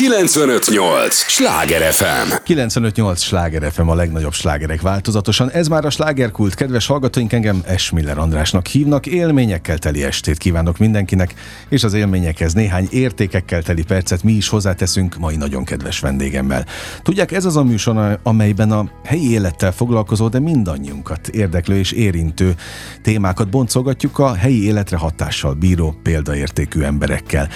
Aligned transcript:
958! 0.00 1.14
Sláger 1.14 1.92
FM! 1.92 2.32
958! 2.44 3.22
Sláger 3.22 3.72
FM 3.72 3.88
a 3.88 3.94
legnagyobb 3.94 4.32
slágerek 4.32 4.80
változatosan. 4.80 5.50
Ez 5.50 5.68
már 5.68 5.84
a 5.84 5.90
slágerkult. 5.90 6.54
Kedves 6.54 6.86
hallgatóink, 6.86 7.32
engem 7.32 7.62
Esmiller 7.66 8.18
Andrásnak 8.18 8.66
hívnak. 8.66 9.06
Élményekkel 9.06 9.78
teli 9.78 10.04
estét 10.04 10.38
kívánok 10.38 10.78
mindenkinek, 10.78 11.34
és 11.68 11.84
az 11.84 11.94
élményekhez 11.94 12.52
néhány 12.52 12.88
értékekkel 12.90 13.62
teli 13.62 13.82
percet 13.82 14.22
mi 14.22 14.32
is 14.32 14.48
hozzáteszünk 14.48 15.16
mai 15.16 15.36
nagyon 15.36 15.64
kedves 15.64 16.00
vendégemmel. 16.00 16.66
Tudják, 17.02 17.32
ez 17.32 17.44
az 17.44 17.56
a 17.56 17.62
műsor, 17.64 18.18
amelyben 18.22 18.72
a 18.72 18.90
helyi 19.04 19.30
élettel 19.30 19.72
foglalkozó, 19.72 20.28
de 20.28 20.38
mindannyiunkat 20.38 21.28
érdeklő 21.28 21.76
és 21.76 21.92
érintő 21.92 22.54
témákat 23.02 23.50
boncolgatjuk 23.50 24.18
a 24.18 24.34
helyi 24.34 24.64
életre 24.64 24.96
hatással 24.96 25.54
bíró 25.54 25.94
példaértékű 26.02 26.82
emberekkel. 26.82 27.48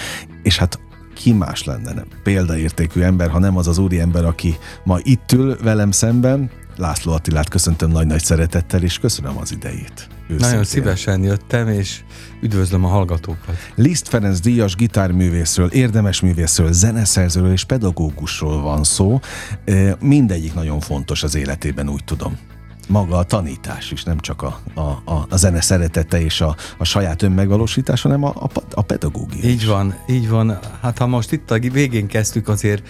És 0.42 0.58
hát 0.58 0.78
ki 1.14 1.32
más 1.32 1.64
lenne 1.64 1.92
nem? 1.92 2.04
példaértékű 2.22 3.00
ember, 3.00 3.30
ha 3.30 3.38
nem 3.38 3.56
az 3.56 3.68
az 3.68 3.78
úri 3.78 4.00
ember, 4.00 4.24
aki 4.24 4.56
ma 4.84 4.98
itt 5.02 5.32
ül 5.32 5.56
velem 5.62 5.90
szemben. 5.90 6.50
László 6.76 7.12
Attilát 7.12 7.48
köszöntöm 7.48 7.90
nagy-nagy 7.90 8.24
szeretettel, 8.24 8.82
és 8.82 8.98
köszönöm 8.98 9.36
az 9.38 9.52
idejét. 9.52 10.08
Őszintén. 10.22 10.48
Nagyon 10.48 10.64
szívesen 10.64 11.22
jöttem, 11.22 11.68
és 11.68 12.00
üdvözlöm 12.40 12.84
a 12.84 12.88
hallgatókat. 12.88 13.56
Liszt 13.74 14.08
Ferenc 14.08 14.40
díjas 14.40 14.74
gitárművészről, 14.76 15.68
érdemes 15.68 16.20
művészről, 16.20 16.72
zeneszerzőről 16.72 17.52
és 17.52 17.64
pedagógusról 17.64 18.62
van 18.62 18.84
szó. 18.84 19.20
Mindegyik 20.00 20.54
nagyon 20.54 20.80
fontos 20.80 21.22
az 21.22 21.34
életében, 21.34 21.88
úgy 21.88 22.04
tudom 22.04 22.38
maga 22.88 23.16
a 23.16 23.24
tanítás 23.24 23.90
is, 23.90 24.02
nem 24.02 24.18
csak 24.18 24.42
a, 24.42 24.60
a, 24.74 24.80
a, 24.80 25.26
a 25.28 25.36
zene 25.36 25.60
szeretete 25.60 26.20
és 26.20 26.40
a, 26.40 26.56
a 26.78 26.84
saját 26.84 27.22
önmegvalósítás, 27.22 28.02
hanem 28.02 28.24
a, 28.24 28.28
a, 28.28 28.48
a 28.74 28.82
pedagógia. 28.82 29.48
Így 29.48 29.66
van, 29.66 29.94
így 30.08 30.28
van. 30.28 30.58
Hát 30.80 30.98
ha 30.98 31.06
most 31.06 31.32
itt 31.32 31.50
a 31.50 31.58
végén 31.58 32.06
kezdtük, 32.06 32.48
azért 32.48 32.88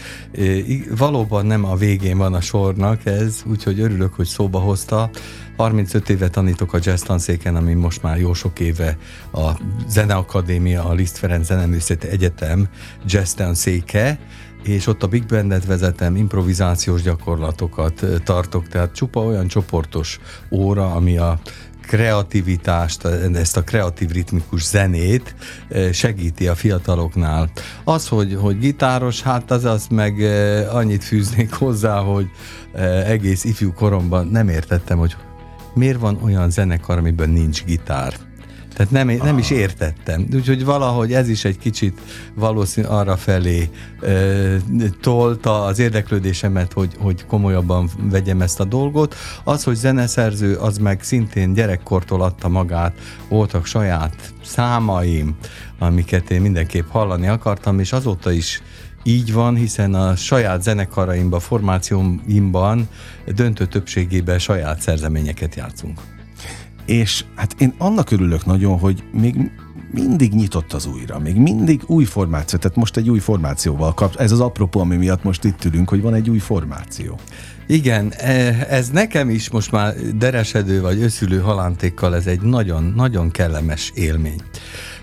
valóban 0.96 1.46
nem 1.46 1.64
a 1.64 1.76
végén 1.76 2.18
van 2.18 2.34
a 2.34 2.40
sornak 2.40 3.06
ez, 3.06 3.42
úgyhogy 3.46 3.80
örülök, 3.80 4.14
hogy 4.14 4.26
szóba 4.26 4.58
hozta. 4.58 5.10
35 5.56 6.08
éve 6.08 6.28
tanítok 6.28 6.72
a 6.72 6.78
jazz 6.82 7.02
tanszéken, 7.02 7.56
ami 7.56 7.74
most 7.74 8.02
már 8.02 8.18
jó 8.18 8.32
sok 8.32 8.60
éve 8.60 8.98
a 9.32 9.50
Zeneakadémia, 9.88 10.84
a 10.84 10.92
Liszt 10.92 11.18
Ferenc 11.18 11.46
Zeneművészeti 11.46 12.08
Egyetem 12.08 12.68
jazz 13.06 13.32
tanszéke, 13.32 14.18
és 14.64 14.86
ott 14.86 15.02
a 15.02 15.06
Big 15.06 15.26
Bandet 15.26 15.64
vezetem, 15.64 16.16
improvizációs 16.16 17.02
gyakorlatokat 17.02 18.06
tartok, 18.24 18.68
tehát 18.68 18.94
csupa 18.94 19.20
olyan 19.20 19.46
csoportos 19.46 20.20
óra, 20.50 20.94
ami 20.94 21.16
a 21.16 21.40
kreativitást, 21.86 23.04
ezt 23.34 23.56
a 23.56 23.62
kreatív 23.62 24.10
ritmikus 24.10 24.64
zenét 24.64 25.34
segíti 25.92 26.48
a 26.48 26.54
fiataloknál. 26.54 27.50
Az, 27.84 28.08
hogy, 28.08 28.36
hogy 28.40 28.58
gitáros, 28.58 29.22
hát 29.22 29.50
az 29.50 29.64
az 29.64 29.86
meg 29.90 30.20
annyit 30.70 31.04
fűznék 31.04 31.52
hozzá, 31.64 31.98
hogy 31.98 32.26
egész 33.06 33.44
ifjú 33.44 33.72
koromban 33.72 34.26
nem 34.26 34.48
értettem, 34.48 34.98
hogy 34.98 35.16
miért 35.74 36.00
van 36.00 36.18
olyan 36.22 36.50
zenekar, 36.50 36.98
amiben 36.98 37.30
nincs 37.30 37.64
gitár. 37.64 38.14
Tehát 38.74 38.92
nem, 38.92 39.08
nem 39.08 39.38
is 39.38 39.50
értettem. 39.50 40.26
Úgyhogy 40.34 40.64
valahogy 40.64 41.12
ez 41.12 41.28
is 41.28 41.44
egy 41.44 41.58
kicsit 41.58 42.00
valószínű 42.34 42.86
arra 42.86 43.16
felé 43.16 43.68
e, 44.02 44.08
tolta 45.00 45.64
az 45.64 45.78
érdeklődésemet, 45.78 46.72
hogy, 46.72 46.96
hogy 46.98 47.26
komolyabban 47.26 47.90
vegyem 48.10 48.40
ezt 48.40 48.60
a 48.60 48.64
dolgot. 48.64 49.14
Az, 49.44 49.64
hogy 49.64 49.74
zeneszerző, 49.74 50.54
az 50.54 50.78
meg 50.78 51.02
szintén 51.02 51.52
gyerekkortól 51.52 52.22
adta 52.22 52.48
magát, 52.48 52.92
voltak 53.28 53.66
saját 53.66 54.32
számaim, 54.44 55.36
amiket 55.78 56.30
én 56.30 56.40
mindenképp 56.40 56.88
hallani 56.88 57.26
akartam, 57.26 57.78
és 57.78 57.92
azóta 57.92 58.30
is 58.30 58.62
így 59.02 59.32
van, 59.32 59.56
hiszen 59.56 59.94
a 59.94 60.16
saját 60.16 60.62
zenekaraimban, 60.62 61.40
formációimban 61.40 62.88
döntő 63.26 63.66
többségében 63.66 64.38
saját 64.38 64.80
szerzeményeket 64.80 65.54
játszunk 65.54 66.00
és 66.86 67.24
hát 67.34 67.54
én 67.58 67.74
annak 67.78 68.10
örülök 68.10 68.44
nagyon, 68.44 68.78
hogy 68.78 69.02
még 69.12 69.50
mindig 69.90 70.32
nyitott 70.32 70.72
az 70.72 70.86
újra, 70.86 71.18
még 71.18 71.36
mindig 71.36 71.82
új 71.86 72.04
formáció, 72.04 72.58
tehát 72.58 72.76
most 72.76 72.96
egy 72.96 73.10
új 73.10 73.18
formációval 73.18 73.94
kap. 73.94 74.16
Ez 74.16 74.32
az 74.32 74.40
apropó, 74.40 74.80
ami 74.80 74.96
miatt 74.96 75.22
most 75.22 75.44
itt 75.44 75.64
ülünk, 75.64 75.88
hogy 75.88 76.00
van 76.02 76.14
egy 76.14 76.30
új 76.30 76.38
formáció. 76.38 77.18
Igen, 77.66 78.12
e, 78.16 78.66
ez 78.70 78.90
nekem 78.90 79.30
is 79.30 79.50
most 79.50 79.70
már 79.70 79.94
deresedő 79.94 80.80
vagy 80.80 81.02
összülő 81.02 81.38
halántékkal 81.40 82.14
ez 82.14 82.26
egy 82.26 82.40
nagyon-nagyon 82.40 83.30
kellemes 83.30 83.92
élmény. 83.94 84.40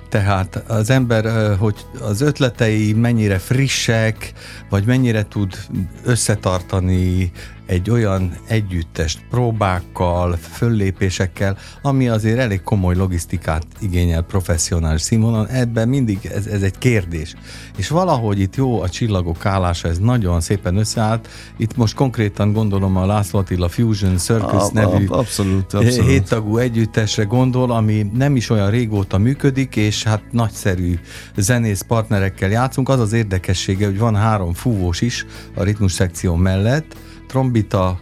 Tehát 0.09 0.64
az 0.68 0.90
ember, 0.90 1.56
hogy 1.58 1.86
az 2.00 2.22
ötletei 2.22 2.94
mennyire 2.94 3.38
frissek, 3.38 4.34
vagy 4.70 4.86
mennyire 4.86 5.28
tud 5.28 5.58
összetartani 6.03 7.31
egy 7.66 7.89
olyan 7.89 8.33
együttest 8.47 9.19
próbákkal, 9.29 10.38
föllépésekkel, 10.38 11.57
ami 11.81 12.07
azért 12.07 12.38
elég 12.38 12.61
komoly 12.61 12.95
logisztikát 12.95 13.66
igényel 13.79 14.22
professzionális 14.22 15.01
színvonalon, 15.01 15.47
ebben 15.47 15.88
mindig 15.88 16.29
ez, 16.35 16.45
ez 16.45 16.61
egy 16.61 16.77
kérdés. 16.77 17.35
És 17.77 17.88
valahogy 17.88 18.39
itt 18.39 18.55
jó 18.55 18.81
a 18.81 18.89
csillagok 18.89 19.45
állása, 19.45 19.88
ez 19.88 19.97
nagyon 19.97 20.41
szépen 20.41 20.75
összeállt. 20.75 21.29
Itt 21.57 21.75
most 21.75 21.95
konkrétan 21.95 22.53
gondolom 22.53 22.97
a 22.97 23.05
László 23.05 23.39
Attila 23.39 23.69
Fusion 23.69 24.17
Circus 24.17 24.61
a, 24.61 24.69
nevű 24.73 25.07
a, 25.07 25.17
abszolút, 25.17 25.73
abszolút. 25.73 26.09
héttagú 26.09 26.57
együttesre 26.57 27.23
gondol, 27.23 27.72
ami 27.72 28.05
nem 28.13 28.35
is 28.35 28.49
olyan 28.49 28.69
régóta 28.69 29.17
működik, 29.17 29.75
és 29.75 30.03
hát 30.03 30.22
nagyszerű 30.31 30.99
zenész 31.35 31.81
partnerekkel 31.81 32.49
játszunk. 32.49 32.89
Az 32.89 32.99
az 32.99 33.13
érdekessége, 33.13 33.85
hogy 33.85 33.97
van 33.97 34.16
három 34.16 34.53
fúvós 34.53 35.01
is 35.01 35.25
a 35.55 35.63
ritmus 35.63 35.91
szekció 35.91 36.35
mellett, 36.35 36.95
trombita, 37.31 38.00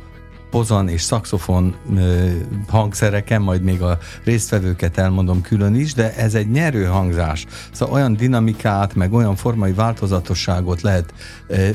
pozan 0.50 0.88
és 0.88 1.02
szaxofon 1.02 1.76
hangszereken, 2.68 3.42
majd 3.42 3.62
még 3.62 3.82
a 3.82 3.98
résztvevőket 4.24 4.98
elmondom 4.98 5.42
külön 5.42 5.76
is, 5.76 5.94
de 5.94 6.16
ez 6.16 6.36
egy 6.36 6.50
nyerő 6.52 6.86
hangzás. 6.86 7.46
Szóval 7.72 7.96
olyan 7.96 8.16
dinamikát, 8.16 8.96
meg 8.96 9.14
olyan 9.14 9.36
formai 9.36 9.72
változatosságot 9.72 10.82
lehet 10.82 11.14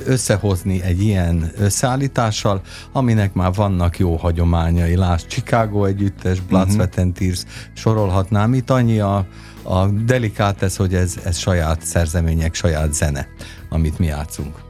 összehozni 0.07 0.83
egy 0.83 1.03
ilyen 1.03 1.53
összeállítással, 1.59 2.61
aminek 2.93 3.33
már 3.33 3.53
vannak 3.53 3.99
jó 3.99 4.17
hagyományai. 4.17 4.97
Lásd, 4.97 5.27
Chicago 5.27 5.85
együttes, 5.85 6.41
Blood, 6.41 6.63
uh-huh. 6.63 6.75
Sweat 6.75 6.99
and 6.99 7.15
Tears, 7.15 7.45
sorolhatnám. 7.73 8.55
Itt 8.55 8.71
annyi 8.71 8.99
a, 8.99 9.27
a 9.63 9.87
delikát 9.87 10.63
ez, 10.63 10.77
hogy 10.77 10.95
ez, 10.95 11.15
ez 11.25 11.39
saját 11.39 11.85
szerzemények, 11.85 12.55
saját 12.55 12.95
zene, 12.95 13.29
amit 13.69 13.99
mi 13.99 14.07
játszunk. 14.07 14.64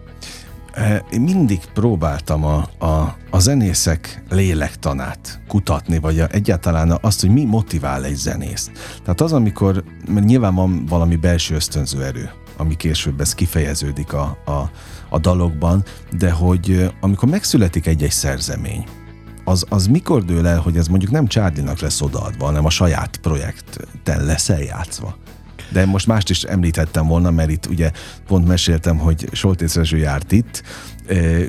Én 1.11 1.21
mindig 1.21 1.61
próbáltam 1.75 2.45
a, 2.45 2.69
a, 2.79 3.17
a 3.31 3.39
zenészek 3.39 4.23
lélektanát 4.31 5.41
kutatni, 5.49 5.99
vagy 5.99 6.21
a, 6.21 6.27
egyáltalán 6.31 6.99
azt, 7.01 7.21
hogy 7.21 7.31
mi 7.31 7.45
motivál 7.45 8.05
egy 8.05 8.17
zenészt. 8.17 8.71
Tehát 9.03 9.21
az, 9.21 9.33
amikor, 9.33 9.85
mert 10.09 10.27
nyilván 10.27 10.55
van 10.55 10.87
valami 10.87 11.17
belső 11.17 11.55
ösztönző 11.55 12.05
erő, 12.05 12.31
ami 12.57 12.77
később 12.77 13.21
ez 13.21 13.35
kifejeződik 13.35 14.13
a, 14.13 14.39
a, 14.45 14.71
a 15.09 15.19
dalokban, 15.19 15.85
de 16.19 16.31
hogy 16.31 16.93
amikor 17.01 17.29
megszületik 17.29 17.87
egy-egy 17.87 18.11
szerzemény, 18.11 18.85
az, 19.45 19.65
az 19.69 19.87
mikor 19.87 20.25
dől 20.25 20.47
el, 20.47 20.61
hogy 20.61 20.77
ez 20.77 20.87
mondjuk 20.87 21.11
nem 21.11 21.27
Csárdinak 21.27 21.79
lesz 21.79 22.01
odaadva, 22.01 22.45
hanem 22.45 22.65
a 22.65 22.71
saját 22.71 23.17
projekten 23.17 24.25
lesz 24.25 24.49
eljátszva? 24.49 25.17
De 25.69 25.87
most 25.87 26.07
mást 26.07 26.31
is 26.31 26.43
említettem 26.43 27.07
volna, 27.07 27.31
mert 27.31 27.51
itt 27.51 27.67
ugye 27.67 27.91
pont 28.27 28.49
meséltem, 28.49 28.99
hogy 28.99 29.29
Soltész 29.33 29.75
Rezső 29.75 29.97
járt 29.97 30.33
itt 30.33 30.63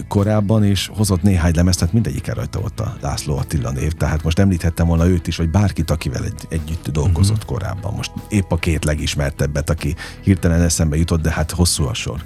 korábban, 0.08 0.64
és 0.64 0.90
hozott 0.94 1.22
néhány 1.22 1.54
lemezt, 1.56 1.80
tehát 1.80 1.94
mindegyik 1.94 2.34
rajta 2.34 2.60
volt 2.60 2.80
a 2.80 2.96
László 3.02 3.38
Attila 3.38 3.72
név, 3.72 3.92
tehát 3.92 4.24
most 4.24 4.40
említhettem 4.40 4.88
volna 4.88 5.08
őt 5.08 5.28
is, 5.28 5.38
vagy 5.38 5.50
bárkit, 5.50 5.92
akivel 5.92 6.24
egy, 6.24 6.46
együtt 6.50 6.90
dolgozott 6.90 7.44
uh-huh. 7.44 7.52
korábban. 7.52 7.94
Most 7.94 8.12
épp 8.30 8.52
a 8.52 8.56
két 8.56 8.86
legismertebbet, 8.86 9.70
aki 9.70 9.96
hirtelen 10.22 10.62
eszembe 10.62 10.98
jutott, 10.98 11.22
de 11.22 11.32
hát 11.32 11.52
hosszú 11.52 11.84
a 11.84 11.94
sor. 11.94 12.22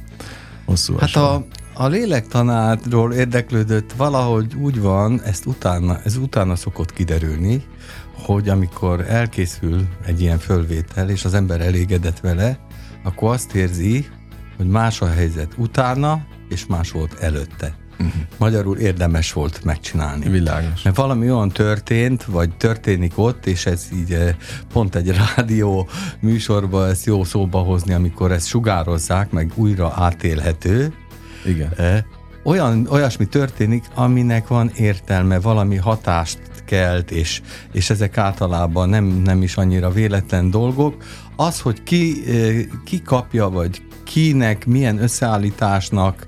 Hosszú 0.65 0.95
a 0.95 0.99
hát 0.99 1.09
sor. 1.09 1.23
a 1.23 1.45
a 1.79 1.87
lélektanárról 1.87 3.13
érdeklődött 3.13 3.91
valahogy 3.97 4.55
úgy 4.55 4.79
van, 4.81 5.21
ezt 5.21 5.45
utána, 5.45 5.99
ez 6.03 6.15
utána 6.15 6.55
szokott 6.55 6.93
kiderülni, 6.93 7.63
hogy 8.19 8.49
amikor 8.49 9.05
elkészül 9.07 9.87
egy 10.05 10.21
ilyen 10.21 10.39
fölvétel, 10.39 11.09
és 11.09 11.25
az 11.25 11.33
ember 11.33 11.61
elégedett 11.61 12.19
vele, 12.19 12.59
akkor 13.03 13.33
azt 13.33 13.55
érzi, 13.55 14.07
hogy 14.57 14.67
más 14.67 15.01
a 15.01 15.07
helyzet 15.07 15.53
utána, 15.57 16.25
és 16.49 16.65
más 16.65 16.91
volt 16.91 17.13
előtte. 17.19 17.75
Uh-huh. 17.91 18.21
Magyarul 18.37 18.77
érdemes 18.77 19.33
volt 19.33 19.63
megcsinálni. 19.63 20.29
Világos. 20.29 20.81
Mert 20.81 20.95
valami 20.95 21.31
olyan 21.31 21.49
történt, 21.49 22.23
vagy 22.23 22.57
történik 22.57 23.11
ott, 23.15 23.45
és 23.45 23.65
ez 23.65 23.87
így 23.93 24.11
eh, 24.11 24.35
pont 24.73 24.95
egy 24.95 25.11
rádió 25.35 25.89
műsorban 26.19 26.89
ezt 26.89 27.05
jó 27.05 27.23
szóba 27.23 27.59
hozni, 27.59 27.93
amikor 27.93 28.31
ezt 28.31 28.47
sugározzák, 28.47 29.31
meg 29.31 29.51
újra 29.55 29.93
átélhető. 29.95 30.93
Igen. 31.45 31.73
Eh, 31.77 32.03
olyan, 32.43 32.87
olyasmi 32.89 33.25
történik, 33.25 33.85
aminek 33.95 34.47
van 34.47 34.71
értelme, 34.75 35.39
valami 35.39 35.75
hatást 35.75 36.39
kelt, 36.69 37.11
és, 37.11 37.41
és 37.71 37.89
ezek 37.89 38.17
általában 38.17 38.89
nem, 38.89 39.05
nem 39.05 39.41
is 39.41 39.57
annyira 39.57 39.89
véletlen 39.89 40.49
dolgok. 40.49 41.03
Az, 41.35 41.59
hogy 41.59 41.83
ki, 41.83 42.23
ki 42.83 43.01
kapja, 43.01 43.49
vagy 43.49 43.81
kinek, 44.03 44.65
milyen 44.65 45.01
összeállításnak 45.01 46.27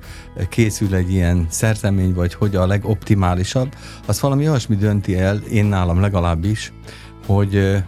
készül 0.49 0.95
egy 0.95 1.11
ilyen 1.11 1.45
szerzemény, 1.49 2.13
vagy 2.13 2.33
hogy 2.33 2.55
a 2.55 2.67
legoptimálisabb, 2.67 3.75
az 4.05 4.21
valami 4.21 4.49
olyasmi 4.49 4.75
dönti 4.75 5.17
el, 5.17 5.37
én 5.37 5.65
nálam 5.65 5.99
legalábbis, 5.99 6.73
hogy 7.25 7.83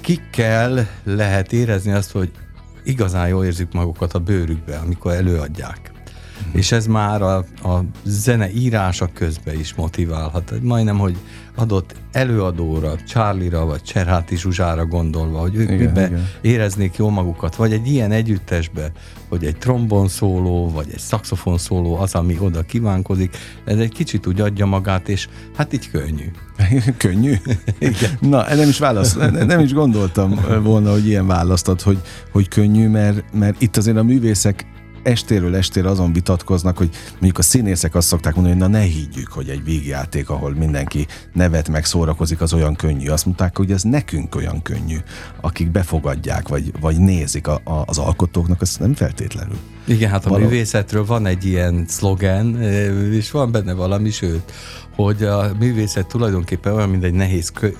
kikkel 0.00 0.88
lehet 1.04 1.52
érezni 1.52 1.92
azt, 1.92 2.12
hogy 2.12 2.30
igazán 2.84 3.28
jól 3.28 3.44
érzik 3.44 3.72
magukat 3.72 4.12
a 4.12 4.18
bőrükbe, 4.18 4.76
amikor 4.76 5.12
előadják. 5.12 5.93
És 6.54 6.72
ez 6.72 6.86
már 6.86 7.22
a, 7.22 7.36
a 7.62 7.84
zene 8.04 8.52
írása 8.52 9.08
közben 9.14 9.58
is 9.58 9.74
motiválhat. 9.74 10.52
Majdnem, 10.62 10.98
hogy 10.98 11.16
adott 11.54 11.94
előadóra, 12.12 12.94
Charlie-ra 13.06 13.64
vagy 13.64 13.82
Cserháti 13.82 14.36
Zsuzsára 14.36 14.86
gondolva, 14.86 15.38
hogy 15.38 15.54
ők 15.54 15.70
igen, 15.70 15.76
mibe 15.76 16.06
igen. 16.06 16.28
éreznék 16.40 16.96
jól 16.96 17.10
magukat, 17.10 17.56
vagy 17.56 17.72
egy 17.72 17.86
ilyen 17.86 18.12
együttesbe, 18.12 18.92
hogy 19.28 19.44
egy 19.44 19.56
trombon 19.56 20.08
szóló, 20.08 20.70
vagy 20.70 20.86
egy 20.92 20.98
szaxofon 20.98 21.58
szóló 21.58 21.96
az, 21.96 22.14
ami 22.14 22.36
oda 22.40 22.62
kívánkozik, 22.62 23.36
ez 23.64 23.78
egy 23.78 23.92
kicsit 23.92 24.26
úgy 24.26 24.40
adja 24.40 24.66
magát, 24.66 25.08
és 25.08 25.28
hát 25.56 25.72
így 25.72 25.90
könnyű. 25.90 26.30
könnyű? 26.96 27.34
Igen. 27.78 28.10
Na, 28.20 28.54
nem 28.54 28.68
is 28.68 28.78
válasz, 28.78 29.14
nem 29.46 29.60
is 29.60 29.72
gondoltam 29.72 30.40
volna, 30.62 30.90
hogy 30.90 31.06
ilyen 31.06 31.26
választad, 31.26 31.80
hogy, 31.80 31.98
hogy 32.32 32.48
könnyű, 32.48 32.88
mert, 32.88 33.24
mert 33.32 33.62
itt 33.62 33.76
azért 33.76 33.96
a 33.96 34.02
művészek 34.02 34.66
estéről 35.04 35.56
estére 35.56 35.88
azon 35.88 36.12
vitatkoznak, 36.12 36.76
hogy 36.76 36.90
mondjuk 37.12 37.38
a 37.38 37.42
színészek 37.42 37.94
azt 37.94 38.08
szokták 38.08 38.34
mondani, 38.34 38.58
hogy 38.58 38.70
na 38.70 38.78
ne 38.78 38.84
higgyük, 38.84 39.28
hogy 39.28 39.48
egy 39.48 39.64
vígjáték, 39.64 40.30
ahol 40.30 40.54
mindenki 40.54 41.06
nevet 41.32 41.68
meg 41.68 41.84
szórakozik, 41.84 42.40
az 42.40 42.52
olyan 42.52 42.74
könnyű. 42.74 43.08
Azt 43.08 43.26
mondták, 43.26 43.56
hogy 43.56 43.70
ez 43.70 43.82
nekünk 43.82 44.34
olyan 44.34 44.62
könnyű, 44.62 44.96
akik 45.40 45.70
befogadják, 45.70 46.48
vagy, 46.48 46.72
vagy 46.80 46.98
nézik 46.98 47.46
a, 47.46 47.60
a, 47.64 47.82
az 47.86 47.98
alkotóknak, 47.98 48.60
az 48.60 48.76
nem 48.76 48.94
feltétlenül. 48.94 49.58
Igen, 49.84 50.10
hát 50.10 50.26
a 50.26 50.28
Való... 50.28 50.42
művészetről 50.42 51.04
van 51.04 51.26
egy 51.26 51.44
ilyen 51.44 51.84
szlogen, 51.88 52.62
és 53.12 53.30
van 53.30 53.50
benne 53.50 53.72
valami, 53.72 54.10
sőt, 54.10 54.52
hogy 54.94 55.22
a 55.22 55.52
művészet 55.58 56.06
tulajdonképpen 56.06 56.72
olyan, 56.74 56.88
mint 56.88 57.04
egy 57.04 57.12
nehéz 57.12 57.50
kö- 57.50 57.76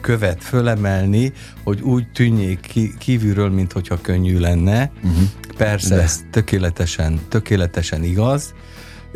követ 0.00 0.44
fölemelni, 0.44 1.32
hogy 1.64 1.80
úgy 1.80 2.08
tűnjék 2.12 2.72
kívülről, 2.98 3.50
mint 3.50 3.72
hogyha 3.72 4.00
könnyű 4.00 4.38
lenne. 4.38 4.90
Uh-huh. 4.96 5.22
Persze, 5.56 5.94
de. 5.94 6.02
ez 6.02 6.24
tökéletesen, 6.30 7.20
tökéletesen 7.28 8.04
igaz, 8.04 8.54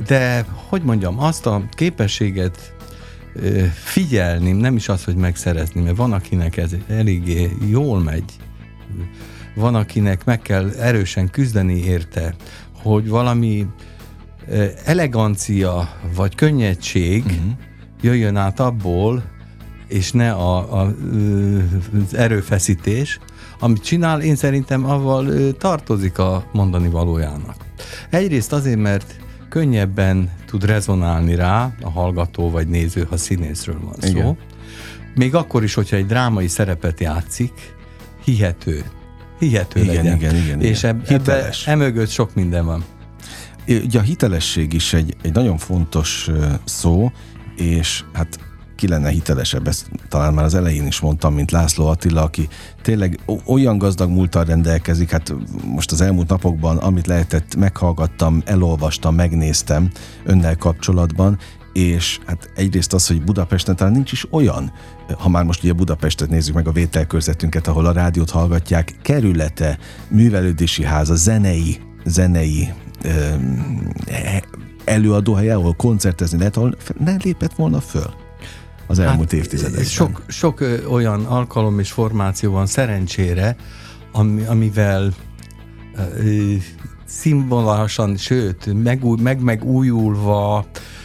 de 0.07 0.45
hogy 0.69 0.83
mondjam, 0.83 1.21
azt 1.21 1.47
a 1.47 1.63
képességet 1.71 2.75
figyelni, 3.73 4.53
nem 4.53 4.77
is 4.77 4.89
az, 4.89 5.05
hogy 5.05 5.17
megszerezni, 5.17 5.81
mert 5.81 5.97
van, 5.97 6.13
akinek 6.13 6.57
ez 6.57 6.71
eléggé 6.89 7.51
jól 7.69 8.01
megy, 8.01 8.33
van, 9.55 9.75
akinek 9.75 10.25
meg 10.25 10.43
kell 10.43 10.71
erősen 10.71 11.31
küzdeni 11.31 11.85
érte, 11.85 12.35
hogy 12.83 13.09
valami 13.09 13.67
elegancia 14.85 15.89
vagy 16.15 16.35
könnyedség 16.35 17.25
uh-huh. 17.25 17.41
jöjjön 18.01 18.37
át 18.37 18.61
abból, 18.61 19.23
és 19.89 20.13
ne 20.13 20.33
a, 20.33 20.81
a, 20.81 20.95
az 22.09 22.15
erőfeszítés, 22.15 23.19
amit 23.61 23.83
csinál, 23.83 24.21
én 24.21 24.37
szerintem 24.37 24.85
avval 24.85 25.53
tartozik 25.59 26.19
a 26.19 26.45
mondani 26.53 26.89
valójának. 26.89 27.57
Egyrészt 28.11 28.53
azért, 28.53 28.79
mert 28.79 29.17
könnyebben 29.49 30.31
tud 30.47 30.65
rezonálni 30.65 31.35
rá 31.35 31.75
a 31.83 31.91
hallgató 31.91 32.51
vagy 32.51 32.69
néző, 32.69 33.07
ha 33.11 33.17
színészről 33.17 33.81
van 33.85 33.95
szó. 34.01 34.09
Igen. 34.09 34.39
Még 35.15 35.35
akkor 35.35 35.63
is, 35.63 35.75
hogyha 35.75 35.97
egy 35.97 36.07
drámai 36.07 36.49
szerepet 36.49 37.01
játszik, 37.01 37.53
hihető. 38.25 38.85
Hihető 39.39 39.81
igen, 39.81 39.95
legyen. 39.95 40.17
Igen, 40.17 40.37
igen, 40.37 40.61
És 40.61 40.85
eb- 40.85 41.11
ebbe 41.11 41.51
emögött 41.67 42.09
sok 42.09 42.35
minden 42.35 42.65
van. 42.65 42.85
Ugye 43.71 43.99
a 43.99 44.03
hitelesség 44.03 44.73
is 44.73 44.93
egy, 44.93 45.17
egy 45.23 45.33
nagyon 45.33 45.59
fontos 45.59 46.31
szó, 46.65 47.13
és 47.57 48.05
hát 48.13 48.39
ki 48.77 48.89
lenne 48.89 49.11
hitelesebb, 49.11 49.67
ezt 49.67 49.91
talán 50.09 50.35
már 50.35 50.45
az 50.45 50.55
elején 50.55 50.87
is 50.87 51.01
mondtam, 51.01 51.35
mint 51.35 51.51
László 51.51 51.87
Attila, 51.87 52.23
aki 52.23 52.49
tényleg 52.83 53.19
olyan 53.47 53.79
gazdag 53.79 54.11
múltal 54.11 54.45
rendelkezik, 54.45 55.11
hát 55.11 55.35
most 55.65 55.93
az 55.93 56.01
elmúlt 56.01 56.29
napokban, 56.29 56.77
amit 56.77 57.07
lehetett, 57.07 57.57
meghallgattam, 57.57 58.43
elolvastam, 58.45 59.15
megnéztem 59.15 59.91
önnel 60.25 60.57
kapcsolatban, 60.57 61.39
és 61.73 62.19
hát 62.27 62.51
egyrészt 62.55 62.93
az, 62.93 63.07
hogy 63.07 63.23
Budapesten 63.23 63.77
talán 63.77 63.93
nincs 63.93 64.13
is 64.13 64.27
olyan, 64.31 64.73
ha 65.19 65.29
már 65.29 65.45
most 65.45 65.63
ugye 65.63 65.73
Budapestet 65.73 66.29
nézzük 66.29 66.55
meg 66.55 66.69
a 66.69 66.73
vételkörzetünket, 66.73 67.67
ahol 67.67 67.87
a 67.87 67.93
rádiót 67.93 68.31
hallgatják, 68.31 68.95
kerülete, 69.03 69.79
művelődési 70.09 70.85
háza, 70.85 71.15
zenei, 71.15 71.81
zenei 72.05 72.73
előadóhely, 74.85 75.51
ahol 75.51 75.75
koncertezni 75.75 76.39
lehet, 76.39 76.57
ahol 76.57 76.77
ne 76.99 77.17
lépett 77.23 77.55
volna 77.55 77.81
föl 77.81 78.11
az 78.87 78.99
elmúlt 78.99 79.31
hát, 79.31 79.41
évtizedekben. 79.41 79.85
Sok, 79.85 80.23
sok 80.27 80.65
olyan 80.89 81.25
alkalom 81.25 81.79
és 81.79 81.91
formáció 81.91 82.53
van 82.53 82.67
szerencsére, 82.67 83.57
ami, 84.13 84.45
amivel 84.45 85.13
színvonalasan, 87.07 88.17
sőt, 88.17 88.83
meg, 88.83 89.41
meg 89.41 89.65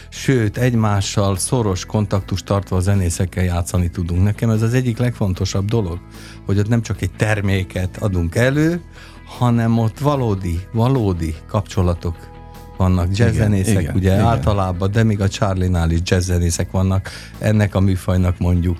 sőt, 0.08 0.56
egymással 0.56 1.36
szoros 1.36 1.84
kontaktust 1.84 2.44
tartva 2.44 2.76
a 2.76 2.80
zenészekkel 2.80 3.44
játszani 3.44 3.90
tudunk. 3.90 4.22
Nekem 4.22 4.50
ez 4.50 4.62
az 4.62 4.74
egyik 4.74 4.98
legfontosabb 4.98 5.64
dolog, 5.64 5.98
hogy 6.46 6.58
ott 6.58 6.68
nem 6.68 6.82
csak 6.82 7.02
egy 7.02 7.10
terméket 7.16 7.96
adunk 7.96 8.34
elő, 8.34 8.80
hanem 9.26 9.78
ott 9.78 9.98
valódi, 9.98 10.60
valódi 10.72 11.34
kapcsolatok 11.48 12.34
vannak 12.76 13.16
jazzzenészek, 13.16 13.82
igen, 13.82 13.94
ugye 13.94 14.12
igen. 14.12 14.24
általában, 14.24 14.90
de 14.90 15.02
még 15.02 15.20
a 15.20 15.28
Charlie-nál 15.28 15.90
is 15.90 16.00
jazzzenészek 16.04 16.70
vannak. 16.70 17.10
Ennek 17.38 17.74
a 17.74 17.80
műfajnak 17.80 18.38
mondjuk 18.38 18.78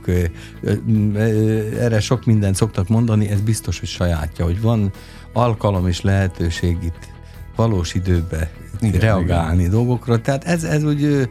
erre 1.79 2.01
sok 2.01 2.25
mindent 2.25 2.55
szoktak 2.55 2.89
mondani, 2.89 3.29
ez 3.29 3.41
biztos, 3.41 3.79
hogy 3.79 3.89
sajátja, 3.89 4.45
hogy 4.45 4.61
van 4.61 4.91
alkalom 5.33 5.87
és 5.87 6.01
lehetőség 6.01 6.77
itt 6.83 7.09
valós 7.57 7.95
időbe 7.95 8.51
igen, 8.81 9.01
reagálni 9.01 9.59
igen. 9.59 9.71
dolgokra. 9.71 10.21
Tehát 10.21 10.45
ez, 10.45 10.65
ez 10.65 10.85
úgy 10.85 11.29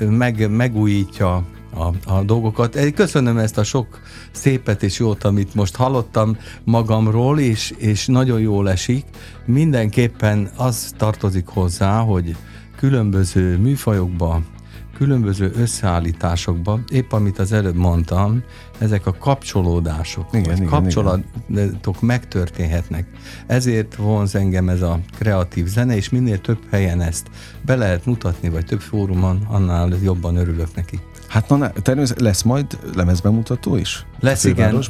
meg, 0.00 0.50
megújítja 0.50 1.44
a, 1.76 2.12
a 2.12 2.22
dolgokat. 2.22 2.78
Köszönöm 2.94 3.38
ezt 3.38 3.58
a 3.58 3.64
sok 3.64 4.00
szépet 4.30 4.82
és 4.82 4.98
jót, 4.98 5.24
amit 5.24 5.54
most 5.54 5.76
hallottam 5.76 6.36
magamról, 6.64 7.38
és, 7.38 7.74
és 7.76 8.06
nagyon 8.06 8.40
jól 8.40 8.70
esik. 8.70 9.04
Mindenképpen 9.44 10.50
az 10.56 10.94
tartozik 10.96 11.46
hozzá, 11.46 12.00
hogy 12.00 12.36
különböző 12.76 13.56
műfajokba, 13.58 14.42
különböző 14.96 15.52
összeállításokba, 15.56 16.80
épp 16.88 17.12
amit 17.12 17.38
az 17.38 17.52
előbb 17.52 17.74
mondtam, 17.74 18.42
ezek 18.78 19.06
a 19.06 19.12
kapcsolódások, 19.12 20.28
igen, 20.32 20.56
igen, 20.56 20.68
kapcsolatok 20.68 21.24
igen. 21.48 21.94
megtörténhetnek. 22.00 23.06
Ezért 23.46 23.94
vonz 23.94 24.34
engem 24.34 24.68
ez 24.68 24.82
a 24.82 24.98
kreatív 25.18 25.66
zene, 25.66 25.96
és 25.96 26.08
minél 26.08 26.40
több 26.40 26.58
helyen 26.70 27.00
ezt 27.00 27.26
be 27.62 27.76
lehet 27.76 28.06
mutatni, 28.06 28.48
vagy 28.48 28.64
több 28.64 28.80
fórumon, 28.80 29.46
annál 29.48 29.92
jobban 30.02 30.36
örülök 30.36 30.74
neki. 30.74 31.00
Hát 31.28 31.48
na, 31.48 31.70
természetesen 31.70 32.26
lesz 32.26 32.42
majd 32.42 32.78
lemezbemutató 32.94 33.76
is? 33.76 34.06
Lesz, 34.20 34.44
igen. 34.44 34.82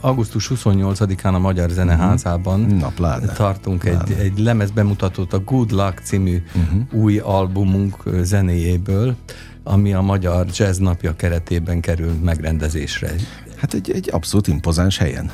Augusztus 0.00 0.50
28-án 0.54 1.34
a 1.34 1.38
Magyar 1.38 1.70
Zeneházában 1.70 2.60
uh-huh. 2.60 2.80
na, 2.80 2.88
pláne. 2.94 3.26
tartunk 3.32 3.80
pláne. 3.80 4.02
Egy, 4.04 4.12
egy 4.18 4.38
lemezbemutatót 4.38 5.32
a 5.32 5.38
Good 5.38 5.70
Luck 5.70 5.98
című 5.98 6.42
uh-huh. 6.54 7.02
új 7.02 7.18
albumunk 7.18 8.02
zenéjéből, 8.22 9.16
ami 9.64 9.92
a 9.92 10.00
Magyar 10.00 10.46
Jazz 10.52 10.78
Napja 10.78 11.16
keretében 11.16 11.80
kerül 11.80 12.12
megrendezésre. 12.22 13.10
Hát 13.56 13.74
egy, 13.74 13.90
egy 13.90 14.08
abszolút 14.12 14.48
impozáns 14.48 14.98
helyen. 14.98 15.30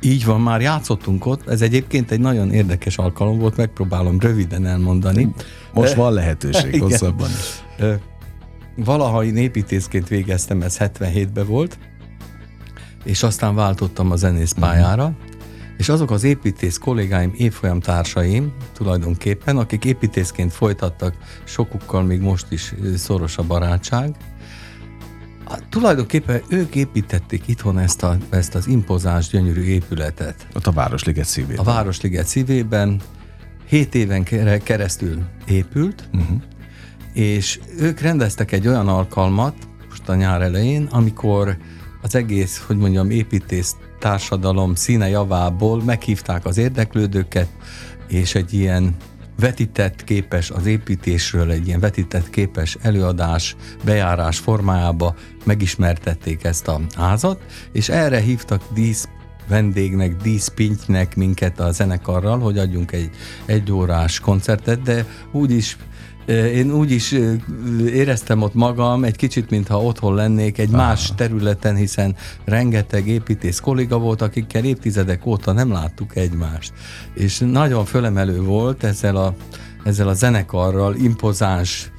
Így 0.00 0.24
van, 0.24 0.40
már 0.40 0.60
játszottunk 0.60 1.26
ott. 1.26 1.48
Ez 1.48 1.62
egyébként 1.62 2.10
egy 2.10 2.20
nagyon 2.20 2.52
érdekes 2.52 2.98
alkalom 2.98 3.38
volt, 3.38 3.56
megpróbálom 3.56 4.20
röviden 4.20 4.66
elmondani. 4.66 5.34
Most 5.72 5.94
van 5.94 6.12
lehetőség 6.12 6.80
hosszabban 6.82 7.28
is 7.28 7.62
valaha 8.76 9.24
én 9.24 9.36
építészként 9.36 10.08
végeztem, 10.08 10.62
ez 10.62 10.76
77-ben 10.78 11.46
volt, 11.46 11.78
és 13.04 13.22
aztán 13.22 13.54
váltottam 13.54 14.10
a 14.10 14.16
zenészpályára, 14.16 15.04
uh-huh. 15.04 15.18
és 15.76 15.88
azok 15.88 16.10
az 16.10 16.24
építész 16.24 16.78
kollégáim, 16.78 17.32
évfolyam 17.36 17.80
társaim 17.80 18.52
tulajdonképpen, 18.72 19.56
akik 19.56 19.84
építészként 19.84 20.52
folytattak, 20.52 21.14
sokukkal 21.44 22.02
még 22.02 22.20
most 22.20 22.46
is 22.50 22.74
szoros 22.96 23.38
a 23.38 23.42
barátság, 23.42 24.16
Tulajdonképpen 25.68 26.42
ők 26.48 26.74
építették 26.74 27.48
itthon 27.48 27.78
ezt, 27.78 28.02
a, 28.02 28.16
ezt 28.30 28.54
az 28.54 28.66
impozáns, 28.66 29.28
gyönyörű 29.28 29.62
épületet. 29.62 30.46
Ott 30.54 30.66
a 30.66 30.72
Városliget 30.72 31.24
szívében. 31.24 31.58
A 31.58 31.62
Városliget 31.62 32.26
szívében. 32.26 33.00
Hét 33.66 33.94
éven 33.94 34.22
keresztül 34.62 35.22
épült, 35.46 36.08
uh-huh 36.12 36.42
és 37.14 37.60
ők 37.78 38.00
rendeztek 38.00 38.52
egy 38.52 38.68
olyan 38.68 38.88
alkalmat, 38.88 39.54
most 39.88 40.08
a 40.08 40.14
nyár 40.14 40.42
elején, 40.42 40.88
amikor 40.90 41.56
az 42.02 42.14
egész, 42.14 42.62
hogy 42.66 42.76
mondjam, 42.76 43.10
építész 43.10 43.76
társadalom 43.98 44.74
színe 44.74 45.08
javából 45.08 45.82
meghívták 45.82 46.46
az 46.46 46.58
érdeklődőket, 46.58 47.48
és 48.08 48.34
egy 48.34 48.52
ilyen 48.54 48.96
vetített 49.38 50.04
képes 50.04 50.50
az 50.50 50.66
építésről, 50.66 51.50
egy 51.50 51.66
ilyen 51.66 51.80
vetített 51.80 52.30
képes 52.30 52.76
előadás, 52.82 53.56
bejárás 53.84 54.38
formájába 54.38 55.14
megismertették 55.44 56.44
ezt 56.44 56.68
a 56.68 56.80
házat, 56.96 57.40
és 57.72 57.88
erre 57.88 58.20
hívtak 58.20 58.62
dísz 58.72 59.08
vendégnek, 59.48 60.16
díszpintynek 60.16 61.16
minket 61.16 61.60
a 61.60 61.72
zenekarral, 61.72 62.38
hogy 62.38 62.58
adjunk 62.58 62.92
egy 62.92 63.10
egyórás 63.44 64.20
koncertet, 64.20 64.82
de 64.82 65.06
úgy 65.32 65.50
is 65.50 65.76
én 66.26 66.72
úgy 66.72 66.90
is 66.90 67.14
éreztem 67.86 68.42
ott 68.42 68.54
magam, 68.54 69.04
egy 69.04 69.16
kicsit, 69.16 69.50
mintha 69.50 69.82
otthon 69.82 70.14
lennék 70.14 70.58
egy 70.58 70.68
más 70.68 71.12
területen, 71.16 71.76
hiszen 71.76 72.16
rengeteg 72.44 73.08
építész 73.08 73.60
kolléga 73.60 73.98
volt, 73.98 74.22
akikkel 74.22 74.64
évtizedek 74.64 75.26
óta 75.26 75.52
nem 75.52 75.72
láttuk 75.72 76.16
egymást. 76.16 76.72
És 77.14 77.38
nagyon 77.38 77.84
fölemelő 77.84 78.40
volt 78.42 78.84
ezzel 78.84 79.16
a, 79.16 79.34
ezzel 79.84 80.08
a 80.08 80.14
zenekarral, 80.14 80.94
impozáns 80.94 81.92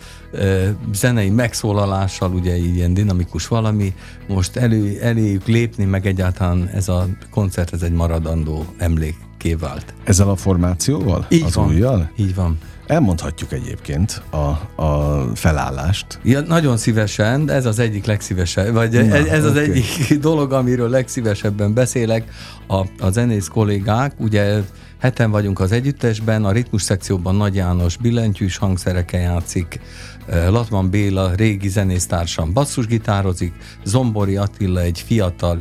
zenei 0.94 1.30
megszólalással, 1.30 2.32
ugye 2.34 2.56
ilyen 2.56 2.94
dinamikus 2.94 3.48
valami, 3.48 3.94
most 4.28 4.56
elő, 4.56 5.00
eléjük 5.02 5.46
lépni, 5.46 5.86
meg 5.86 6.06
egyáltalán 6.06 6.70
ez 6.74 6.90
a 6.90 7.08
koncert, 7.32 7.74
ez 7.74 7.82
egy 7.82 7.92
maradandó 7.92 8.66
emlékké 8.78 9.54
vált. 9.54 9.94
Ezzel 10.04 10.30
a 10.30 10.36
formációval? 10.36 11.26
Így 11.30 11.44
az 11.44 11.56
van. 11.56 11.68
újjal? 11.68 12.12
Így 12.18 12.36
van. 12.36 12.58
Elmondhatjuk 12.88 13.52
egyébként 13.52 14.22
a, 14.30 14.82
a 14.82 15.22
felállást. 15.36 16.20
Ja, 16.24 16.42
nagyon 16.42 16.78
szívesen, 16.78 17.50
ez 17.50 17.66
az 17.66 17.80
egyik 17.80 18.06
legszívesebb, 18.06 18.74
vagy 18.74 18.92
Na, 18.92 19.16
ez, 19.16 19.26
ez 19.26 19.46
az 19.46 19.52
oké. 19.52 19.60
egyik 19.60 20.14
dolog, 20.20 20.52
amiről 20.52 20.90
legszívesebben 20.90 21.74
beszélek. 21.74 22.24
A, 22.68 22.86
a 23.00 23.10
zenész 23.12 23.48
kollégák, 23.48 24.14
ugye 24.18 24.62
heten 25.00 25.32
vagyunk 25.32 25.60
az 25.60 25.72
együttesben, 25.72 26.46
a 26.46 26.52
ritmus 26.52 26.82
szekcióban 26.82 27.36
Nagy 27.36 27.56
János 27.56 27.98
billentyűs 27.98 28.58
hangszereken 28.58 29.22
játszik, 29.22 29.80
Latman 30.28 30.90
Béla, 30.90 31.34
régi 31.36 31.68
zenésztársam 31.68 32.54
basszusgitározik, 32.54 33.54
Zombori 33.84 34.36
Attila 34.36 34.82
egy 34.82 35.04
fiatal, 35.06 35.58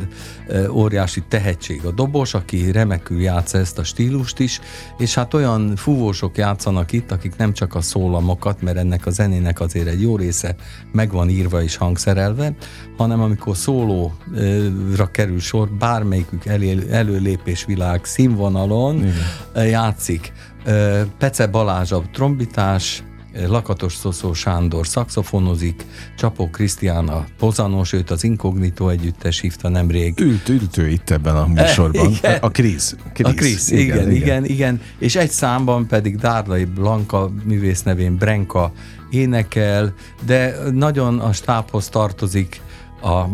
eh, 0.49 0.76
óriási 0.76 1.23
tehetség 1.28 1.85
a 1.85 1.90
dobos, 1.90 2.35
aki 2.35 2.71
remekül 2.71 3.21
játsza 3.21 3.59
ezt 3.59 3.78
a 3.78 3.85
stílust 3.85 4.38
is, 4.38 4.61
és 4.99 5.14
hát 5.14 5.35
olyan 5.35 5.76
fúvósok 5.76 6.37
játszanak 6.37 6.92
itt, 6.92 7.11
akik 7.11 7.37
nem 7.37 7.52
csak 7.52 7.75
a 7.75 7.80
szólamokat, 7.80 8.62
mert 8.62 8.76
ennek 8.76 9.06
a 9.06 9.11
zenének 9.11 9.61
azért 9.61 9.87
egy 9.87 10.02
jó 10.02 10.16
része 10.16 10.56
meg 10.92 11.12
van 11.12 11.28
írva 11.28 11.62
és 11.62 11.76
hangszerelve, 11.76 12.54
hanem 12.97 13.21
amikor 13.21 13.56
szólóra 13.56 15.11
kerül 15.11 15.40
sor, 15.40 15.71
bármelyikük 15.71 16.47
elé, 16.47 16.78
előlépés 16.90 17.64
világ 17.64 18.04
színvonalon 18.04 18.97
Igen. 18.97 19.66
játszik. 19.66 20.33
Ö, 20.64 21.00
Pece 21.18 21.47
Balázs 21.47 21.92
a 21.92 22.02
trombitás, 22.12 23.02
Lakatos 23.46 23.94
Szoszó 23.94 24.32
Sándor 24.32 24.86
szaxofonozik, 24.86 25.84
Csapó 26.16 26.50
Krisztiána 26.50 27.24
pozanos, 27.38 27.92
őt 27.92 28.10
az 28.10 28.24
Inkognito 28.24 28.88
együttes 28.88 29.40
hívta 29.40 29.68
nemrég. 29.68 30.20
Ült, 30.20 30.48
ült 30.48 30.76
ő 30.76 30.88
itt 30.88 31.10
ebben 31.10 31.36
a 31.36 31.46
műsorban. 31.46 32.10
Igen. 32.16 32.38
A 32.40 32.48
Krisz. 32.48 32.96
A 33.22 33.32
Krisz, 33.32 33.70
igen, 33.70 33.96
igen, 33.96 34.10
igen, 34.10 34.44
igen. 34.44 34.80
És 34.98 35.16
egy 35.16 35.30
számban 35.30 35.86
pedig 35.86 36.16
Dárdai 36.16 36.64
Blanka 36.64 37.30
művész 37.44 37.82
nevén 37.82 38.16
Brenka 38.16 38.72
énekel, 39.10 39.94
de 40.26 40.56
nagyon 40.72 41.18
a 41.18 41.32
stábhoz 41.32 41.88
tartozik 41.88 42.60
a, 43.00 43.28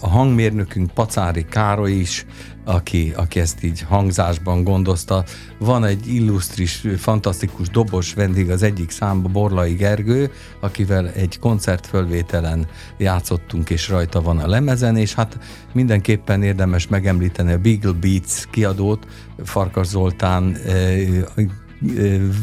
a 0.00 0.08
hangmérnökünk 0.08 0.90
Pacári 0.90 1.44
Károly 1.50 1.92
is, 1.92 2.26
aki, 2.64 3.12
aki 3.16 3.40
ezt 3.40 3.62
így 3.62 3.80
hangzásban 3.80 4.64
gondozta. 4.64 5.24
Van 5.58 5.84
egy 5.84 6.06
illusztris, 6.06 6.82
fantasztikus 6.96 7.68
dobos 7.68 8.14
vendég 8.14 8.50
az 8.50 8.62
egyik 8.62 8.90
számba, 8.90 9.28
Borlai 9.28 9.74
Gergő, 9.74 10.30
akivel 10.60 11.08
egy 11.08 11.38
koncertfölvételen 11.38 12.66
játszottunk, 12.98 13.70
és 13.70 13.88
rajta 13.88 14.22
van 14.22 14.38
a 14.38 14.48
lemezen, 14.48 14.96
és 14.96 15.14
hát 15.14 15.38
mindenképpen 15.72 16.42
érdemes 16.42 16.88
megemlíteni 16.88 17.52
a 17.52 17.58
Beagle 17.58 17.92
Beats 17.92 18.46
kiadót, 18.50 19.06
Farkas 19.44 19.86
Zoltán 19.86 20.56
eh, 20.56 21.08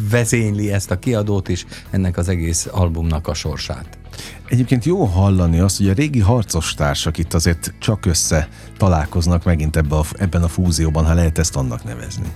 vezényli 0.09 0.71
ezt 0.71 0.91
a 0.91 0.99
kiadót, 0.99 1.49
és 1.49 1.65
ennek 1.89 2.17
az 2.17 2.29
egész 2.29 2.67
albumnak 2.71 3.27
a 3.27 3.33
sorsát. 3.33 4.00
Egyébként 4.47 4.85
jó 4.85 5.03
hallani 5.03 5.59
azt, 5.59 5.77
hogy 5.77 5.89
a 5.89 5.93
régi 5.93 6.19
harcos 6.19 6.73
társak 6.73 7.17
itt 7.17 7.33
azért 7.33 7.73
csak 7.79 8.05
össze 8.05 8.49
találkoznak 8.77 9.43
megint 9.43 9.75
ebbe 9.75 9.95
a, 9.95 10.03
ebben 10.17 10.43
a 10.43 10.47
fúzióban, 10.47 11.05
ha 11.05 11.13
lehet 11.13 11.37
ezt 11.37 11.55
annak 11.55 11.83
nevezni. 11.83 12.33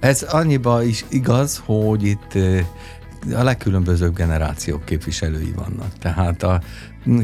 Ez 0.00 0.22
annyiba 0.22 0.82
is 0.82 1.04
igaz, 1.08 1.62
hogy 1.64 2.04
itt 2.04 2.38
a 3.34 3.42
legkülönbözőbb 3.42 4.14
generációk 4.14 4.84
képviselői 4.84 5.52
vannak. 5.56 5.92
Tehát 5.98 6.42
a 6.42 6.60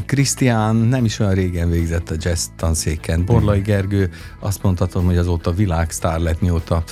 Krisztián 0.05 0.75
nem 0.75 1.05
is 1.05 1.19
olyan 1.19 1.33
régen 1.33 1.69
végzett 1.69 2.09
a 2.09 2.15
jazz 2.19 2.45
tanszéken. 2.55 3.25
Borlai 3.25 3.59
Gergő 3.59 4.09
azt 4.39 4.63
mondhatom, 4.63 5.05
hogy 5.05 5.17
azóta 5.17 5.51
világsztár 5.51 6.19
lett, 6.19 6.41
mióta 6.41 6.83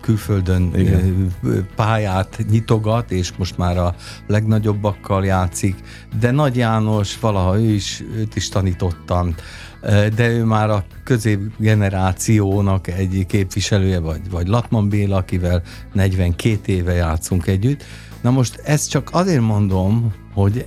külföldön 0.00 0.70
Igen. 0.74 1.32
pályát 1.76 2.44
nyitogat, 2.50 3.10
és 3.10 3.32
most 3.36 3.58
már 3.58 3.78
a 3.78 3.94
legnagyobbakkal 4.26 5.24
játszik. 5.24 5.76
De 6.20 6.30
Nagy 6.30 6.56
János, 6.56 7.18
valaha 7.18 7.58
ő 7.60 7.70
is, 7.70 8.04
őt 8.16 8.36
is 8.36 8.48
tanítottam, 8.48 9.34
de 10.14 10.28
ő 10.28 10.44
már 10.44 10.70
a 10.70 10.84
középgenerációnak 11.04 12.86
egy 12.86 13.24
képviselője, 13.28 13.98
vagy, 13.98 14.30
vagy 14.30 14.48
Latman 14.48 14.88
Béla, 14.88 15.16
akivel 15.16 15.62
42 15.92 16.72
éve 16.72 16.92
játszunk 16.92 17.46
együtt. 17.46 17.84
Na 18.20 18.30
most 18.30 18.60
ezt 18.64 18.90
csak 18.90 19.08
azért 19.12 19.40
mondom, 19.42 20.14
hogy 20.34 20.66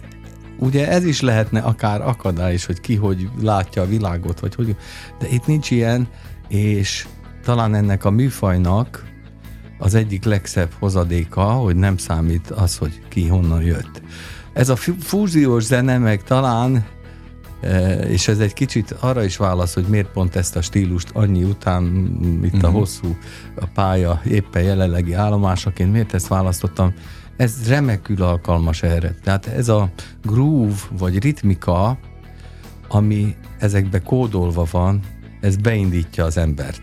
ugye 0.59 0.89
ez 0.89 1.05
is 1.05 1.21
lehetne 1.21 1.59
akár 1.59 2.01
akadály 2.01 2.53
is, 2.53 2.65
hogy 2.65 2.79
ki 2.79 2.95
hogy 2.95 3.29
látja 3.41 3.81
a 3.81 3.87
világot, 3.87 4.39
vagy 4.39 4.55
hogy, 4.55 4.75
de 5.19 5.27
itt 5.27 5.45
nincs 5.45 5.71
ilyen, 5.71 6.07
és 6.47 7.07
talán 7.43 7.75
ennek 7.75 8.05
a 8.05 8.09
műfajnak 8.09 9.09
az 9.77 9.93
egyik 9.93 10.23
legszebb 10.23 10.71
hozadéka, 10.79 11.43
hogy 11.43 11.75
nem 11.75 11.97
számít 11.97 12.49
az, 12.49 12.77
hogy 12.77 13.01
ki 13.07 13.27
honnan 13.27 13.61
jött. 13.61 14.01
Ez 14.53 14.69
a 14.69 14.75
fúziós 14.99 15.63
zene 15.63 15.97
meg 15.97 16.23
talán 16.23 16.85
és 18.07 18.27
ez 18.27 18.39
egy 18.39 18.53
kicsit 18.53 18.95
arra 18.99 19.23
is 19.23 19.37
válasz, 19.37 19.73
hogy 19.73 19.85
miért 19.87 20.07
pont 20.07 20.35
ezt 20.35 20.55
a 20.55 20.61
stílust 20.61 21.09
annyi 21.13 21.43
után, 21.43 21.83
itt 22.43 22.53
uh-huh. 22.53 22.69
a 22.69 22.71
hosszú 22.71 23.17
a 23.55 23.65
pálya 23.73 24.21
éppen 24.27 24.63
jelenlegi 24.63 25.13
állomásaként, 25.13 25.91
miért 25.91 26.13
ezt 26.13 26.27
választottam? 26.27 26.93
Ez 27.37 27.67
remekül 27.67 28.23
alkalmas 28.23 28.83
erre. 28.83 29.15
Tehát 29.23 29.47
ez 29.47 29.69
a 29.69 29.89
groove, 30.23 30.75
vagy 30.97 31.23
ritmika, 31.23 31.97
ami 32.87 33.35
ezekbe 33.59 33.99
kódolva 33.99 34.67
van, 34.71 34.99
ez 35.41 35.55
beindítja 35.55 36.25
az 36.25 36.37
embert. 36.37 36.81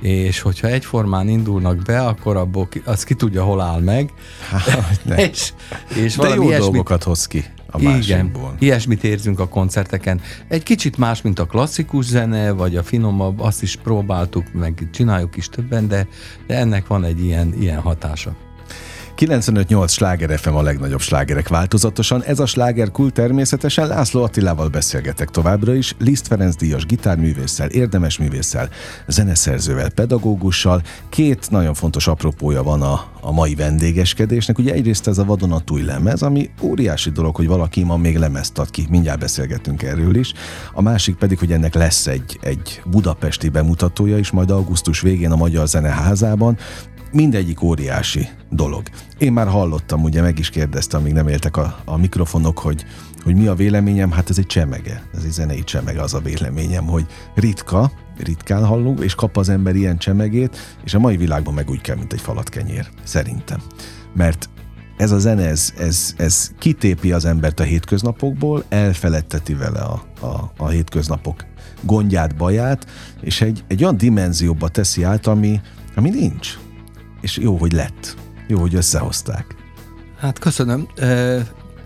És 0.00 0.40
hogyha 0.40 0.68
egyformán 0.68 1.28
indulnak 1.28 1.76
be, 1.82 2.00
akkor 2.00 2.36
abból 2.36 2.68
ki, 2.68 2.82
az 2.84 3.04
ki 3.04 3.14
tudja, 3.14 3.44
hol 3.44 3.60
áll 3.60 3.80
meg. 3.80 4.12
Hát, 4.50 5.00
és, 5.30 5.52
és 5.94 6.16
De 6.16 6.28
jó 6.28 6.42
ilyesmit, 6.42 6.70
dolgokat 6.70 7.02
hoz 7.02 7.26
ki 7.26 7.44
a 7.70 7.82
másikból. 7.82 8.42
Igen, 8.42 8.56
ilyesmit 8.58 9.04
érzünk 9.04 9.40
a 9.40 9.48
koncerteken. 9.48 10.20
Egy 10.48 10.62
kicsit 10.62 10.96
más, 10.96 11.22
mint 11.22 11.38
a 11.38 11.46
klasszikus 11.46 12.04
zene, 12.04 12.50
vagy 12.50 12.76
a 12.76 12.82
finomabb, 12.82 13.40
azt 13.40 13.62
is 13.62 13.76
próbáltuk, 13.76 14.52
meg 14.52 14.88
csináljuk 14.92 15.36
is 15.36 15.48
többen, 15.48 15.88
de, 15.88 16.06
de 16.46 16.56
ennek 16.56 16.86
van 16.86 17.04
egy 17.04 17.24
ilyen, 17.24 17.54
ilyen 17.58 17.80
hatása. 17.80 18.45
95-8 19.16 19.88
sláger 19.88 20.38
FM 20.38 20.54
a 20.54 20.62
legnagyobb 20.62 21.00
slágerek 21.00 21.48
változatosan. 21.48 22.22
Ez 22.22 22.38
a 22.38 22.46
sláger 22.46 22.90
kult 22.90 23.14
természetesen 23.14 23.86
László 23.86 24.22
Attilával 24.22 24.68
beszélgetek 24.68 25.30
továbbra 25.30 25.74
is, 25.74 25.94
Liszt 25.98 26.26
Ferenc 26.26 26.56
díjas 26.56 26.86
gitárművésszel, 26.86 27.68
érdemes 27.68 28.18
művésszel, 28.18 28.68
zeneszerzővel, 29.06 29.90
pedagógussal. 29.90 30.82
Két 31.08 31.50
nagyon 31.50 31.74
fontos 31.74 32.06
apropója 32.06 32.62
van 32.62 32.82
a, 32.82 33.04
a 33.20 33.32
mai 33.32 33.54
vendégeskedésnek. 33.54 34.58
Ugye 34.58 34.72
egyrészt 34.72 35.06
ez 35.06 35.18
a 35.18 35.24
vadonatúj 35.24 35.82
lemez, 35.82 36.22
ami 36.22 36.50
óriási 36.62 37.10
dolog, 37.10 37.36
hogy 37.36 37.46
valaki 37.46 37.82
ma 37.82 37.96
még 37.96 38.16
lemezt 38.16 38.58
ad 38.58 38.70
ki, 38.70 38.86
mindjárt 38.90 39.18
beszélgetünk 39.18 39.82
erről 39.82 40.16
is. 40.16 40.32
A 40.72 40.82
másik 40.82 41.14
pedig, 41.14 41.38
hogy 41.38 41.52
ennek 41.52 41.74
lesz 41.74 42.06
egy, 42.06 42.38
egy 42.42 42.82
budapesti 42.84 43.48
bemutatója 43.48 44.18
is, 44.18 44.30
majd 44.30 44.50
augusztus 44.50 45.00
végén 45.00 45.30
a 45.30 45.36
Magyar 45.36 45.68
Zeneházában 45.68 46.58
mindegyik 47.16 47.62
óriási 47.62 48.28
dolog. 48.50 48.82
Én 49.18 49.32
már 49.32 49.48
hallottam, 49.48 50.02
ugye 50.02 50.22
meg 50.22 50.38
is 50.38 50.50
kérdeztem, 50.50 51.00
amíg 51.00 51.12
nem 51.12 51.28
éltek 51.28 51.56
a, 51.56 51.78
a 51.84 51.96
mikrofonok, 51.96 52.58
hogy, 52.58 52.84
hogy 53.22 53.36
mi 53.36 53.46
a 53.46 53.54
véleményem, 53.54 54.10
hát 54.10 54.30
ez 54.30 54.38
egy 54.38 54.46
csemege, 54.46 55.02
ez 55.14 55.24
egy 55.24 55.32
zenei 55.32 55.64
csemege 55.64 56.00
az 56.00 56.14
a 56.14 56.20
véleményem, 56.20 56.84
hogy 56.84 57.06
ritka, 57.34 57.90
ritkán 58.18 58.64
hallunk, 58.64 59.00
és 59.00 59.14
kap 59.14 59.36
az 59.36 59.48
ember 59.48 59.74
ilyen 59.74 59.98
csemegét, 59.98 60.56
és 60.84 60.94
a 60.94 60.98
mai 60.98 61.16
világban 61.16 61.54
meg 61.54 61.70
úgy 61.70 61.80
kell, 61.80 61.96
mint 61.96 62.12
egy 62.12 62.20
falatkenyér, 62.20 62.88
szerintem. 63.02 63.60
Mert 64.14 64.48
ez 64.96 65.10
a 65.10 65.18
zene, 65.18 65.48
ez, 65.48 65.72
ez, 65.78 66.14
ez 66.16 66.50
kitépi 66.58 67.12
az 67.12 67.24
embert 67.24 67.60
a 67.60 67.64
hétköznapokból, 67.64 68.64
elfeledteti 68.68 69.54
vele 69.54 69.80
a, 69.80 70.02
a, 70.20 70.52
a 70.56 70.68
hétköznapok 70.68 71.44
gondját, 71.82 72.36
baját, 72.36 72.86
és 73.20 73.40
egy, 73.40 73.64
egy 73.68 73.82
olyan 73.82 73.96
dimenzióba 73.96 74.68
teszi 74.68 75.02
át, 75.02 75.26
ami, 75.26 75.60
ami 75.94 76.10
nincs 76.10 76.56
és 77.26 77.36
jó, 77.36 77.56
hogy 77.56 77.72
lett. 77.72 78.16
Jó, 78.46 78.58
hogy 78.58 78.74
összehozták. 78.74 79.54
Hát 80.18 80.38
köszönöm. 80.38 80.88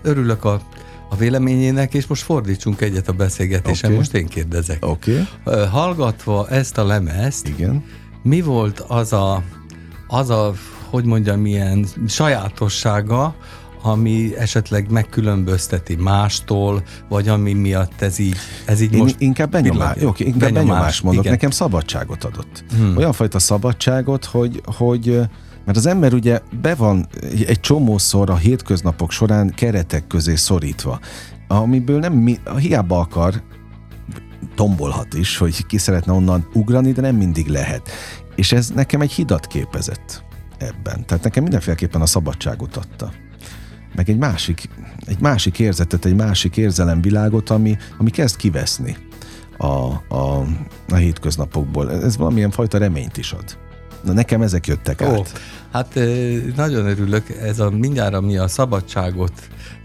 Örülök 0.01 0.43
a, 0.43 0.61
a 1.09 1.15
véleményének, 1.15 1.93
és 1.93 2.07
most 2.07 2.23
fordítsunk 2.23 2.81
egyet 2.81 3.07
a 3.07 3.13
beszélgetésen. 3.13 3.89
Okay. 3.89 3.95
Most 3.97 4.13
én 4.13 4.27
kérdezek. 4.27 4.85
Oké. 4.85 5.27
Okay. 5.43 5.67
Hallgatva 5.67 6.49
ezt 6.49 6.77
a 6.77 6.85
lemezt, 6.85 7.47
Igen. 7.47 7.83
mi 8.23 8.41
volt 8.41 8.79
az 8.79 9.13
a, 9.13 9.43
az 10.07 10.29
a, 10.29 10.53
hogy 10.89 11.05
mondjam, 11.05 11.39
milyen 11.39 11.85
sajátossága, 12.07 13.35
ami 13.81 14.37
esetleg 14.37 14.91
megkülönbözteti 14.91 15.95
mástól, 15.95 16.83
vagy 17.09 17.27
ami 17.27 17.53
miatt 17.53 18.01
ez 18.01 18.19
így, 18.19 18.35
ez 18.65 18.81
így 18.81 18.93
Én 18.93 18.99
most... 18.99 19.15
inkább 19.17 19.51
benyomás, 19.51 19.97
jó, 19.99 20.13
inkább 20.17 20.39
benyomás, 20.39 20.63
benyomás 20.63 21.01
mondok, 21.01 21.23
igen. 21.23 21.35
nekem 21.35 21.49
szabadságot 21.49 22.23
adott. 22.23 22.63
Hmm. 22.77 22.97
Olyan 22.97 23.13
fajta 23.13 23.39
szabadságot, 23.39 24.25
hogy, 24.25 24.61
hogy 24.65 25.19
mert 25.65 25.77
az 25.77 25.85
ember 25.85 26.13
ugye 26.13 26.39
be 26.61 26.75
van 26.75 27.07
egy 27.47 27.59
csomószor 27.59 28.29
a 28.29 28.35
hétköznapok 28.35 29.11
során 29.11 29.53
keretek 29.55 30.07
közé 30.07 30.35
szorítva, 30.35 30.99
amiből 31.47 31.99
nem 31.99 32.13
mi, 32.13 32.39
hiába 32.57 32.99
akar, 32.99 33.41
tombolhat 34.55 35.13
is, 35.13 35.37
hogy 35.37 35.65
ki 35.65 35.77
szeretne 35.77 36.13
onnan 36.13 36.47
ugrani, 36.53 36.91
de 36.91 37.01
nem 37.01 37.15
mindig 37.15 37.47
lehet. 37.47 37.89
És 38.35 38.51
ez 38.51 38.69
nekem 38.69 39.01
egy 39.01 39.11
hidat 39.11 39.47
képezett 39.47 40.23
ebben. 40.57 41.05
Tehát 41.05 41.23
nekem 41.23 41.43
mindenféleképpen 41.43 42.01
a 42.01 42.05
szabadságot 42.05 42.77
adta 42.77 43.11
meg 43.95 44.09
egy 44.09 44.17
másik, 44.17 44.69
egy 45.05 45.19
másik 45.19 45.59
érzetet, 45.59 46.05
egy 46.05 46.15
másik 46.15 46.57
érzelemvilágot, 46.57 47.49
ami, 47.49 47.77
ami 47.97 48.09
kezd 48.09 48.35
kiveszni 48.35 48.97
a, 49.57 49.65
a, 50.15 50.45
a 50.89 50.95
hétköznapokból. 50.95 51.91
Ez 51.91 52.17
valamilyen 52.17 52.51
fajta 52.51 52.77
reményt 52.77 53.17
is 53.17 53.31
ad. 53.31 53.57
Na 54.03 54.13
nekem 54.13 54.41
ezek 54.41 54.67
jöttek 54.67 55.01
Ó, 55.01 55.05
át. 55.05 55.39
Hát 55.71 55.99
nagyon 56.55 56.85
örülök, 56.85 57.29
ez 57.29 57.59
a 57.59 57.69
mindjárt, 57.69 58.13
ami 58.13 58.37
a 58.37 58.47
szabadságot 58.47 59.33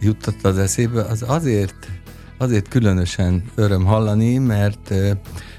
juttatta 0.00 0.48
az 0.48 0.58
eszébe, 0.58 1.02
az 1.02 1.24
azért, 1.26 1.90
azért 2.38 2.68
különösen 2.68 3.42
öröm 3.54 3.84
hallani, 3.84 4.38
mert 4.38 4.94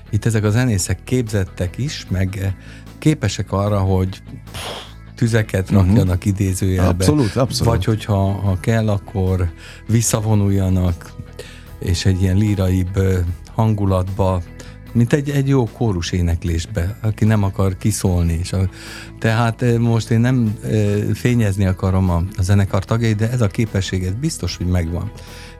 itt 0.10 0.25
ezek 0.25 0.44
a 0.44 0.50
zenészek 0.50 1.04
képzettek 1.04 1.77
is, 1.77 2.06
meg 2.10 2.56
képesek 3.00 3.51
arra, 3.51 3.80
hogy 3.80 4.22
tüzeket 5.17 5.71
mhm. 5.71 5.79
rakjanak 5.79 6.17
uh-huh. 6.17 6.27
idézőjelbe. 6.27 6.89
Abszolút, 6.89 7.36
abszolút. 7.36 7.74
Vagy 7.74 7.86
hogyha 7.86 8.31
ha 8.31 8.57
kell, 8.59 8.89
akkor 8.89 9.51
visszavonuljanak, 9.88 11.13
és 11.79 12.05
egy 12.05 12.21
ilyen 12.21 12.38
líraibb 12.38 13.00
hangulatba, 13.55 14.41
mint 14.91 15.13
egy, 15.13 15.29
egy 15.29 15.47
jó 15.47 15.65
kórus 15.65 16.12
éneklésbe, 16.12 16.97
aki 17.01 17.25
nem 17.25 17.43
akar 17.43 17.77
kiszólni. 17.77 18.38
És 18.41 18.53
a, 18.53 18.69
tehát 19.19 19.77
most 19.77 20.09
én 20.09 20.19
nem 20.19 20.57
fényezni 21.13 21.65
akarom 21.65 22.09
a, 22.09 22.24
a 22.38 22.41
zenekar 22.41 22.86
tagjait, 22.86 23.15
de 23.15 23.31
ez 23.31 23.41
a 23.41 23.47
képesség, 23.47 24.03
ez 24.03 24.13
biztos, 24.13 24.57
hogy 24.57 24.65
megvan. 24.65 25.12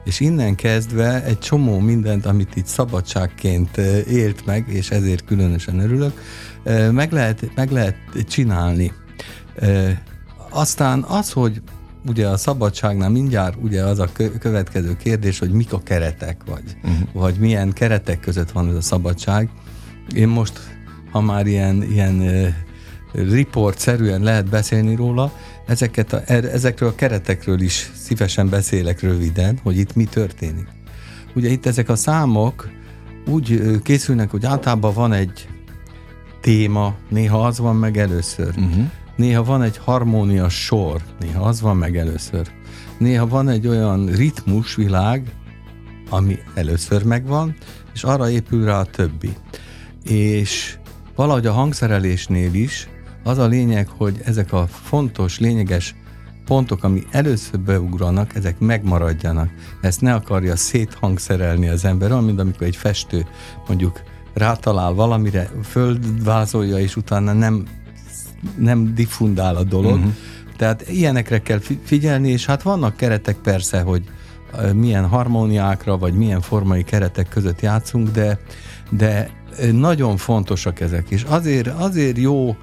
És 0.04 0.20
innen 0.20 0.54
kezdve 0.54 1.24
egy 1.24 1.38
csomó 1.38 1.78
mindent, 1.78 2.26
amit 2.26 2.56
itt 2.56 2.66
szabadságként 2.66 3.76
élt 4.08 4.46
meg, 4.46 4.68
és 4.68 4.90
ezért 4.90 5.24
különösen 5.24 5.78
örülök, 5.78 6.22
meg 6.90 7.12
lehet, 7.12 7.50
meg 7.54 7.70
lehet 7.70 7.96
csinálni. 8.28 8.92
Aztán 10.50 11.02
az, 11.02 11.32
hogy 11.32 11.62
ugye 12.06 12.28
a 12.28 12.36
szabadságnál 12.36 13.10
mindjárt 13.10 13.56
ugye 13.62 13.82
az 13.82 13.98
a 13.98 14.08
következő 14.38 14.96
kérdés, 14.96 15.38
hogy 15.38 15.50
mik 15.50 15.72
a 15.72 15.82
keretek, 15.82 16.40
vagy, 16.46 16.76
uh-huh. 16.82 17.08
vagy 17.12 17.38
milyen 17.38 17.72
keretek 17.72 18.20
között 18.20 18.50
van 18.50 18.68
ez 18.68 18.74
a 18.74 18.80
szabadság. 18.80 19.48
Én 20.14 20.28
most, 20.28 20.60
ha 21.10 21.20
már 21.20 21.46
ilyen, 21.46 21.82
ilyen 21.82 22.22
report-szerűen 23.12 24.22
lehet 24.22 24.48
beszélni 24.48 24.94
róla, 24.94 25.32
ezeket 25.66 26.12
a, 26.12 26.22
er, 26.26 26.44
ezekről 26.44 26.88
a 26.88 26.94
keretekről 26.94 27.60
is 27.60 27.90
szívesen 27.94 28.48
beszélek 28.48 29.00
röviden, 29.00 29.58
hogy 29.62 29.76
itt 29.76 29.94
mi 29.94 30.04
történik. 30.04 30.66
Ugye 31.34 31.48
itt 31.48 31.66
ezek 31.66 31.88
a 31.88 31.96
számok 31.96 32.68
úgy 33.26 33.80
készülnek, 33.82 34.30
hogy 34.30 34.44
általában 34.44 34.94
van 34.94 35.12
egy 35.12 35.48
téma, 36.40 36.94
néha 37.08 37.46
az 37.46 37.58
van 37.58 37.76
meg 37.76 37.98
először. 37.98 38.54
Uh-huh 38.56 38.90
néha 39.18 39.44
van 39.44 39.62
egy 39.62 39.76
harmónias 39.76 40.64
sor, 40.64 41.02
néha 41.20 41.44
az 41.44 41.60
van 41.60 41.76
meg 41.76 41.96
először. 41.96 42.50
Néha 42.98 43.26
van 43.26 43.48
egy 43.48 43.66
olyan 43.66 44.06
ritmusvilág, 44.06 45.32
ami 46.10 46.38
először 46.54 47.04
megvan, 47.04 47.54
és 47.94 48.04
arra 48.04 48.30
épül 48.30 48.64
rá 48.64 48.78
a 48.78 48.84
többi. 48.84 49.36
És 50.04 50.78
valahogy 51.14 51.46
a 51.46 51.52
hangszerelésnél 51.52 52.54
is 52.54 52.88
az 53.24 53.38
a 53.38 53.46
lényeg, 53.46 53.88
hogy 53.88 54.20
ezek 54.24 54.52
a 54.52 54.66
fontos, 54.66 55.38
lényeges 55.38 55.94
pontok, 56.44 56.84
ami 56.84 57.02
először 57.10 57.60
beugranak, 57.60 58.34
ezek 58.34 58.58
megmaradjanak. 58.58 59.50
Ezt 59.80 60.00
ne 60.00 60.14
akarja 60.14 60.56
széthangszerelni 60.56 61.68
az 61.68 61.84
ember, 61.84 62.10
olyan, 62.10 62.24
mint 62.24 62.40
amikor 62.40 62.66
egy 62.66 62.76
festő 62.76 63.26
mondjuk 63.66 64.00
rátalál 64.34 64.92
valamire, 64.92 65.50
földvázolja, 65.64 66.78
és 66.78 66.96
utána 66.96 67.32
nem 67.32 67.64
nem 68.58 68.94
diffundál 68.94 69.56
a 69.56 69.64
dolog. 69.64 69.96
Uh-huh. 69.96 70.12
Tehát 70.56 70.88
ilyenekre 70.88 71.42
kell 71.42 71.60
figyelni, 71.82 72.28
és 72.30 72.46
hát 72.46 72.62
vannak 72.62 72.96
keretek 72.96 73.36
persze, 73.36 73.80
hogy 73.80 74.02
milyen 74.74 75.06
harmóniákra, 75.06 75.98
vagy 75.98 76.14
milyen 76.14 76.40
formai 76.40 76.82
keretek 76.82 77.28
között 77.28 77.60
játszunk, 77.60 78.10
de, 78.10 78.38
de 78.90 79.30
nagyon 79.72 80.16
fontosak 80.16 80.80
ezek, 80.80 81.10
és 81.10 81.22
azért, 81.22 81.66
azért 81.66 82.18
jó 82.18 82.56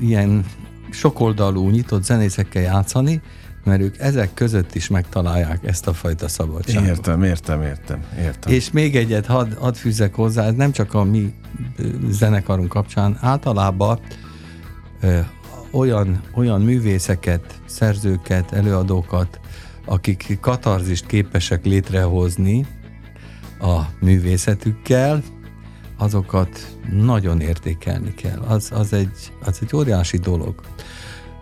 ilyen 0.00 0.44
sokoldalú, 0.90 1.68
nyitott 1.68 2.04
zenészekkel 2.04 2.62
játszani, 2.62 3.20
mert 3.64 3.80
ők 3.80 3.98
ezek 3.98 4.34
között 4.34 4.74
is 4.74 4.88
megtalálják 4.88 5.64
ezt 5.64 5.86
a 5.86 5.92
fajta 5.92 6.28
szabadságot. 6.28 6.88
Értem, 6.88 7.22
értem, 7.22 7.62
értem. 7.62 8.04
értem. 8.18 8.52
És 8.52 8.70
még 8.70 8.96
egyet 8.96 9.26
hadd 9.26 9.56
had 9.58 9.76
fűzzek 9.76 10.14
hozzá, 10.14 10.46
ez 10.46 10.54
nem 10.54 10.72
csak 10.72 10.94
a 10.94 11.04
mi 11.04 11.34
zenekarunk 12.08 12.68
kapcsán, 12.68 13.18
általában 13.20 13.98
olyan, 15.70 16.20
olyan 16.34 16.60
művészeket, 16.60 17.60
szerzőket, 17.64 18.52
előadókat, 18.52 19.40
akik 19.84 20.38
katarzist 20.40 21.06
képesek 21.06 21.64
létrehozni 21.64 22.66
a 23.60 23.80
művészetükkel, 24.00 25.22
azokat 25.96 26.78
nagyon 26.90 27.40
értékelni 27.40 28.14
kell. 28.14 28.38
Az, 28.38 28.70
az, 28.72 28.92
egy, 28.92 29.32
az 29.44 29.58
egy 29.62 29.76
óriási 29.76 30.16
dolog. 30.16 30.54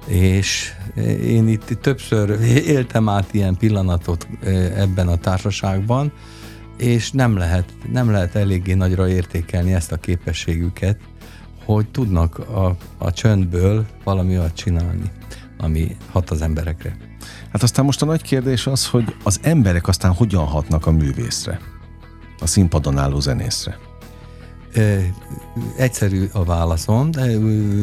És 0.06 0.72
én 1.22 1.48
itt 1.48 1.78
többször 1.80 2.40
éltem 2.66 3.08
át 3.08 3.34
ilyen 3.34 3.56
pillanatot 3.56 4.28
ebben 4.76 5.08
a 5.08 5.16
társaságban, 5.16 6.12
és 6.78 7.10
nem 7.10 7.36
lehet, 7.36 7.64
nem 7.92 8.10
lehet 8.10 8.34
eléggé 8.34 8.74
nagyra 8.74 9.08
értékelni 9.08 9.72
ezt 9.72 9.92
a 9.92 9.96
képességüket, 9.96 10.98
hogy 11.64 11.88
tudnak 11.88 12.38
a, 12.38 12.76
a 12.98 13.12
csöndből 13.12 13.86
valami 14.04 14.38
olyat 14.38 14.54
csinálni, 14.54 15.10
ami 15.58 15.96
hat 16.12 16.30
az 16.30 16.42
emberekre. 16.42 16.96
Hát 17.52 17.62
aztán 17.62 17.84
most 17.84 18.02
a 18.02 18.06
nagy 18.06 18.22
kérdés 18.22 18.66
az, 18.66 18.88
hogy 18.88 19.14
az 19.22 19.40
emberek 19.42 19.88
aztán 19.88 20.12
hogyan 20.12 20.44
hatnak 20.44 20.86
a 20.86 20.90
művészre, 20.90 21.60
a 22.40 22.46
színpadon 22.46 22.98
álló 22.98 23.20
zenészre. 23.20 23.78
E, 24.74 25.00
egyszerű 25.76 26.28
a 26.32 26.44
válaszom, 26.44 27.10
de 27.10 27.24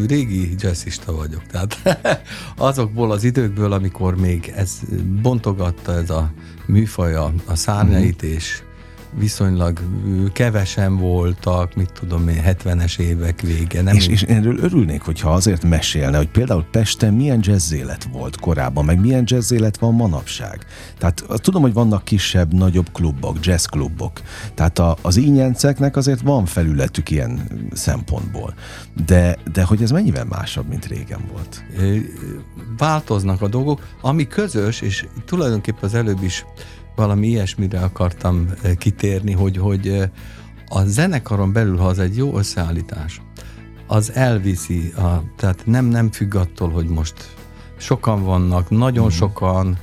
régi 0.07 0.55
jazzista 0.57 1.15
vagyok. 1.15 1.47
Tehát 1.47 1.99
azokból 2.57 3.11
az 3.11 3.23
időkből, 3.23 3.71
amikor 3.71 4.17
még 4.17 4.53
ez 4.55 4.79
bontogatta 5.21 5.93
ez 5.93 6.09
a 6.09 6.31
műfaj 6.65 7.15
a, 7.15 7.33
a 7.45 7.55
szárnyait, 7.55 8.25
mm. 8.25 8.29
és 8.29 8.63
viszonylag 9.13 9.79
kevesen 10.33 10.97
voltak, 10.97 11.75
mit 11.75 11.91
tudom 11.99 12.27
én, 12.27 12.43
70-es 12.45 12.99
évek 12.99 13.41
vége. 13.41 13.81
Nem 13.81 13.95
és, 13.95 14.07
és 14.07 14.21
erről 14.21 14.57
örülnék, 14.57 15.01
hogyha 15.01 15.33
azért 15.33 15.63
mesélne, 15.63 16.17
hogy 16.17 16.29
például 16.29 16.65
Pesten 16.71 17.13
milyen 17.13 17.39
jazzélet 17.41 18.07
volt 18.11 18.39
korábban, 18.39 18.85
meg 18.85 18.99
milyen 18.99 19.23
jazzélet 19.25 19.77
van 19.77 19.93
manapság. 19.93 20.65
Tehát 20.97 21.23
tudom, 21.35 21.61
hogy 21.61 21.73
vannak 21.73 22.03
kisebb, 22.03 22.53
nagyobb 22.53 22.91
klubok, 22.91 23.45
jazzklubok. 23.45 24.21
Tehát 24.53 24.79
a, 24.79 24.97
az 25.01 25.17
ínyenceknek 25.17 25.95
azért 25.95 26.21
van 26.21 26.45
felületük 26.45 27.09
ilyen 27.09 27.41
szempontból. 27.71 28.53
De, 29.05 29.37
de 29.53 29.63
hogy 29.63 29.81
ez 29.81 29.91
mennyivel 29.91 30.25
másabb, 30.25 30.67
mint 30.67 30.85
régen 30.85 31.21
volt? 31.31 31.63
Változnak 32.77 33.41
a 33.41 33.47
dolgok, 33.47 33.87
ami 34.01 34.27
közös, 34.27 34.81
és 34.81 35.05
tulajdonképpen 35.25 35.83
az 35.83 35.93
előbb 35.93 36.23
is 36.23 36.45
valami 36.95 37.27
ilyesmire 37.27 37.79
akartam 37.79 38.47
eh, 38.61 38.75
kitérni, 38.75 39.31
hogy, 39.31 39.57
hogy 39.57 39.87
eh, 39.87 40.09
a 40.67 40.83
zenekaron 40.83 41.51
belül, 41.51 41.77
ha 41.77 41.85
az 41.85 41.99
egy 41.99 42.17
jó 42.17 42.37
összeállítás, 42.37 43.21
az 43.87 44.11
elviszi, 44.13 44.93
a, 44.97 45.23
tehát 45.35 45.65
nem, 45.65 45.85
nem 45.85 46.11
függ 46.11 46.35
attól, 46.35 46.69
hogy 46.69 46.87
most 46.87 47.35
sokan 47.77 48.23
vannak, 48.23 48.69
nagyon 48.69 49.05
mm. 49.05 49.09
sokan, 49.09 49.77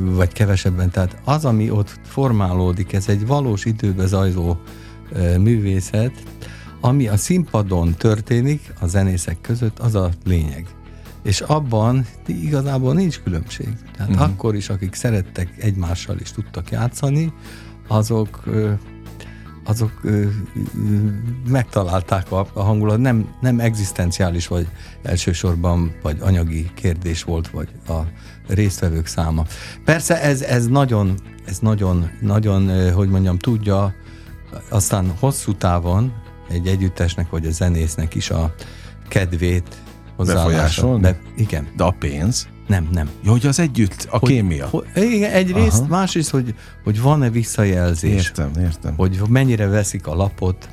vagy 0.00 0.32
kevesebben, 0.32 0.90
tehát 0.90 1.20
az, 1.24 1.44
ami 1.44 1.70
ott 1.70 2.00
formálódik, 2.02 2.92
ez 2.92 3.08
egy 3.08 3.26
valós 3.26 3.64
időbe 3.64 4.06
zajló 4.06 4.60
művészet, 5.38 6.12
ami 6.80 7.08
a 7.08 7.16
színpadon 7.16 7.94
történik, 7.94 8.72
a 8.80 8.86
zenészek 8.86 9.40
között, 9.40 9.78
az 9.78 9.94
a 9.94 10.10
lényeg. 10.24 10.66
És 11.22 11.40
abban 11.40 12.06
igazából 12.26 12.94
nincs 12.94 13.20
különbség. 13.20 13.68
Tehát 13.96 14.10
uh-huh. 14.10 14.28
akkor 14.28 14.54
is, 14.54 14.68
akik 14.68 14.94
szerettek 14.94 15.54
egymással 15.58 16.18
is 16.18 16.32
tudtak 16.32 16.70
játszani, 16.70 17.32
azok 17.88 18.42
azok 19.64 19.92
ö, 20.02 20.22
ö, 20.22 20.26
megtalálták 21.48 22.32
a, 22.32 22.46
a 22.52 22.62
hangulat, 22.62 22.98
nem, 22.98 23.34
nem 23.40 23.60
egzisztenciális 23.60 24.46
vagy 24.46 24.68
elsősorban, 25.02 25.94
vagy 26.02 26.16
anyagi 26.20 26.70
kérdés 26.74 27.22
volt, 27.22 27.50
vagy 27.50 27.68
a 27.88 27.98
résztvevők 28.48 29.06
száma. 29.06 29.44
Persze 29.84 30.22
ez, 30.22 30.42
ez 30.42 30.66
nagyon, 30.66 31.14
ez 31.46 31.58
nagyon, 31.58 32.10
nagyon, 32.20 32.92
hogy 32.92 33.08
mondjam, 33.08 33.38
tudja 33.38 33.94
aztán 34.68 35.12
hosszú 35.18 35.54
távon 35.54 36.12
egy 36.48 36.66
együttesnek 36.66 37.30
vagy 37.30 37.46
a 37.46 37.50
zenésznek 37.50 38.14
is 38.14 38.30
a 38.30 38.54
kedvét 39.08 39.76
befolyásolni? 40.24 41.00
Be, 41.00 41.18
igen. 41.36 41.68
De 41.76 41.84
a 41.84 41.94
pénz? 41.98 42.48
Nem, 42.66 42.88
nem. 42.92 43.10
Jó, 43.22 43.30
hogy 43.30 43.46
az 43.46 43.58
együtt, 43.58 44.06
a 44.10 44.18
hogy, 44.18 44.28
kémia. 44.28 44.66
Hogy, 44.66 44.84
igen, 44.94 45.30
egyrészt, 45.30 45.80
Aha. 45.80 45.88
másrészt, 45.88 46.30
hogy, 46.30 46.54
hogy 46.84 47.00
van-e 47.00 47.30
visszajelzés. 47.30 48.24
Értem, 48.24 48.50
értem. 48.60 48.94
Hogy 48.96 49.20
mennyire 49.28 49.66
veszik 49.66 50.06
a 50.06 50.14
lapot. 50.14 50.68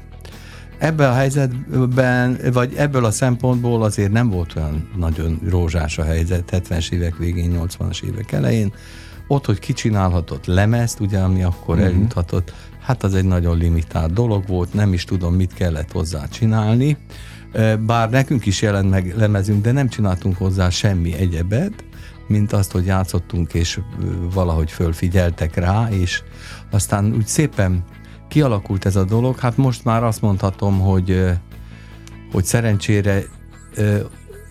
Ebben 0.78 1.10
a 1.10 1.14
helyzetben, 1.14 2.40
vagy 2.54 2.74
ebből 2.76 3.06
a 3.06 3.12
szempontból 3.12 3.84
azért 3.84 4.12
nem 4.12 4.30
volt 4.30 4.56
olyan 4.56 4.90
nagyon 4.96 5.40
rózsás 5.50 5.98
a 5.98 6.04
helyzet 6.04 6.50
70-es 6.52 6.92
évek 6.92 7.18
végén, 7.18 7.62
80-as 7.64 8.04
évek 8.04 8.32
elején. 8.32 8.74
Ott, 9.28 9.46
hogy 9.46 9.60
kicsinálhatott 9.60 10.46
lemezt, 10.46 11.00
ugye, 11.00 11.20
ami 11.20 11.44
akkor 11.44 11.76
uh-huh. 11.76 11.94
eljuthatott, 11.94 12.54
hát 12.82 13.04
az 13.04 13.14
egy 13.14 13.26
nagyon 13.26 13.58
limitált 13.58 14.14
dolog 14.14 14.48
volt, 14.48 14.74
nem 14.74 14.94
is 14.94 15.04
tudom, 15.04 15.36
mit 15.36 15.54
kellett 15.54 15.92
hozzá 15.92 16.28
csinálni. 16.28 16.98
Bár 17.80 18.10
nekünk 18.10 18.46
is 18.46 18.62
jelent 18.62 18.90
meg 18.90 19.14
lemezünk, 19.16 19.62
de 19.64 19.72
nem 19.72 19.90
csináltunk 19.90 20.38
hozzá 20.38 20.70
semmi 20.70 21.14
egyebet, 21.14 21.84
mint 22.28 22.54
azt, 22.54 22.72
hogy 22.72 22.86
játszottunk, 22.86 23.54
és 23.54 23.80
valahogy 24.34 24.72
fölfigyeltek 24.72 25.56
rá, 25.56 25.88
és 25.90 26.22
aztán 26.72 27.14
úgy 27.14 27.28
szépen 27.28 27.84
kialakult 28.28 28.86
ez 28.86 28.96
a 28.96 29.04
dolog. 29.04 29.40
Hát 29.40 29.58
most 29.58 29.84
már 29.84 30.04
azt 30.04 30.22
mondhatom, 30.22 30.80
hogy, 30.80 31.32
hogy 32.32 32.46
szerencsére 32.46 33.24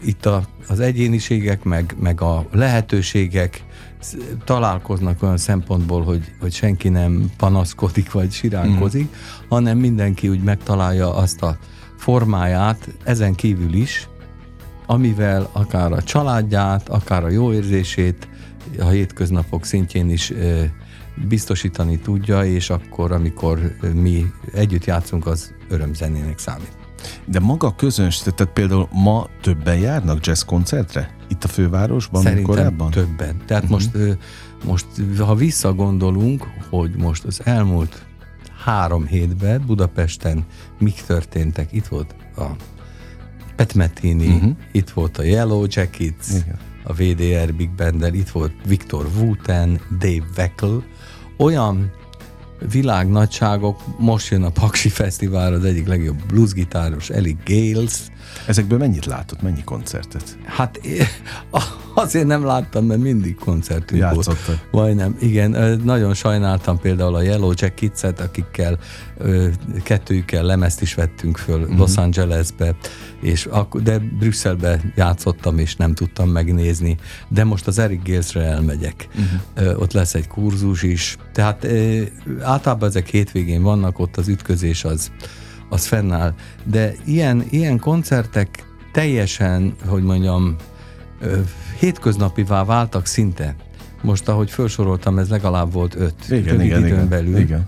itt 0.04 0.26
a, 0.26 0.42
az 0.68 0.80
egyéniségek, 0.80 1.62
meg, 1.62 1.94
meg 2.00 2.20
a 2.20 2.46
lehetőségek 2.52 3.64
találkoznak 4.44 5.22
olyan 5.22 5.36
szempontból, 5.36 6.02
hogy, 6.02 6.32
hogy 6.40 6.52
senki 6.52 6.88
nem 6.88 7.30
panaszkodik, 7.36 8.12
vagy 8.12 8.32
siránkozik, 8.32 9.06
mm. 9.06 9.48
hanem 9.48 9.78
mindenki 9.78 10.28
úgy 10.28 10.42
megtalálja 10.42 11.14
azt 11.14 11.42
a 11.42 11.58
formáját 11.96 12.88
ezen 13.04 13.34
kívül 13.34 13.72
is, 13.72 14.08
amivel 14.86 15.48
akár 15.52 15.92
a 15.92 16.02
családját, 16.02 16.88
akár 16.88 17.24
a 17.24 17.28
jó 17.28 17.52
érzését 17.52 18.28
a 18.78 18.88
hétköznapok 18.88 19.64
szintjén 19.64 20.10
is 20.10 20.32
biztosítani 21.28 21.98
tudja, 21.98 22.44
és 22.44 22.70
akkor, 22.70 23.12
amikor 23.12 23.76
mi 23.94 24.26
együtt 24.52 24.84
játszunk, 24.84 25.26
az 25.26 25.54
örömzenének 25.68 26.38
számít. 26.38 26.76
De 27.24 27.40
maga 27.40 27.66
a 27.66 27.74
közönség, 27.74 28.34
tehát 28.34 28.52
például 28.52 28.88
ma 28.92 29.26
többen 29.40 29.78
járnak 29.78 30.26
jazz 30.26 30.42
koncertre? 30.42 31.10
Itt 31.28 31.44
a 31.44 31.48
fővárosban, 31.48 32.22
Szerintem 32.22 32.54
korábban? 32.54 32.90
többen. 32.90 33.42
Tehát 33.46 33.62
uh-huh. 33.62 33.78
most, 33.78 34.18
most, 34.64 34.86
ha 35.18 35.34
visszagondolunk, 35.34 36.46
hogy 36.70 36.90
most 36.96 37.24
az 37.24 37.40
elmúlt 37.44 38.04
három 38.66 39.06
hétben 39.06 39.62
Budapesten 39.66 40.44
mik 40.78 41.02
történtek. 41.06 41.72
Itt 41.72 41.86
volt 41.86 42.14
a 42.36 42.44
Pet 43.56 43.74
Metini, 43.74 44.26
uh-huh. 44.26 44.56
itt 44.72 44.90
volt 44.90 45.18
a 45.18 45.22
Yellow 45.22 45.64
Jackets, 45.68 46.28
Igen. 46.28 46.58
a 46.84 46.92
VDR 46.92 47.54
Big 47.54 47.70
Band, 47.70 48.14
itt 48.14 48.28
volt 48.28 48.52
Viktor 48.64 49.06
Wooten, 49.16 49.80
Dave 49.98 50.26
Weckl, 50.36 50.76
olyan 51.36 51.92
világnagyságok, 52.70 53.80
most 53.98 54.30
jön 54.30 54.42
a 54.42 54.50
Paksi 54.50 54.88
Fesztivál, 54.88 55.52
az 55.52 55.64
egyik 55.64 55.86
legjobb 55.86 56.22
bluesgitáros, 56.26 57.10
Eli 57.10 57.36
Gales. 57.44 57.92
Ezekből 58.46 58.78
mennyit 58.78 59.06
látott, 59.06 59.42
mennyi 59.42 59.64
koncertet? 59.64 60.38
Hát 60.44 60.80
azért 61.94 62.26
nem 62.26 62.44
láttam, 62.44 62.84
mert 62.84 63.00
mindig 63.00 63.34
koncertünk 63.34 64.00
Játszottak. 64.00 64.46
volt. 64.46 64.66
Majdnem, 64.70 65.16
igen. 65.20 65.80
Nagyon 65.84 66.14
sajnáltam 66.14 66.78
például 66.78 67.14
a 67.14 67.22
Yellow 67.22 67.52
Jackets-et, 67.54 68.20
akikkel 68.20 68.78
kettőjükkel 69.82 70.44
lemezt 70.44 70.82
is 70.82 70.94
vettünk 70.94 71.36
föl 71.36 71.60
uh-huh. 71.60 71.78
Los 71.78 71.96
Angelesbe, 71.96 72.76
és 73.20 73.46
ak- 73.46 73.82
de 73.82 73.98
Brüsszelbe 73.98 74.80
játszottam, 74.94 75.58
és 75.58 75.76
nem 75.76 75.94
tudtam 75.94 76.28
megnézni. 76.28 76.96
De 77.28 77.44
most 77.44 77.66
az 77.66 77.78
Eric 77.78 78.02
Galesre 78.04 78.42
elmegyek. 78.42 79.08
Uh-huh. 79.54 79.80
Ott 79.80 79.92
lesz 79.92 80.14
egy 80.14 80.28
kurzus 80.28 80.82
is. 80.82 81.16
Tehát 81.32 81.66
általában 82.46 82.88
ezek 82.88 83.08
hétvégén 83.08 83.62
vannak, 83.62 83.98
ott 83.98 84.16
az 84.16 84.28
ütközés 84.28 84.84
az, 84.84 85.10
az 85.68 85.86
fennáll. 85.86 86.34
De 86.64 86.92
ilyen, 87.04 87.44
ilyen 87.50 87.78
koncertek 87.78 88.64
teljesen, 88.92 89.74
hogy 89.86 90.02
mondjam, 90.02 90.56
hétköznapivá 91.78 92.64
váltak 92.64 93.06
szinte. 93.06 93.56
Most, 94.02 94.28
ahogy 94.28 94.50
felsoroltam, 94.50 95.18
ez 95.18 95.28
legalább 95.28 95.72
volt 95.72 95.94
öt 95.94 96.14
igen, 96.28 96.42
rövid 96.42 96.66
igen, 96.66 96.78
időn 96.78 96.92
igen, 96.92 97.08
belül. 97.08 97.38
Igen. 97.38 97.64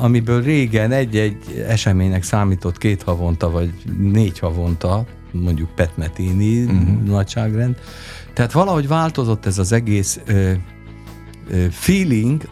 Amiből 0.00 0.42
régen 0.42 0.92
egy-egy 0.92 1.64
eseménynek 1.68 2.22
számított 2.22 2.78
két 2.78 3.02
havonta, 3.02 3.50
vagy 3.50 3.72
négy 3.98 4.38
havonta, 4.38 5.04
mondjuk 5.32 5.74
Petmetini 5.74 6.64
uh-huh. 6.64 7.02
nagyságrend. 7.02 7.76
Tehát 8.32 8.52
valahogy 8.52 8.88
változott 8.88 9.46
ez 9.46 9.58
az 9.58 9.72
egész 9.72 10.20
ö, 10.26 10.52
ö, 11.50 11.66
feeling, 11.70 12.42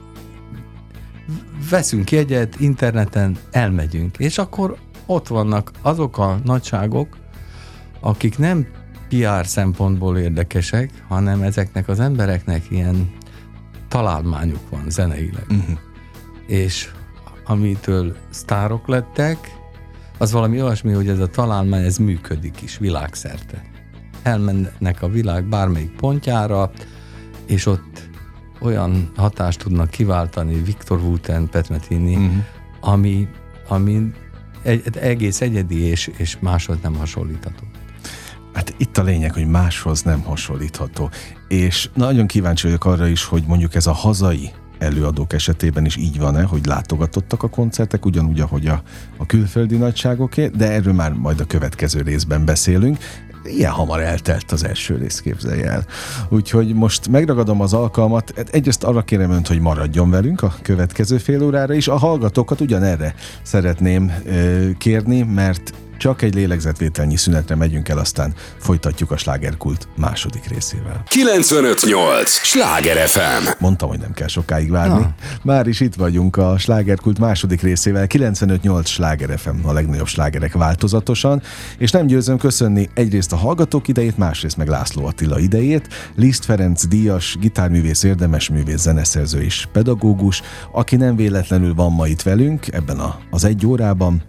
veszünk 1.73 2.11
jegyet, 2.11 2.61
interneten 2.61 3.37
elmegyünk, 3.51 4.19
és 4.19 4.39
akkor 4.39 4.77
ott 5.07 5.29
vannak 5.29 5.71
azok 5.83 6.19
a 6.19 6.39
nagyságok, 6.45 7.17
akik 8.01 8.39
nem 8.39 8.67
PR 9.09 9.47
szempontból 9.47 10.19
érdekesek, 10.19 10.91
hanem 11.09 11.43
ezeknek 11.43 11.89
az 11.89 12.01
embereknek 12.01 12.71
ilyen 12.71 13.13
találmányuk 13.89 14.71
van 14.71 14.85
zeneileg. 14.91 15.45
Uh-huh. 15.49 15.79
És 16.47 16.91
amitől 17.45 18.17
sztárok 18.31 18.89
lettek, 18.89 19.39
az 20.19 20.33
valami 20.33 20.63
olyasmi, 20.63 20.93
hogy 20.93 21.09
ez 21.09 21.19
a 21.19 21.27
találmány, 21.27 21.85
ez 21.85 21.97
működik 21.97 22.63
is 22.63 22.79
világszerte. 22.79 23.65
Elmennek 24.23 25.03
a 25.03 25.09
világ 25.09 25.45
bármelyik 25.45 25.97
pontjára, 25.97 26.71
és 27.47 27.67
ott 27.67 28.11
olyan 28.62 29.11
hatást 29.16 29.59
tudnak 29.59 29.90
kiváltani 29.90 30.62
Viktor 30.62 31.01
Wooten, 31.01 31.48
Petmetini, 31.48 32.14
uh-huh. 32.16 32.33
ami, 32.81 33.29
ami 33.68 34.12
egy, 34.62 34.96
egész 34.96 35.40
egyedi 35.40 35.81
és, 35.81 36.11
és 36.16 36.37
máshoz 36.40 36.77
nem 36.83 36.94
hasonlítható. 36.94 37.64
Hát 38.53 38.75
itt 38.77 38.98
a 38.98 39.03
lényeg, 39.03 39.33
hogy 39.33 39.46
máshoz 39.46 40.03
nem 40.03 40.20
hasonlítható. 40.20 41.11
És 41.48 41.90
nagyon 41.94 42.27
kíváncsi 42.27 42.66
vagyok 42.66 42.85
arra 42.85 43.07
is, 43.07 43.25
hogy 43.25 43.42
mondjuk 43.46 43.75
ez 43.75 43.87
a 43.87 43.92
hazai 43.92 44.51
előadók 44.79 45.33
esetében 45.33 45.85
is 45.85 45.96
így 45.96 46.18
van-e, 46.18 46.42
hogy 46.42 46.66
látogatottak 46.66 47.42
a 47.42 47.48
koncertek, 47.48 48.05
ugyanúgy, 48.05 48.40
ahogy 48.40 48.66
a, 48.66 48.83
a 49.16 49.27
külföldi 49.27 49.77
nagyságoké, 49.77 50.46
de 50.46 50.70
erről 50.70 50.92
már 50.92 51.12
majd 51.12 51.40
a 51.40 51.44
következő 51.44 52.01
részben 52.01 52.44
beszélünk. 52.44 52.98
Ilyen 53.44 53.70
hamar 53.70 54.00
eltelt 54.00 54.52
az 54.52 54.64
első 54.64 54.96
rész, 54.96 55.20
képzelj 55.20 55.62
el. 55.62 55.85
Úgyhogy 56.28 56.74
most 56.74 57.09
megragadom 57.09 57.61
az 57.61 57.72
alkalmat. 57.72 58.33
Egyrészt 58.50 58.85
arra 58.85 59.02
kérem 59.02 59.31
önt, 59.31 59.48
hogy 59.48 59.61
maradjon 59.61 60.11
velünk 60.11 60.42
a 60.42 60.55
következő 60.62 61.18
fél 61.18 61.42
órára 61.42 61.74
is. 61.74 61.88
A 61.88 61.96
hallgatókat 61.96 62.61
ugyanerre 62.61 63.14
szeretném 63.42 64.12
kérni, 64.78 65.22
mert 65.22 65.72
csak 66.03 66.23
egy 66.23 66.35
lélegzetvételnyi 66.35 67.17
szünetre 67.17 67.55
megyünk 67.55 67.88
el, 67.88 67.99
aztán 67.99 68.35
folytatjuk 68.59 69.11
a 69.11 69.17
slágerkult 69.17 69.88
második 69.97 70.47
részével. 70.49 71.03
958! 71.09 72.31
Sláger 72.31 73.09
FM! 73.09 73.49
Mondtam, 73.59 73.88
hogy 73.88 73.99
nem 73.99 74.12
kell 74.12 74.29
sokáig 74.29 74.71
várni. 74.71 75.01
Na. 75.01 75.15
Már 75.43 75.67
is 75.67 75.81
itt 75.81 75.95
vagyunk 75.95 76.37
a 76.37 76.59
slágerkult 76.59 77.19
második 77.19 77.61
részével. 77.61 78.07
958 78.07 78.88
Sláger 78.88 79.38
FM, 79.38 79.67
a 79.67 79.73
legnagyobb 79.73 80.07
slágerek 80.07 80.53
változatosan, 80.53 81.43
és 81.79 81.91
nem 81.91 82.07
győzöm 82.07 82.38
köszönni 82.38 82.88
egyrészt 82.95 83.33
a 83.33 83.37
hallgatók 83.37 83.88
idejét, 83.88 84.19
másrészt 84.19 84.57
meg 84.57 84.69
László 84.69 85.07
Attila 85.07 85.38
idejét. 85.38 85.88
Liszt 86.15 86.45
Ferenc 86.45 86.87
díjas, 86.87 87.37
gitárművész, 87.41 88.03
érdemes 88.03 88.49
művész, 88.49 88.81
zeneszerző 88.81 89.43
és 89.43 89.69
pedagógus, 89.73 90.43
aki 90.73 90.97
nem 90.97 91.17
véletlenül 91.17 91.75
van 91.75 91.93
ma 91.93 92.07
itt 92.07 92.23
velünk 92.23 92.73
ebben 92.73 92.99
a, 92.99 93.19
az 93.31 93.45
egy 93.45 93.67
órában, 93.67 94.23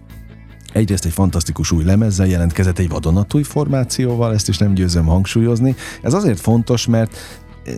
Egyrészt 0.73 1.05
egy 1.05 1.11
fantasztikus 1.11 1.71
új 1.71 1.83
lemezzel 1.83 2.27
jelentkezett 2.27 2.79
egy 2.79 2.89
vadonatúj 2.89 3.43
formációval, 3.43 4.33
ezt 4.33 4.49
is 4.49 4.57
nem 4.57 4.73
győzöm 4.73 5.05
hangsúlyozni. 5.05 5.75
Ez 6.01 6.13
azért 6.13 6.39
fontos, 6.39 6.85
mert 6.87 7.17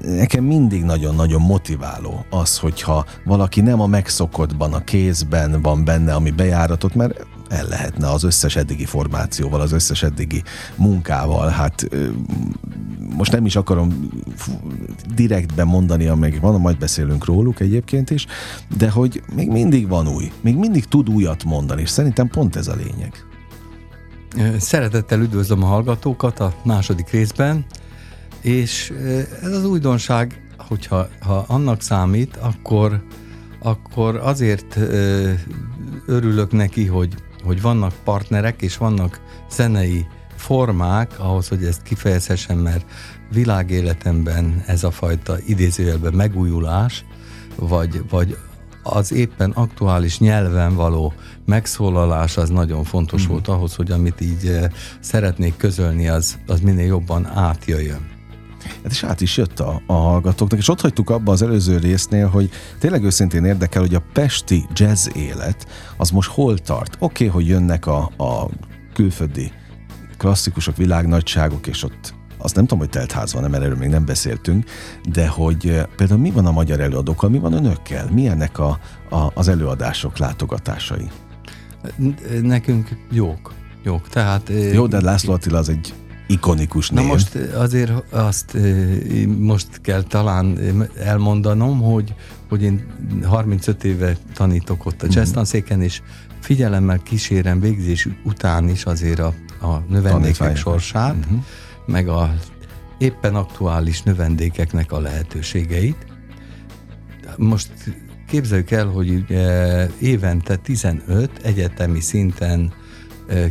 nekem 0.01 0.43
mindig 0.43 0.83
nagyon-nagyon 0.83 1.41
motiváló 1.41 2.25
az, 2.29 2.57
hogyha 2.57 3.05
valaki 3.25 3.61
nem 3.61 3.81
a 3.81 3.87
megszokottban, 3.87 4.73
a 4.73 4.83
kézben 4.83 5.61
van 5.61 5.83
benne, 5.83 6.13
ami 6.13 6.31
bejáratott, 6.31 6.95
mert 6.95 7.25
el 7.49 7.67
lehetne 7.67 8.11
az 8.11 8.23
összes 8.23 8.55
eddigi 8.55 8.85
formációval, 8.85 9.61
az 9.61 9.71
összes 9.71 10.03
eddigi 10.03 10.43
munkával. 10.75 11.49
Hát 11.49 11.87
most 13.17 13.31
nem 13.31 13.45
is 13.45 13.55
akarom 13.55 14.09
direktben 15.15 15.67
mondani, 15.67 16.07
amíg 16.07 16.39
van, 16.39 16.61
majd 16.61 16.77
beszélünk 16.77 17.25
róluk 17.25 17.59
egyébként 17.59 18.09
is, 18.09 18.25
de 18.77 18.89
hogy 18.89 19.23
még 19.35 19.49
mindig 19.49 19.87
van 19.87 20.07
új, 20.07 20.31
még 20.41 20.55
mindig 20.55 20.85
tud 20.85 21.09
újat 21.09 21.43
mondani, 21.43 21.81
és 21.81 21.89
szerintem 21.89 22.27
pont 22.27 22.55
ez 22.55 22.67
a 22.67 22.75
lényeg. 22.75 23.13
Szeretettel 24.59 25.21
üdvözlöm 25.21 25.63
a 25.63 25.65
hallgatókat 25.65 26.39
a 26.39 26.53
második 26.63 27.09
részben, 27.09 27.65
és 28.41 28.93
ez 29.41 29.51
az 29.51 29.65
újdonság, 29.65 30.41
hogyha 30.57 31.07
ha 31.19 31.45
annak 31.47 31.81
számít, 31.81 32.35
akkor, 32.37 33.03
akkor 33.59 34.15
azért 34.15 34.79
örülök 36.05 36.51
neki, 36.51 36.85
hogy, 36.85 37.15
hogy 37.45 37.61
vannak 37.61 37.93
partnerek, 38.03 38.61
és 38.61 38.77
vannak 38.77 39.21
zenei 39.49 40.05
formák 40.35 41.19
ahhoz, 41.19 41.47
hogy 41.47 41.63
ezt 41.63 41.81
kifejezhessem, 41.81 42.57
mert 42.57 42.85
világéletemben 43.31 44.63
ez 44.67 44.83
a 44.83 44.91
fajta 44.91 45.37
idézőjelben 45.45 46.13
megújulás, 46.13 47.05
vagy, 47.55 48.03
vagy 48.09 48.37
az 48.83 49.11
éppen 49.11 49.51
aktuális 49.51 50.19
nyelven 50.19 50.75
való 50.75 51.13
megszólalás 51.45 52.37
az 52.37 52.49
nagyon 52.49 52.83
fontos 52.83 53.27
mm. 53.27 53.29
volt 53.29 53.47
ahhoz, 53.47 53.75
hogy 53.75 53.91
amit 53.91 54.21
így 54.21 54.47
eh, 54.47 54.69
szeretnék 54.99 55.57
közölni, 55.57 56.07
az, 56.07 56.37
az 56.47 56.59
minél 56.59 56.85
jobban 56.85 57.25
átjöjjön. 57.25 58.14
Hát 58.83 58.91
is 58.91 59.03
át 59.03 59.21
is 59.21 59.37
jött 59.37 59.59
a, 59.59 59.81
a 59.87 59.93
hallgatóknak, 59.93 60.59
és 60.59 60.69
ott 60.69 60.81
hagytuk 60.81 61.09
abba 61.09 61.31
az 61.31 61.41
előző 61.41 61.77
résznél, 61.77 62.27
hogy 62.27 62.49
tényleg 62.79 63.03
őszintén 63.03 63.45
érdekel, 63.45 63.81
hogy 63.81 63.95
a 63.95 64.03
pesti 64.13 64.65
jazz 64.73 65.07
élet 65.13 65.67
az 65.97 66.09
most 66.09 66.29
hol 66.29 66.57
tart. 66.57 66.95
Oké, 66.99 67.27
okay, 67.27 67.27
hogy 67.27 67.47
jönnek 67.47 67.85
a, 67.87 68.11
a 68.17 68.49
külföldi 68.93 69.51
klasszikusok, 70.17 70.77
világnagyságok, 70.77 71.67
és 71.67 71.83
ott 71.83 72.13
azt 72.37 72.55
nem 72.55 72.63
tudom, 72.63 72.79
hogy 72.79 72.89
telt 72.89 73.11
ház 73.11 73.33
van, 73.33 73.49
mert 73.49 73.63
erről 73.63 73.77
még 73.77 73.89
nem 73.89 74.05
beszéltünk, 74.05 74.65
de 75.09 75.27
hogy 75.27 75.81
például 75.95 76.19
mi 76.19 76.31
van 76.31 76.45
a 76.45 76.51
magyar 76.51 76.79
előadókkal, 76.79 77.29
mi 77.29 77.39
van 77.39 77.53
önökkel, 77.53 78.09
milyenek 78.11 78.59
a, 78.59 78.79
a, 79.09 79.31
az 79.33 79.47
előadások, 79.47 80.17
látogatásai? 80.17 81.09
Nekünk 82.41 82.89
jók. 83.11 83.53
Jók, 83.83 84.09
tehát... 84.09 84.49
Eh, 84.49 84.73
Jó, 84.73 84.87
de 84.87 85.01
László 85.01 85.33
Attila 85.33 85.57
az 85.57 85.69
egy 85.69 85.93
ikonikus 86.27 86.89
név. 86.89 87.03
Na 87.03 87.07
most 87.11 87.35
azért 87.35 87.91
azt 88.13 88.55
eh, 88.55 89.25
most 89.25 89.67
kell 89.81 90.03
talán 90.03 90.57
elmondanom, 90.99 91.81
hogy, 91.81 92.13
hogy 92.49 92.63
én 92.63 92.85
35 93.23 93.83
éve 93.83 94.17
tanítok 94.33 94.85
ott 94.85 95.01
a 95.01 95.05
mhm. 95.05 95.31
tanszéken, 95.31 95.81
és 95.81 96.01
figyelemmel 96.39 96.97
kísérem 96.97 97.59
végzés 97.59 98.07
után 98.23 98.69
is 98.69 98.83
azért 98.83 99.19
a, 99.19 99.33
a 99.61 99.83
növendékek 99.87 100.57
sorsát, 100.57 101.15
uh-huh 101.15 101.43
meg 101.85 102.07
a 102.07 102.33
éppen 102.97 103.35
aktuális 103.35 104.01
növendékeknek 104.01 104.91
a 104.91 104.99
lehetőségeit. 104.99 106.05
Most 107.37 107.71
képzeljük 108.27 108.71
el, 108.71 108.87
hogy 108.87 109.09
ugye 109.09 109.87
évente 109.99 110.55
15 110.55 111.31
egyetemi 111.43 111.99
szinten 111.99 112.73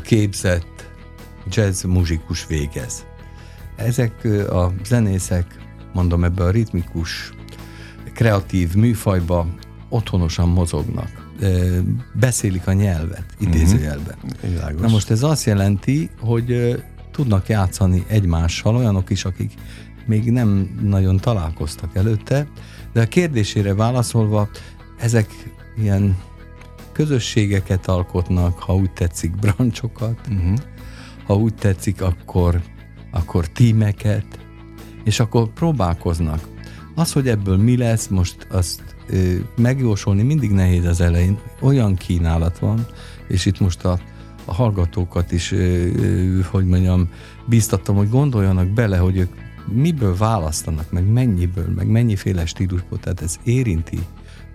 képzett 0.03 0.74
jazz 1.49 1.85
muzsikus 1.85 2.47
végez. 2.47 3.05
Ezek 3.77 4.25
a 4.51 4.73
zenészek, 4.85 5.59
mondom 5.93 6.25
ebbe 6.25 6.45
a 6.45 6.51
ritmikus, 6.51 7.33
kreatív 8.15 8.75
műfajba 8.75 9.47
otthonosan 9.89 10.49
mozognak. 10.49 11.33
Beszélik 12.13 12.67
a 12.67 12.73
nyelvet, 12.73 13.25
idézőjelben. 13.39 14.17
Uh-huh. 14.43 14.81
Na 14.81 14.89
most 14.89 15.11
ez 15.11 15.23
azt 15.23 15.45
jelenti, 15.45 16.11
hogy 16.21 16.83
tudnak 17.13 17.49
játszani 17.49 18.05
egymással, 18.07 18.77
olyanok 18.77 19.11
is, 19.11 19.25
akik 19.25 19.53
még 20.07 20.31
nem 20.31 20.81
nagyon 20.83 21.17
találkoztak 21.17 21.97
előtte, 21.97 22.47
de 22.93 23.01
a 23.01 23.07
kérdésére 23.07 23.75
válaszolva, 23.75 24.49
ezek 24.99 25.31
ilyen 25.77 26.17
közösségeket 26.93 27.89
alkotnak, 27.89 28.59
ha 28.59 28.75
úgy 28.75 28.91
tetszik, 28.91 29.37
brancsokat, 29.37 30.19
uh-huh. 30.29 30.59
Ha 31.27 31.35
úgy 31.35 31.55
tetszik, 31.55 32.03
akkor, 32.03 32.61
akkor 33.11 33.49
tímeket, 33.49 34.39
és 35.05 35.21
akkor 35.21 35.53
próbálkoznak. 35.53 36.49
Az, 36.95 37.13
hogy 37.13 37.29
ebből 37.29 37.57
mi 37.57 37.77
lesz, 37.77 38.07
most 38.07 38.47
azt 38.51 38.83
ö, 39.07 39.35
megjósolni 39.57 40.23
mindig 40.23 40.51
nehéz 40.51 40.85
az 40.85 41.01
elején. 41.01 41.39
Olyan 41.61 41.95
kínálat 41.95 42.59
van, 42.59 42.87
és 43.29 43.47
itt 43.47 43.61
most 43.61 43.85
a 43.85 43.99
a 44.45 44.55
hallgatókat 44.55 45.33
is, 45.33 45.55
hogy 46.51 46.67
mondjam, 46.67 47.09
bíztattam, 47.47 47.97
hogy 47.97 48.09
gondoljanak 48.09 48.69
bele, 48.69 48.97
hogy 48.97 49.17
ők 49.17 49.33
miből 49.73 50.17
választanak, 50.17 50.91
meg 50.91 51.07
mennyiből, 51.07 51.69
meg 51.77 51.87
mennyiféle 51.87 52.47
stílusból, 52.47 52.99
tehát 52.99 53.23
ez 53.23 53.37
érinti 53.45 53.99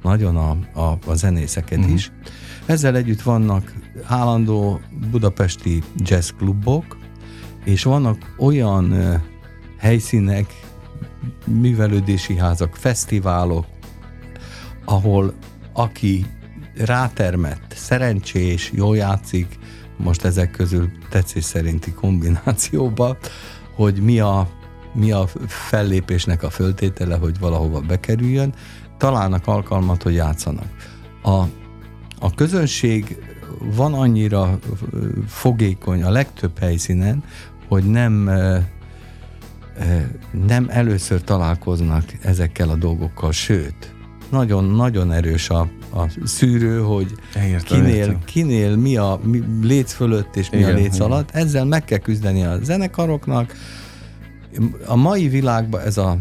nagyon 0.01 0.35
a, 0.35 0.79
a, 0.79 0.97
a 1.05 1.13
zenészeket 1.13 1.77
uh-huh. 1.77 1.93
is. 1.93 2.11
Ezzel 2.65 2.95
együtt 2.95 3.21
vannak 3.21 3.73
állandó 4.03 4.79
budapesti 5.11 5.83
jazzklubok, 5.97 6.97
és 7.63 7.83
vannak 7.83 8.35
olyan 8.37 8.91
uh, 8.91 9.13
helyszínek, 9.77 10.59
művelődési 11.45 12.37
házak, 12.37 12.75
fesztiválok, 12.75 13.65
ahol 14.85 15.33
aki 15.73 16.25
rátermett, 16.75 17.73
szerencsés, 17.75 18.71
jól 18.73 18.97
játszik, 18.97 19.59
most 19.97 20.25
ezek 20.25 20.51
közül 20.51 20.89
tetszés 21.09 21.43
szerinti 21.43 21.91
kombinációba, 21.91 23.17
hogy 23.75 24.01
mi 24.01 24.19
a, 24.19 24.49
mi 24.93 25.11
a 25.11 25.27
fellépésnek 25.47 26.43
a 26.43 26.49
föltétele, 26.49 27.15
hogy 27.15 27.39
valahova 27.39 27.79
bekerüljön, 27.79 28.53
találnak 28.99 29.47
alkalmat, 29.47 30.03
hogy 30.03 30.13
játszanak. 30.13 30.67
A, 31.23 31.37
a 32.19 32.33
közönség 32.35 33.17
van 33.75 33.93
annyira 33.93 34.59
fogékony 35.27 36.03
a 36.03 36.09
legtöbb 36.09 36.59
helyszínen, 36.59 37.23
hogy 37.67 37.83
nem 37.83 38.29
nem 40.47 40.65
először 40.69 41.21
találkoznak 41.21 42.03
ezekkel 42.21 42.69
a 42.69 42.75
dolgokkal, 42.75 43.31
sőt, 43.31 43.93
nagyon-nagyon 44.29 45.11
erős 45.11 45.49
a, 45.49 45.59
a 45.93 46.03
szűrő, 46.23 46.79
hogy 46.79 47.11
értem, 47.35 47.59
kinél, 47.77 47.95
értem. 47.95 48.23
kinél 48.25 48.75
mi 48.75 48.97
a 48.97 49.19
mi 49.23 49.43
léc 49.61 49.91
fölött 49.93 50.35
és 50.35 50.49
mi 50.49 50.57
igen, 50.57 50.71
a 50.71 50.75
léc 50.75 50.95
igen. 50.95 51.07
alatt. 51.07 51.31
Ezzel 51.31 51.65
meg 51.65 51.85
kell 51.85 51.97
küzdeni 51.97 52.43
a 52.43 52.57
zenekaroknak. 52.63 53.53
A 54.85 54.95
mai 54.95 55.27
világban 55.27 55.81
ez 55.81 55.97
a 55.97 56.17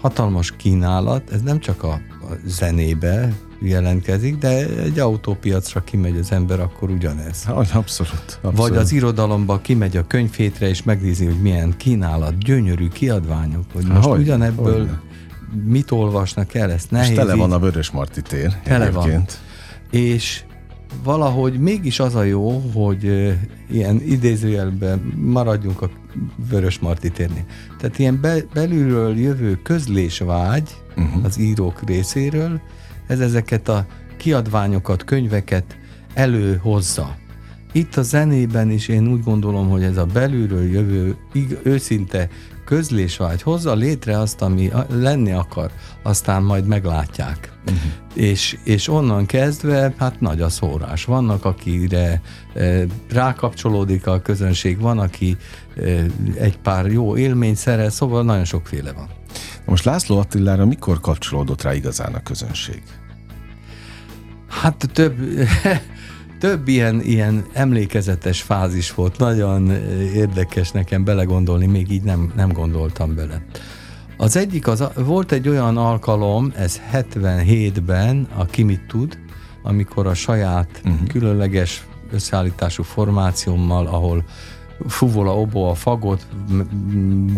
hatalmas 0.00 0.52
kínálat, 0.56 1.30
ez 1.30 1.40
nem 1.40 1.58
csak 1.58 1.82
a, 1.82 1.92
a 1.92 2.32
zenébe 2.46 3.32
jelentkezik, 3.60 4.36
de 4.36 4.66
egy 4.66 4.98
autópiacra 4.98 5.84
kimegy 5.84 6.16
az 6.16 6.32
ember, 6.32 6.60
akkor 6.60 6.90
ugyanez. 6.90 7.44
Abszolút, 7.46 7.74
abszolút. 7.74 8.38
Vagy 8.42 8.76
az 8.76 8.92
irodalomba 8.92 9.58
kimegy 9.58 9.96
a 9.96 10.06
könyvhétre, 10.06 10.68
és 10.68 10.82
megnézi, 10.82 11.24
hogy 11.24 11.40
milyen 11.40 11.74
kínálat, 11.76 12.38
gyönyörű 12.38 12.88
kiadványok, 12.88 13.64
hogy 13.72 13.86
most 13.86 14.06
hogy, 14.06 14.20
ugyanebből 14.20 14.78
hogy 14.78 14.88
mit 15.64 15.90
olvasnak 15.90 16.54
el, 16.54 16.72
ezt 16.72 16.90
nehéz. 16.90 17.10
És 17.10 17.16
tele 17.16 17.34
van 17.34 17.52
a 17.52 17.58
Vörös 17.58 17.90
Marti 17.90 18.22
tér. 18.22 18.56
Tele 18.62 18.86
egyébként. 18.86 19.40
van. 19.90 20.00
És 20.00 20.42
valahogy 21.02 21.58
mégis 21.58 22.00
az 22.00 22.14
a 22.14 22.22
jó, 22.22 22.58
hogy 22.74 23.04
ilyen 23.70 24.00
idézőjelben 24.06 25.12
maradjunk 25.16 25.82
a 25.82 25.90
Vörös 26.50 26.78
Marti 26.78 27.10
térnél. 27.10 27.44
Tehát 27.78 27.98
ilyen 27.98 28.20
be, 28.20 28.36
belülről 28.54 29.18
jövő 29.18 29.60
közlésvágy 29.62 30.76
uh-huh. 30.96 31.24
az 31.24 31.38
írók 31.38 31.82
részéről, 31.86 32.60
ez 33.06 33.20
ezeket 33.20 33.68
a 33.68 33.86
kiadványokat, 34.16 35.04
könyveket 35.04 35.78
előhozza. 36.14 37.16
Itt 37.72 37.96
a 37.96 38.02
zenében 38.02 38.70
is 38.70 38.88
én 38.88 39.08
úgy 39.08 39.22
gondolom, 39.22 39.68
hogy 39.68 39.82
ez 39.82 39.96
a 39.96 40.06
belülről 40.06 40.64
jövő 40.64 41.16
őszinte 41.62 42.28
közlésvágy 42.64 43.42
hozza 43.42 43.74
létre 43.74 44.18
azt, 44.18 44.42
ami 44.42 44.70
lenni 44.88 45.32
akar, 45.32 45.70
aztán 46.02 46.42
majd 46.42 46.66
meglátják. 46.66 47.57
Uh-huh. 47.68 47.90
És, 48.14 48.58
és 48.64 48.88
onnan 48.88 49.26
kezdve, 49.26 49.94
hát 49.98 50.20
nagy 50.20 50.40
a 50.40 50.48
szórás. 50.48 51.04
Vannak, 51.04 51.44
akire 51.44 52.20
e, 52.54 52.84
rákapcsolódik 53.10 54.06
a 54.06 54.20
közönség, 54.20 54.80
van, 54.80 54.98
aki 54.98 55.36
e, 55.76 55.80
egy 56.34 56.58
pár 56.58 56.86
jó 56.86 57.16
élményt 57.16 57.56
szerez, 57.56 57.94
szóval 57.94 58.24
nagyon 58.24 58.44
sokféle 58.44 58.92
van. 58.92 59.08
Most 59.64 59.84
László 59.84 60.18
Attilára 60.18 60.66
mikor 60.66 61.00
kapcsolódott 61.00 61.62
rá 61.62 61.74
igazán 61.74 62.14
a 62.14 62.22
közönség? 62.22 62.82
Hát 64.48 64.88
több 64.92 65.16
több 66.38 66.68
ilyen, 66.68 67.00
ilyen 67.00 67.44
emlékezetes 67.52 68.42
fázis 68.42 68.94
volt, 68.94 69.18
nagyon 69.18 69.70
eh, 69.70 69.78
érdekes 70.14 70.70
nekem 70.70 71.04
belegondolni, 71.04 71.66
még 71.66 71.90
így 71.90 72.02
nem, 72.02 72.32
nem 72.36 72.52
gondoltam 72.52 73.14
bele. 73.14 73.42
Az 74.20 74.36
egyik, 74.36 74.66
az, 74.66 74.84
volt 74.94 75.32
egy 75.32 75.48
olyan 75.48 75.76
alkalom, 75.76 76.52
ez 76.56 76.80
77-ben, 76.92 78.28
a 78.36 78.44
Ki 78.44 78.62
mit 78.62 78.86
tud, 78.86 79.18
amikor 79.62 80.06
a 80.06 80.14
saját 80.14 80.80
uh-huh. 80.84 81.08
különleges 81.08 81.86
összeállítású 82.12 82.82
formációmmal, 82.82 83.86
ahol 83.86 84.24
fuvola, 84.86 85.40
obo, 85.40 85.70
a 85.70 85.74
fagot, 85.74 86.26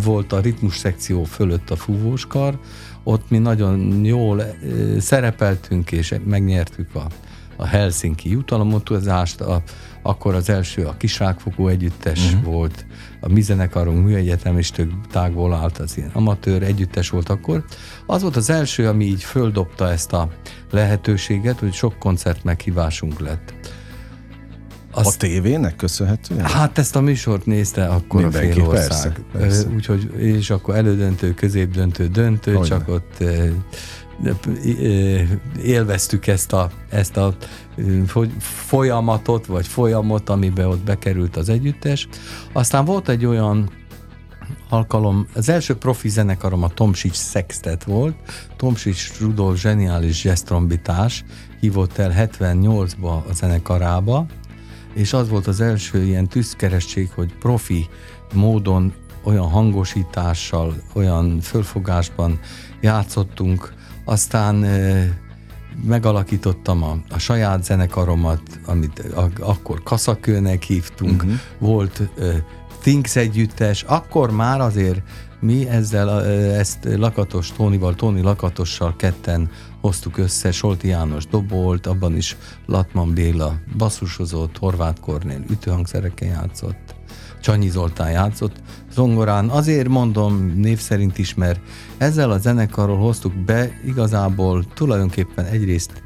volt 0.05 0.33
a 0.33 0.41
ritmus 0.41 0.77
szekció 0.77 1.25
fölött 1.25 1.71
a 1.71 1.77
fúvóskar, 1.77 2.59
ott 3.03 3.31
mi 3.31 3.39
nagyon 3.39 4.05
jól 4.05 4.43
szerepeltünk, 4.99 5.93
és 5.93 6.15
megnyertük 6.25 6.95
a, 6.95 7.07
a 7.57 7.67
Helsinki 7.67 8.31
jutalomutazást, 8.31 9.41
a, 9.41 9.63
akkor 10.03 10.35
az 10.35 10.49
első 10.49 10.85
a 10.85 10.97
Kisrákfogó 10.97 11.69
együttes 11.69 12.33
uh-huh. 12.33 12.53
volt, 12.53 12.85
a 13.21 13.29
mi 13.29 13.41
zenekarunk 13.41 14.05
műegyetem 14.05 14.59
is 14.59 14.71
több 14.71 14.91
tágból 15.11 15.55
állt, 15.55 15.79
az 15.79 15.97
ilyen 15.97 16.11
amatőr 16.13 16.63
együttes 16.63 17.11
volt 17.11 17.29
akkor. 17.29 17.65
Az 18.07 18.23
volt 18.23 18.37
az 18.37 18.51
első, 18.51 18.89
ami 18.89 19.05
így 19.05 19.23
földobta 19.23 19.91
ezt 19.91 20.13
a 20.13 20.29
lehetőséget, 20.71 21.59
hogy 21.59 21.73
sok 21.73 21.99
koncert 21.99 22.45
meghívásunk 22.45 23.21
lett. 23.21 23.55
Azt, 24.93 25.15
a 25.15 25.27
tévének 25.27 25.77
köszönhetően? 25.77 26.45
Hát 26.45 26.79
ezt 26.79 26.97
a 26.97 27.01
műsort 27.01 27.47
nézte 27.47 27.87
akkor 27.87 28.23
Mindenki, 28.23 28.51
a 28.51 28.53
fél 28.53 28.65
ország. 28.65 28.89
Persze, 28.89 29.13
persze. 29.33 29.69
Úgyhogy, 29.75 30.13
és 30.17 30.51
akkor 30.51 30.75
elődöntő, 30.75 31.35
középdöntő, 31.35 32.07
döntő, 32.09 32.53
Hogyne. 32.53 32.77
csak 32.77 32.89
ott 32.89 33.25
élveztük 35.63 36.27
ezt 36.27 36.53
a, 36.53 36.71
ezt 36.89 37.17
a 37.17 37.35
folyamatot, 38.39 39.47
vagy 39.47 39.67
folyamot, 39.67 40.29
amiben 40.29 40.67
ott 40.67 40.85
bekerült 40.85 41.37
az 41.37 41.49
együttes. 41.49 42.09
Aztán 42.53 42.85
volt 42.85 43.09
egy 43.09 43.25
olyan 43.25 43.71
alkalom, 44.69 45.27
az 45.35 45.49
első 45.49 45.77
profi 45.77 46.09
zenekarom 46.09 46.63
a 46.63 46.69
Tomsics 46.69 47.17
Sextet 47.17 47.85
volt, 47.85 48.17
Tomsics 48.57 49.21
Rudolf 49.21 49.61
zseniális 49.61 50.25
jazztrombitás 50.25 51.25
hívott 51.61 51.99
el 51.99 52.15
78-ba 52.17 53.29
a 53.29 53.33
zenekarába, 53.33 54.27
és 54.95 55.13
az 55.13 55.29
volt 55.29 55.47
az 55.47 55.61
első 55.61 56.03
ilyen 56.03 56.29
tűzkeresség, 56.29 57.11
hogy 57.15 57.35
profi 57.39 57.89
módon 58.35 58.93
olyan 59.23 59.49
hangosítással, 59.49 60.75
olyan 60.95 61.41
fölfogásban 61.41 62.39
játszottunk, 62.81 63.73
aztán 64.05 64.65
megalakítottam 65.85 66.83
a, 66.83 66.97
a 67.09 67.19
saját 67.19 67.65
zenekaromat, 67.65 68.43
amit 68.67 68.99
a, 68.99 69.29
akkor 69.41 69.83
kaszakőnek 69.83 70.63
hívtunk, 70.63 71.23
uh-huh. 71.23 71.39
volt 71.59 72.03
uh, 72.17 72.35
Things 72.81 73.17
együttes, 73.17 73.83
akkor 73.83 74.31
már 74.31 74.61
azért 74.61 75.03
mi 75.41 75.69
ezzel 75.69 76.25
ezt 76.55 76.79
Lakatos 76.85 77.53
Tónival, 77.53 77.95
Tóni 77.95 78.21
Lakatossal 78.21 78.97
ketten 78.97 79.51
hoztuk 79.81 80.19
össze, 80.19 80.53
Solti 80.53 80.89
János 80.89 81.27
dobolt, 81.27 81.87
abban 81.87 82.17
is 82.17 82.37
Latman 82.67 83.15
Béla 83.15 83.55
basszusozott, 83.77 84.59
Horváth 84.59 85.01
Kornél 85.01 85.45
ütőhangszereken 85.51 86.29
játszott, 86.29 86.95
Csanyi 87.41 87.69
Zoltán 87.69 88.11
játszott 88.11 88.61
zongorán. 88.93 89.49
Azért 89.49 89.89
mondom 89.89 90.53
név 90.57 90.79
szerint 90.79 91.19
is, 91.19 91.35
mert 91.35 91.61
ezzel 91.99 92.31
a 92.31 92.39
zenekarról 92.39 92.99
hoztuk 92.99 93.33
be 93.35 93.81
igazából 93.87 94.65
tulajdonképpen 94.75 95.45
egyrészt 95.45 96.03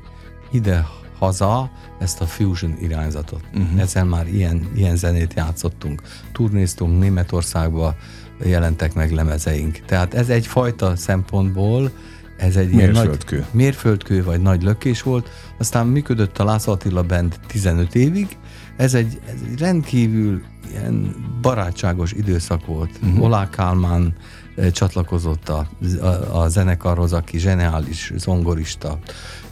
ide 0.50 0.86
haza 1.18 1.70
ezt 1.98 2.20
a 2.20 2.26
fusion 2.26 2.76
irányzatot. 2.80 3.40
Uh-huh. 3.54 3.80
Ezzel 3.80 4.04
már 4.04 4.26
ilyen, 4.28 4.70
ilyen 4.74 4.96
zenét 4.96 5.34
játszottunk. 5.36 6.02
Turnéztunk 6.32 7.00
Németországba, 7.00 7.94
jelentek 8.42 8.94
meg 8.94 9.12
lemezeink. 9.12 9.78
Tehát 9.86 10.14
ez 10.14 10.28
egyfajta 10.28 10.96
szempontból 10.96 11.90
ez 12.36 12.56
egy 12.56 12.70
mérföldkő. 12.70 13.36
Nagy, 13.36 13.46
mérföldkő 13.50 14.24
vagy 14.24 14.40
nagy 14.40 14.62
lökés 14.62 15.02
volt. 15.02 15.30
Aztán 15.58 15.86
működött 15.86 16.38
a 16.38 16.44
László 16.44 16.72
Attila 16.72 17.02
Band 17.02 17.38
15 17.46 17.94
évig. 17.94 18.36
Ez 18.76 18.94
egy, 18.94 19.20
ez 19.26 19.40
egy 19.50 19.58
rendkívül 19.58 20.42
ilyen 20.74 21.14
barátságos 21.42 22.12
időszak 22.12 22.66
volt. 22.66 22.90
Uh-huh. 23.02 23.24
Olá 23.24 23.50
Kálmán 23.50 24.14
eh, 24.56 24.70
csatlakozott 24.70 25.48
a, 25.48 25.68
a, 26.00 26.40
a 26.42 26.48
zenekarhoz, 26.48 27.12
aki 27.12 27.38
zseniális 27.38 28.12
zongorista, 28.16 28.98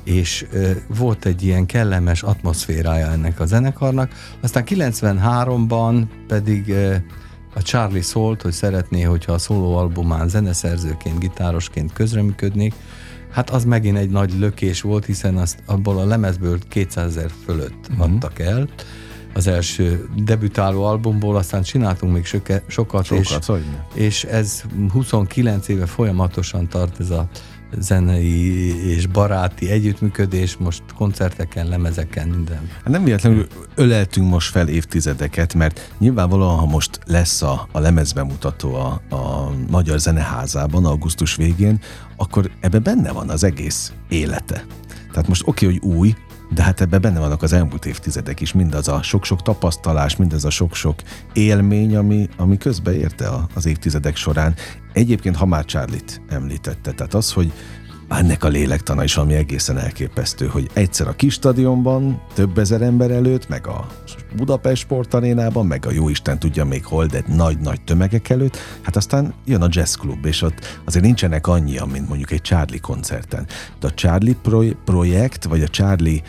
és 0.04 0.46
e, 0.52 0.58
volt 0.96 1.24
egy 1.24 1.42
ilyen 1.42 1.66
kellemes 1.66 2.22
atmoszférája 2.22 3.10
ennek 3.10 3.40
a 3.40 3.46
zenekarnak. 3.46 4.12
Aztán 4.40 4.64
93-ban 4.66 6.04
pedig 6.26 6.70
e, 6.70 7.04
a 7.54 7.62
Charlie 7.62 8.02
szólt, 8.02 8.42
hogy 8.42 8.52
szeretné, 8.52 9.02
hogyha 9.02 9.32
a 9.32 9.38
szólóalbumán 9.38 10.28
zeneszerzőként, 10.28 11.18
gitárosként 11.18 11.92
közreműködnék, 11.92 12.74
hát 13.30 13.50
az 13.50 13.64
megint 13.64 13.96
egy 13.96 14.10
nagy 14.10 14.38
lökés 14.38 14.80
volt, 14.80 15.04
hiszen 15.04 15.36
azt 15.36 15.62
abból 15.66 15.98
a 15.98 16.04
lemezből 16.04 16.58
200 16.68 17.16
ezer 17.16 17.30
fölött 17.44 17.88
uh-huh. 17.90 18.12
adtak 18.12 18.38
el, 18.38 18.68
az 19.34 19.46
első 19.46 20.08
debütáló 20.16 20.84
albumból, 20.84 21.36
aztán 21.36 21.62
csináltunk 21.62 22.12
még 22.12 22.24
sokat, 22.24 22.62
sokat 22.66 23.10
és, 23.10 23.38
és 23.94 24.24
ez 24.24 24.62
29 24.90 25.68
éve 25.68 25.86
folyamatosan 25.86 26.68
tart 26.68 27.00
ez 27.00 27.10
a 27.10 27.28
zenei 27.78 28.88
és 28.88 29.06
baráti 29.06 29.70
együttműködés, 29.70 30.56
most 30.56 30.82
koncerteken, 30.96 31.68
lemezeken, 31.68 32.28
minden. 32.28 32.70
Hát 32.74 32.88
nem 32.88 33.04
véletlenül 33.04 33.46
öleltünk 33.74 34.28
most 34.28 34.50
fel 34.50 34.68
évtizedeket, 34.68 35.54
mert 35.54 35.92
nyilvánvalóan, 35.98 36.58
ha 36.58 36.66
most 36.66 37.00
lesz 37.06 37.42
a, 37.42 37.68
a 37.72 37.78
lemezbemutató 37.78 38.74
a, 38.74 39.14
a 39.14 39.52
Magyar 39.70 39.98
Zeneházában 39.98 40.84
augusztus 40.84 41.36
végén, 41.36 41.80
akkor 42.16 42.50
ebbe 42.60 42.78
benne 42.78 43.12
van 43.12 43.28
az 43.28 43.44
egész 43.44 43.92
élete. 44.08 44.64
Tehát 45.12 45.28
most 45.28 45.42
oké, 45.46 45.66
okay, 45.66 45.78
hogy 45.78 45.90
új, 45.90 46.14
de 46.54 46.62
hát 46.62 46.80
ebben 46.80 47.00
benne 47.00 47.18
vannak 47.18 47.42
az 47.42 47.52
elmúlt 47.52 47.86
évtizedek 47.86 48.40
is, 48.40 48.52
mindaz 48.52 48.88
a 48.88 49.02
sok-sok 49.02 49.42
tapasztalás, 49.42 50.16
mindaz 50.16 50.44
a 50.44 50.50
sok-sok 50.50 51.00
élmény, 51.32 51.96
ami, 51.96 52.28
ami 52.36 52.56
közbe 52.56 52.96
érte 52.96 53.30
az 53.54 53.66
évtizedek 53.66 54.16
során. 54.16 54.54
Egyébként, 54.92 55.36
ha 55.36 55.46
már 55.46 55.64
Charlie-t 55.64 56.20
említette, 56.28 56.92
tehát 56.92 57.14
az, 57.14 57.32
hogy 57.32 57.52
ennek 58.18 58.44
a 58.44 58.48
lélektana 58.48 59.04
is 59.04 59.16
ami 59.16 59.34
egészen 59.34 59.78
elképesztő, 59.78 60.46
hogy 60.46 60.70
egyszer 60.72 61.08
a 61.08 61.12
kis 61.12 61.32
stadionban, 61.32 62.22
több 62.34 62.58
ezer 62.58 62.82
ember 62.82 63.10
előtt, 63.10 63.48
meg 63.48 63.66
a 63.66 63.86
Budapest 64.36 64.82
sportarénában, 64.82 65.66
meg 65.66 65.86
a 65.86 65.90
jóisten 65.90 66.38
tudja 66.38 66.64
még 66.64 66.84
hol, 66.84 67.06
de 67.06 67.22
nagy-nagy 67.26 67.80
tömegek 67.80 68.28
előtt, 68.28 68.56
hát 68.82 68.96
aztán 68.96 69.34
jön 69.44 69.62
a 69.62 69.68
jazzklub, 69.70 70.24
és 70.24 70.42
ott 70.42 70.80
azért 70.84 71.04
nincsenek 71.04 71.46
annyian, 71.46 71.88
mint 71.88 72.08
mondjuk 72.08 72.30
egy 72.30 72.42
Charlie 72.42 72.80
koncerten. 72.80 73.46
De 73.80 73.86
a 73.86 73.94
Charlie 73.94 74.36
projekt, 74.84 75.44
vagy 75.44 75.62
a 75.62 75.68
Charlie 75.68 76.22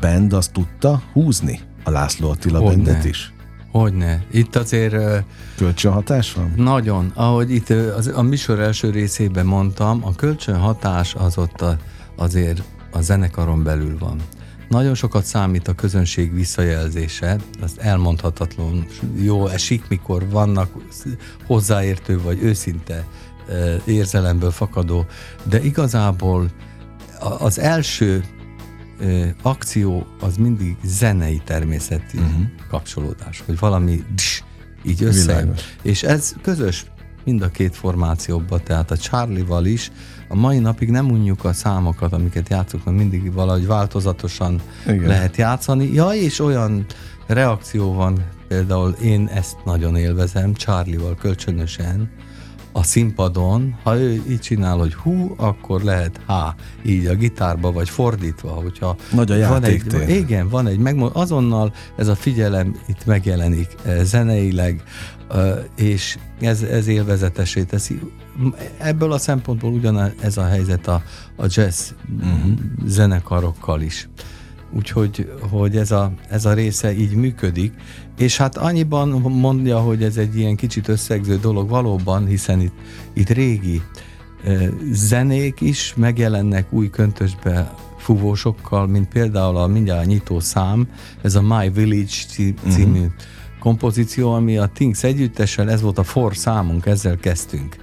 band 0.00 0.32
azt 0.32 0.52
tudta 0.52 1.02
húzni 1.12 1.60
a 1.84 1.90
László 1.90 2.30
Attila 2.30 2.58
Hogy 2.58 2.74
bandet 2.74 3.04
is? 3.04 3.32
Hogyne. 3.72 4.22
Itt 4.30 4.56
azért... 4.56 5.24
Kölcsönhatás 5.56 6.32
van? 6.32 6.52
Nagyon. 6.56 7.12
Ahogy 7.14 7.50
itt 7.50 7.70
az, 7.70 8.12
a 8.14 8.22
műsor 8.22 8.60
első 8.60 8.90
részében 8.90 9.46
mondtam, 9.46 10.04
a 10.04 10.14
kölcsönhatás 10.14 11.14
az 11.14 11.38
ott 11.38 11.60
a, 11.60 11.76
azért 12.16 12.62
a 12.90 13.00
zenekaron 13.00 13.62
belül 13.62 13.98
van. 13.98 14.16
Nagyon 14.68 14.94
sokat 14.94 15.24
számít 15.24 15.68
a 15.68 15.74
közönség 15.74 16.34
visszajelzése, 16.34 17.36
azt 17.60 17.78
elmondhatatlan 17.78 18.86
jó 19.16 19.46
esik, 19.46 19.88
mikor 19.88 20.28
vannak 20.28 20.70
hozzáértő 21.46 22.20
vagy 22.22 22.42
őszinte 22.42 23.06
érzelemből 23.84 24.50
fakadó, 24.50 25.06
de 25.42 25.62
igazából 25.62 26.50
az 27.38 27.58
első 27.58 28.24
akció 29.42 30.06
az 30.20 30.36
mindig 30.36 30.76
zenei 30.84 31.40
természetű 31.44 32.18
uh-huh. 32.18 32.42
kapcsolódás, 32.68 33.42
hogy 33.46 33.58
valami 33.58 34.04
ds, 34.14 34.44
így 34.84 35.02
össze. 35.02 35.48
És 35.82 36.02
ez 36.02 36.34
közös 36.42 36.84
mind 37.24 37.42
a 37.42 37.48
két 37.48 37.76
formációban, 37.76 38.60
tehát 38.64 38.90
a 38.90 38.96
Charlie-val 38.96 39.64
is. 39.64 39.90
A 40.28 40.34
mai 40.34 40.58
napig 40.58 40.90
nem 40.90 41.10
unjuk 41.10 41.44
a 41.44 41.52
számokat, 41.52 42.12
amiket 42.12 42.48
játszunk, 42.48 42.84
mert 42.84 42.96
mindig 42.96 43.32
valahogy 43.32 43.66
változatosan 43.66 44.60
Igen. 44.86 45.06
lehet 45.06 45.36
játszani. 45.36 45.92
Ja, 45.92 46.08
és 46.08 46.40
olyan 46.40 46.86
reakció 47.26 47.92
van, 47.92 48.24
például 48.48 48.90
én 48.90 49.26
ezt 49.26 49.56
nagyon 49.64 49.96
élvezem, 49.96 50.54
Charlie-val 50.54 51.14
kölcsönösen, 51.14 52.10
a 52.72 52.82
színpadon, 52.82 53.74
ha 53.82 53.98
ő 53.98 54.22
így 54.28 54.40
csinál, 54.40 54.76
hogy 54.76 54.94
hú, 54.94 55.34
akkor 55.36 55.82
lehet 55.82 56.20
há, 56.26 56.54
így 56.82 57.06
a 57.06 57.14
gitárba, 57.14 57.72
vagy 57.72 57.88
fordítva, 57.88 58.50
hogyha 58.50 58.96
Nagy 59.12 59.30
a 59.30 59.48
van 59.48 59.64
egy, 59.64 60.08
Igen, 60.08 60.48
van 60.48 60.66
egy, 60.66 60.78
meg, 60.78 60.96
azonnal 61.12 61.72
ez 61.96 62.08
a 62.08 62.14
figyelem 62.14 62.76
itt 62.86 63.06
megjelenik 63.06 63.68
eh, 63.84 64.00
zeneileg, 64.02 64.82
eh, 65.30 65.58
és 65.76 66.18
ez, 66.40 66.62
ez 66.62 66.86
élvezetesé 66.86 67.62
teszi. 67.62 68.00
Ebből 68.78 69.12
a 69.12 69.18
szempontból 69.18 69.72
ugyanez 69.72 70.36
a 70.36 70.44
helyzet 70.44 70.86
a, 70.86 71.02
a 71.36 71.44
jazz 71.48 71.90
uh-huh. 72.20 72.52
zenekarokkal 72.86 73.80
is. 73.80 74.08
Úgyhogy 74.74 75.32
hogy 75.50 75.76
ez, 75.76 75.90
a, 75.90 76.12
ez 76.28 76.44
a 76.44 76.52
része 76.52 76.92
így 76.92 77.14
működik, 77.14 77.72
és 78.18 78.36
hát 78.36 78.56
annyiban 78.56 79.08
mondja, 79.20 79.80
hogy 79.80 80.02
ez 80.02 80.16
egy 80.16 80.38
ilyen 80.38 80.56
kicsit 80.56 80.88
összegző 80.88 81.38
dolog 81.38 81.68
valóban, 81.68 82.26
hiszen 82.26 82.60
itt, 82.60 82.74
itt 83.12 83.28
régi 83.28 83.82
zenék 84.92 85.60
is 85.60 85.94
megjelennek 85.96 86.72
új 86.72 86.90
köntösbe 86.90 87.74
fúvósokkal, 87.98 88.86
mint 88.86 89.08
például 89.08 89.56
a 89.56 89.66
mindjárt 89.66 90.06
nyitó 90.06 90.40
szám, 90.40 90.88
ez 91.22 91.34
a 91.34 91.42
My 91.42 91.70
Village 91.70 92.14
című 92.68 92.98
uh-huh. 92.98 93.12
kompozíció, 93.58 94.32
ami 94.32 94.56
a 94.56 94.70
Things 94.74 95.02
együttessel, 95.02 95.70
ez 95.70 95.80
volt 95.80 95.98
a 95.98 96.02
for 96.02 96.36
számunk, 96.36 96.86
ezzel 96.86 97.16
kezdtünk 97.16 97.76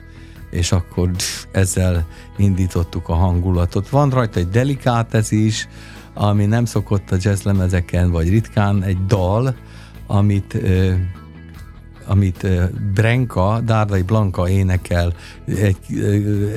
és 0.51 0.71
akkor 0.71 1.11
ezzel 1.51 2.07
indítottuk 2.37 3.09
a 3.09 3.13
hangulatot. 3.13 3.89
Van 3.89 4.09
rajta 4.09 4.39
egy 4.39 4.49
delikátez 4.49 5.31
is, 5.31 5.67
ami 6.13 6.45
nem 6.45 6.65
szokott 6.65 7.11
a 7.11 7.17
jazzlemezeken, 7.19 8.11
vagy 8.11 8.29
ritkán 8.29 8.83
egy 8.83 9.05
dal, 9.05 9.55
amit 10.09 10.57
amit 12.05 12.47
Brenka, 12.93 13.61
Dárdai 13.65 14.01
Blanka 14.01 14.49
énekel, 14.49 15.13
egy, 15.45 15.77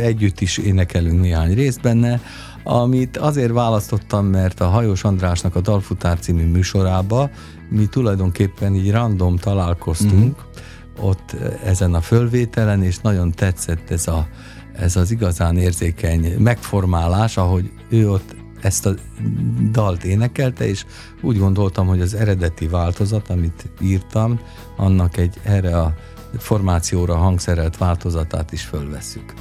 együtt 0.00 0.40
is 0.40 0.59
énekelünk 0.59 1.20
néhány 1.20 1.55
részt 1.55 1.80
benne, 1.80 2.20
amit 2.64 3.16
azért 3.16 3.53
választottam, 3.53 4.26
mert 4.26 4.61
a 4.61 4.68
Hajós 4.68 5.05
Andrásnak 5.05 5.57
a 5.57 5.61
Dalfutár 5.61 6.18
című 6.18 6.44
műsorába 6.44 7.30
mi 7.68 7.86
tulajdonképpen 7.86 8.74
így 8.74 8.90
random 8.90 9.36
találkoztunk, 9.36 10.36
mm-hmm. 10.36 11.07
ott 11.07 11.36
ezen 11.64 11.94
a 11.94 12.00
fölvételen, 12.00 12.82
és 12.82 12.98
nagyon 12.98 13.30
tetszett 13.30 13.90
ez, 13.90 14.07
a, 14.07 14.26
ez 14.76 14.96
az 14.96 15.11
igazán 15.11 15.57
érzékeny 15.57 16.34
megformálás, 16.38 17.36
ahogy 17.36 17.70
ő 17.88 18.11
ott 18.11 18.34
ezt 18.62 18.86
a 18.86 18.94
dalt 19.70 20.04
énekelte, 20.04 20.68
és 20.68 20.84
úgy 21.22 21.38
gondoltam, 21.38 21.86
hogy 21.86 22.00
az 22.00 22.14
eredeti 22.14 22.66
változat, 22.66 23.30
amit 23.30 23.70
írtam, 23.80 24.40
annak 24.76 25.16
egy 25.16 25.40
erre 25.42 25.80
a 25.80 25.94
formációra 26.38 27.16
hangszerelt 27.16 27.76
változatát 27.76 28.52
is 28.52 28.62
fölveszük. 28.62 29.34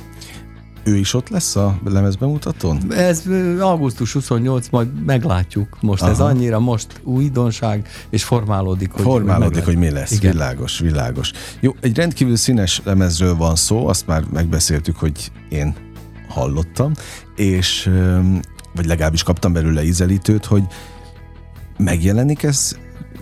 Ő 0.84 0.96
is 0.96 1.14
ott 1.14 1.30
lesz 1.30 1.56
a 1.56 1.80
lemezbemutatón? 1.84 2.94
Ez 2.94 3.24
augusztus 3.60 4.14
28, 4.14 4.70
majd 4.70 5.04
meglátjuk. 5.06 5.78
Most 5.82 6.02
Aha. 6.02 6.12
ez 6.12 6.20
annyira 6.20 6.60
most 6.60 6.88
újdonság, 7.04 7.88
és 8.10 8.24
formálódik, 8.24 8.92
hogy 8.92 9.02
Formálódik, 9.02 9.66
hogy 9.66 9.78
mi 9.78 9.90
lesz. 9.90 10.12
Igen. 10.12 10.32
Világos, 10.32 10.80
világos. 10.80 11.32
Jó, 11.60 11.76
egy 11.82 11.96
rendkívül 11.96 12.36
színes 12.36 12.82
lemezről 12.84 13.36
van 13.36 13.56
szó, 13.56 13.88
azt 13.88 14.08
már 14.08 14.24
megbeszéltük, 14.34 14.98
hogy 14.98 15.32
én 15.50 15.76
hallottam, 16.28 16.92
és 17.36 17.90
vagy 18.76 18.86
legalábbis 18.86 19.24
kaptam 19.24 19.54
belőle 19.54 19.84
ízelítőt, 19.84 20.46
hogy 20.46 20.64
megjelenik 21.78 22.44
ez 22.44 22.76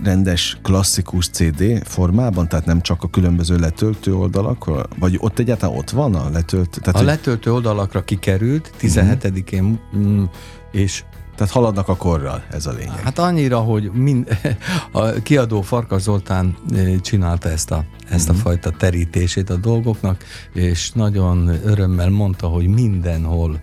rendes, 0.04 0.58
klasszikus 0.62 1.28
CD 1.28 1.64
formában, 1.84 2.47
tehát 2.47 2.66
nem 2.66 2.82
csak 2.82 3.04
a 3.04 3.08
különböző 3.08 3.58
letöltő 3.58 4.16
oldalakra, 4.16 4.86
vagy 5.00 5.18
ott 5.20 5.39
egyáltalán 5.39 5.78
ott 5.78 5.89
van 5.89 6.16
a 6.16 6.30
letöltő? 6.30 6.80
Tehát, 6.80 6.95
a 6.95 6.97
hogy... 6.97 7.08
letöltő 7.08 7.54
oldalakra 7.54 8.04
kikerült 8.04 8.72
17-én, 8.82 9.80
mm, 9.97 10.24
és 10.72 11.04
tehát 11.36 11.54
haladnak 11.54 11.88
a 11.88 11.95
korral, 11.95 12.43
ez 12.52 12.66
a 12.66 12.72
lényeg. 12.72 13.00
Hát 13.04 13.20
annyira, 13.20 13.60
hogy 13.60 13.91
mind, 13.91 14.28
a 14.91 15.12
kiadó 15.12 15.62
Farkas 15.62 16.02
Zoltán 16.02 16.58
eh, 16.76 16.95
csinálta 17.02 17.50
ezt 17.50 17.72
a, 17.72 17.84
ezt 18.10 18.30
a 18.30 18.34
mhm. 18.34 18.41
fajta 18.41 18.70
terítését 18.70 19.50
a 19.50 19.56
dolgoknak, 19.56 20.24
és 20.54 20.91
nagyon 20.91 21.47
örömmel 21.64 22.10
mondta, 22.10 22.47
hogy 22.47 22.68
mindenhol 22.68 23.60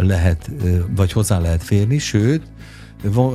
lehet, 0.00 0.50
vagy 0.96 1.12
hozzá 1.12 1.38
lehet 1.38 1.62
férni, 1.62 1.98
sőt, 1.98 2.42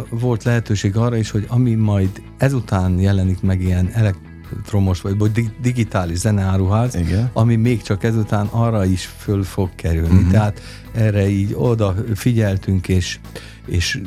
volt 0.10 0.44
lehetőség 0.44 0.98
arra 0.98 1.16
is, 1.16 1.32
hogy 1.32 1.46
ami 1.48 1.74
majd 1.74 2.22
ezután 2.38 3.00
jelenik 3.00 3.42
meg 3.42 3.62
ilyen 3.62 3.90
elektromos 3.94 5.02
vagy 5.02 5.52
digitális 5.62 6.18
zeneáruház, 6.18 6.96
Igen. 6.96 7.30
ami 7.34 7.56
még 7.56 7.82
csak 7.82 8.04
ezután 8.04 8.46
arra 8.46 8.86
is 8.86 9.06
föl 9.18 9.44
fog 9.44 9.70
kerülni. 9.76 10.16
Uh-huh. 10.16 10.32
Tehát 10.32 10.62
erre 10.94 11.30
így 11.30 11.54
oda 11.58 11.96
figyeltünk, 12.16 12.88
és, 12.88 13.20
és 13.66 14.02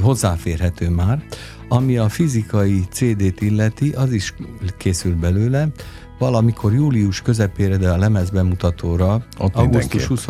hozzáférhető 0.00 0.88
már. 0.88 1.22
Ami 1.68 1.96
a 1.96 2.08
fizikai 2.08 2.84
CD-t 2.90 3.40
illeti, 3.40 3.90
az 3.90 4.12
is 4.12 4.34
készül 4.78 5.14
belőle, 5.14 5.68
valamikor 6.18 6.74
július 6.74 7.22
közepére, 7.22 7.76
de 7.76 7.90
a 7.90 7.96
lemezbemutatóra, 7.96 9.24
Ott 9.38 9.54
augusztus 9.54 10.04
20, 10.04 10.26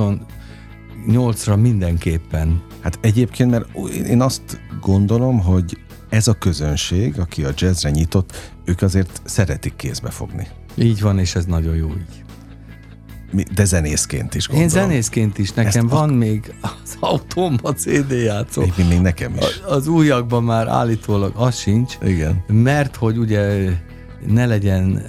8-ra 1.07 1.61
mindenképpen. 1.61 2.63
Hát 2.81 2.99
egyébként, 3.01 3.51
mert 3.51 3.67
én 4.07 4.21
azt 4.21 4.61
gondolom, 4.81 5.41
hogy 5.41 5.79
ez 6.09 6.29
a 6.29 6.33
közönség, 6.35 7.19
aki 7.19 7.45
a 7.45 7.51
jazzre 7.57 7.91
nyitott, 7.91 8.53
ők 8.65 8.83
azért 8.83 9.21
szeretik 9.25 9.77
kézbe 9.77 10.11
fogni. 10.11 10.47
Így 10.75 11.01
van, 11.01 11.19
és 11.19 11.35
ez 11.35 11.45
nagyon 11.45 11.75
jó 11.75 11.89
így. 11.89 12.25
De 13.55 13.65
zenészként 13.65 14.35
is 14.35 14.47
gondolom. 14.49 14.69
Én 14.73 14.75
zenészként 14.83 15.39
is, 15.39 15.53
nekem 15.53 15.85
Ezt 15.85 15.95
van 15.95 16.09
ak- 16.09 16.19
még 16.19 16.55
az 16.61 16.97
autómban 17.01 17.77
CD 17.77 18.11
játszó. 18.11 18.61
Még, 18.61 18.87
még 18.89 19.01
nekem 19.01 19.35
is. 19.35 19.61
Az 19.69 19.87
újakban 19.87 20.45
már 20.45 20.69
állítólag 20.69 21.33
az 21.37 21.57
sincs. 21.59 21.95
Igen. 22.03 22.45
Mert 22.47 22.97
hogy 22.97 23.19
ugye 23.19 23.71
ne 24.27 24.47
legyen 24.47 25.03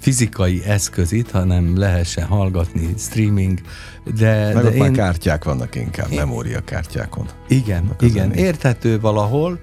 fizikai 0.00 0.62
eszköz 0.64 1.12
itt, 1.12 1.30
hanem 1.30 1.78
lehessen 1.78 2.26
hallgatni, 2.26 2.94
streaming, 2.98 3.60
de... 4.04 4.50
Meg 4.54 4.62
de 4.62 4.68
ott 4.68 4.74
én... 4.74 4.80
már 4.80 4.90
kártyák 4.90 5.44
vannak 5.44 5.74
inkább, 5.74 6.10
én... 6.10 6.18
memóriakártyákon. 6.18 7.26
Igen, 7.48 7.90
igen, 8.00 8.28
zenék. 8.28 8.38
érthető 8.38 9.00
valahol, 9.00 9.58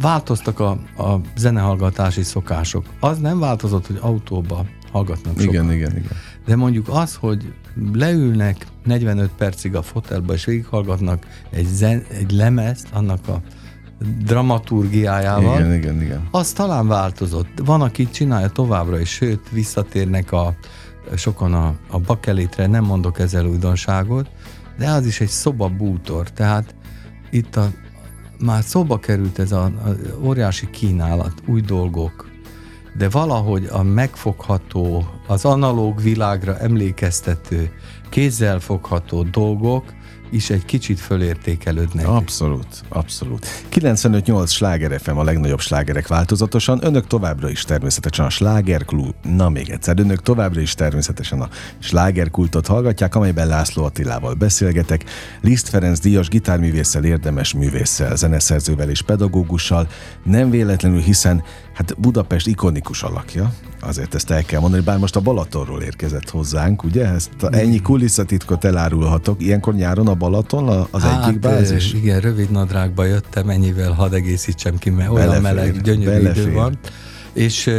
változtak 0.00 0.60
a, 0.60 0.70
a 0.96 1.20
zenehallgatási 1.36 2.22
szokások. 2.22 2.84
Az 3.00 3.18
nem 3.18 3.38
változott, 3.38 3.86
hogy 3.86 3.98
autóba 4.00 4.66
hallgatnak 4.92 5.40
sokan. 5.40 5.54
Igen, 5.54 5.72
igen, 5.72 5.96
igen. 5.96 6.10
De 6.46 6.56
mondjuk 6.56 6.88
az, 6.88 7.14
hogy 7.14 7.52
leülnek 7.92 8.66
45 8.84 9.30
percig 9.36 9.74
a 9.74 9.82
fotelba, 9.82 10.32
és 10.32 10.44
végighallgatnak 10.44 11.26
egy, 11.50 11.66
zen, 11.66 12.04
egy 12.10 12.30
lemezt, 12.30 12.88
annak 12.92 13.28
a 13.28 13.42
dramaturgiájával. 14.24 15.58
Igen, 15.58 15.74
igen, 15.74 16.02
igen. 16.02 16.28
Az 16.30 16.52
talán 16.52 16.86
változott. 16.86 17.48
Van, 17.64 17.80
aki 17.80 18.10
csinálja 18.10 18.48
továbbra 18.48 19.00
is, 19.00 19.08
sőt, 19.08 19.48
visszatérnek 19.50 20.32
a 20.32 20.54
sokan 21.16 21.54
a, 21.54 21.74
a 21.90 21.98
bakelétre, 21.98 22.66
nem 22.66 22.84
mondok 22.84 23.18
ezzel 23.18 23.46
újdonságot, 23.46 24.30
de 24.78 24.90
az 24.90 25.06
is 25.06 25.20
egy 25.20 25.28
szoba 25.28 25.68
bútor, 25.68 26.30
tehát 26.30 26.74
itt 27.30 27.56
a, 27.56 27.70
már 28.38 28.62
szóba 28.62 28.98
került 28.98 29.38
ez 29.38 29.52
a, 29.52 29.64
a 29.64 29.70
óriási 30.22 30.70
kínálat, 30.70 31.32
új 31.46 31.60
dolgok, 31.60 32.30
de 32.96 33.08
valahogy 33.08 33.68
a 33.70 33.82
megfogható, 33.82 35.08
az 35.26 35.44
analóg 35.44 36.02
világra 36.02 36.58
emlékeztető, 36.58 37.70
kézzel 38.08 38.60
fogható 38.60 39.22
dolgok, 39.22 39.84
is 40.32 40.50
egy 40.50 40.64
kicsit 40.64 41.00
fölértékelődnek. 41.00 42.08
Abszolút, 42.08 42.66
abszolút. 42.88 43.46
95-8 43.70 44.48
sláger 44.48 45.00
FM 45.00 45.16
a 45.16 45.22
legnagyobb 45.22 45.60
slágerek 45.60 46.08
változatosan. 46.08 46.84
Önök 46.84 47.06
továbbra 47.06 47.50
is 47.50 47.64
természetesen 47.64 48.24
a 48.24 48.30
slágerklú, 48.30 49.08
na 49.22 49.48
még 49.48 49.70
egyszer, 49.70 49.98
önök 49.98 50.22
továbbra 50.22 50.60
is 50.60 50.74
természetesen 50.74 51.40
a 51.40 51.48
slágerkultot 51.78 52.66
hallgatják, 52.66 53.14
amelyben 53.14 53.46
László 53.46 53.84
Attilával 53.84 54.34
beszélgetek. 54.34 55.04
Liszt 55.40 55.68
Ferenc 55.68 55.98
díjas 55.98 56.28
gitárművésszel, 56.28 57.04
érdemes 57.04 57.54
művésszel, 57.54 58.16
zeneszerzővel 58.16 58.90
és 58.90 59.02
pedagógussal. 59.02 59.88
Nem 60.24 60.50
véletlenül, 60.50 61.00
hiszen 61.00 61.42
hát 61.74 62.00
Budapest 62.00 62.46
ikonikus 62.46 63.02
alakja, 63.02 63.52
azért 63.82 64.14
ezt 64.14 64.30
el 64.30 64.42
kell 64.42 64.60
mondani, 64.60 64.82
bár 64.82 64.98
most 64.98 65.16
a 65.16 65.20
Balatonról 65.20 65.82
érkezett 65.82 66.30
hozzánk, 66.30 66.84
ugye? 66.84 67.06
Ezt 67.06 67.42
a, 67.42 67.48
ennyi 67.54 67.80
kulisszatitkot 67.80 68.64
elárulhatok. 68.64 69.42
Ilyenkor 69.42 69.74
nyáron 69.74 70.08
a 70.08 70.14
Balaton 70.14 70.86
az 70.90 71.02
hát, 71.02 71.26
egyik 71.26 71.40
bázis? 71.40 71.92
Igen, 71.92 72.20
rövid 72.20 72.50
nadrágba 72.50 73.04
jöttem, 73.04 73.48
ennyivel 73.48 73.92
hadd 73.92 74.14
egészítsem 74.14 74.78
ki, 74.78 74.90
mert 74.90 75.10
olyan 75.10 75.26
belefér, 75.26 75.42
meleg, 75.42 75.80
gyönyörű 75.80 76.22
belefér. 76.22 76.42
idő 76.42 76.52
van. 76.52 76.78
És 77.32 77.70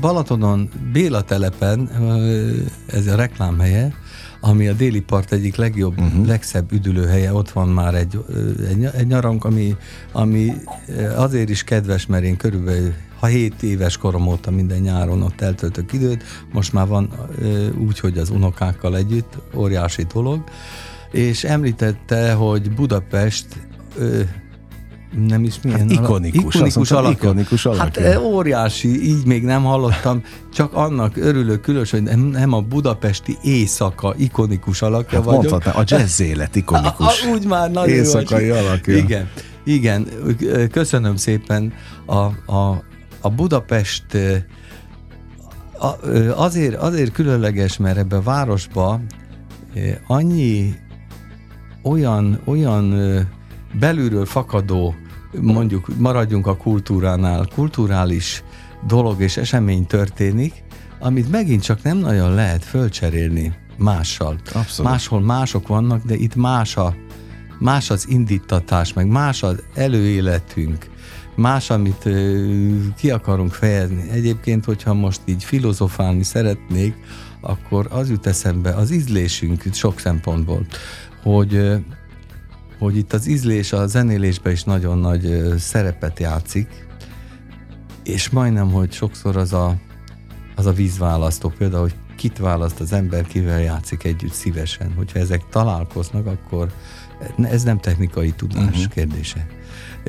Balatonon, 0.00 0.68
Béla 0.92 1.22
telepen, 1.22 1.90
ez 2.86 3.06
a 3.06 3.14
reklámhelye, 3.14 3.94
ami 4.40 4.68
a 4.68 4.72
déli 4.72 5.00
part 5.00 5.32
egyik 5.32 5.56
legjobb, 5.56 6.00
uh-huh. 6.00 6.26
legszebb 6.26 6.72
üdülőhelye, 6.72 7.32
ott 7.32 7.50
van 7.50 7.68
már 7.68 7.94
egy, 7.94 8.24
egy, 8.68 8.84
egy 8.84 9.06
nyarank, 9.06 9.44
ami, 9.44 9.76
ami 10.12 10.52
azért 11.16 11.48
is 11.48 11.64
kedves, 11.64 12.06
mert 12.06 12.24
én 12.24 12.36
körülbelül 12.36 12.92
ha 13.20 13.26
7 13.26 13.62
éves 13.62 13.96
korom 13.96 14.26
óta 14.26 14.50
minden 14.50 14.80
nyáron 14.80 15.22
ott 15.22 15.40
eltöltök 15.40 15.92
időt, 15.92 16.24
most 16.52 16.72
már 16.72 16.86
van 16.86 17.12
úgy, 17.86 17.98
hogy 17.98 18.18
az 18.18 18.30
unokákkal 18.30 18.96
együtt, 18.96 19.38
óriási 19.54 20.06
dolog, 20.12 20.44
és 21.10 21.44
említette, 21.44 22.32
hogy 22.32 22.70
Budapest 22.70 23.46
nem 25.28 25.44
is 25.44 25.54
milyen 25.62 25.80
hát 25.80 25.90
ikonikus, 25.90 26.54
ikonikus 26.54 26.90
alakja. 26.90 27.28
Ikonikus 27.28 27.66
alakja. 27.66 28.02
Hát 28.02 28.18
óriási, 28.18 29.08
így 29.08 29.26
még 29.26 29.44
nem 29.44 29.62
hallottam, 29.62 30.22
csak 30.54 30.74
annak 30.74 31.16
örülök 31.16 31.60
különös, 31.60 31.90
hogy 31.90 32.02
nem, 32.02 32.20
nem 32.20 32.52
a 32.52 32.60
budapesti 32.60 33.38
éjszaka 33.42 34.14
ikonikus 34.16 34.82
alakja 34.82 35.18
hát 35.18 35.26
vagyok. 35.26 35.50
Mondhatnám, 35.50 35.74
a 35.76 35.84
jazz 35.86 36.20
élet 36.20 36.56
ikonikus. 36.56 37.24
Úgy 37.32 37.46
már 37.46 37.70
nagyon 37.70 37.96
Éjszakai 37.96 38.48
vagy. 38.48 38.58
alakja. 38.58 38.96
Igen, 38.96 39.28
igen, 39.64 40.08
köszönöm 40.70 41.16
szépen 41.16 41.72
a, 42.06 42.52
a, 42.52 42.82
a 43.20 43.30
Budapest 43.30 44.04
azért, 46.34 46.74
azért 46.74 47.12
különleges, 47.12 47.76
mert 47.76 47.96
ebbe 47.96 48.16
a 48.16 48.22
városba 48.22 49.00
annyi 50.06 50.74
olyan, 51.82 52.40
olyan 52.44 52.94
belülről 53.72 54.26
fakadó, 54.26 54.94
mondjuk 55.40 55.98
maradjunk 55.98 56.46
a 56.46 56.56
kultúránál, 56.56 57.48
kulturális 57.54 58.42
dolog 58.86 59.20
és 59.20 59.36
esemény 59.36 59.86
történik, 59.86 60.64
amit 61.00 61.30
megint 61.30 61.62
csak 61.62 61.82
nem 61.82 61.98
nagyon 61.98 62.34
lehet 62.34 62.64
fölcserélni 62.64 63.54
mással. 63.76 64.36
Abszolút. 64.52 64.90
Máshol 64.90 65.20
mások 65.20 65.66
vannak, 65.66 66.04
de 66.04 66.14
itt 66.14 66.34
más, 66.34 66.76
a, 66.76 66.94
más 67.58 67.90
az 67.90 68.08
indítatás, 68.08 68.92
meg 68.92 69.06
más 69.06 69.42
az 69.42 69.62
előéletünk, 69.74 70.90
más, 71.34 71.70
amit 71.70 72.08
ki 72.96 73.10
akarunk 73.10 73.52
fejezni. 73.52 74.10
Egyébként, 74.10 74.64
hogyha 74.64 74.94
most 74.94 75.20
így 75.24 75.44
filozofálni 75.44 76.22
szeretnék, 76.22 76.94
akkor 77.40 77.86
az 77.90 78.10
jut 78.10 78.26
eszembe 78.26 78.70
az 78.70 78.90
ízlésünk 78.90 79.62
sok 79.72 79.98
szempontból, 79.98 80.66
hogy 81.22 81.80
hogy 82.78 82.96
itt 82.96 83.12
az 83.12 83.26
ízlés 83.26 83.72
a 83.72 83.86
zenélésben 83.86 84.52
is 84.52 84.64
nagyon 84.64 84.98
nagy 84.98 85.54
szerepet 85.58 86.18
játszik, 86.20 86.86
és 88.04 88.30
majdnem, 88.30 88.70
hogy 88.70 88.92
sokszor 88.92 89.36
az 89.36 89.52
a, 89.52 89.76
az 90.56 90.66
a 90.66 90.72
vízválasztó, 90.72 91.52
például, 91.58 91.82
hogy 91.82 91.94
kit 92.16 92.38
választ 92.38 92.80
az 92.80 92.92
ember, 92.92 93.26
kivel 93.26 93.60
játszik 93.60 94.04
együtt 94.04 94.32
szívesen. 94.32 94.92
Hogyha 94.96 95.18
ezek 95.18 95.48
találkoznak, 95.48 96.26
akkor 96.26 96.72
ez 97.42 97.62
nem 97.62 97.78
technikai 97.78 98.30
tudás 98.30 98.64
uh-huh. 98.64 98.92
kérdése. 98.92 99.46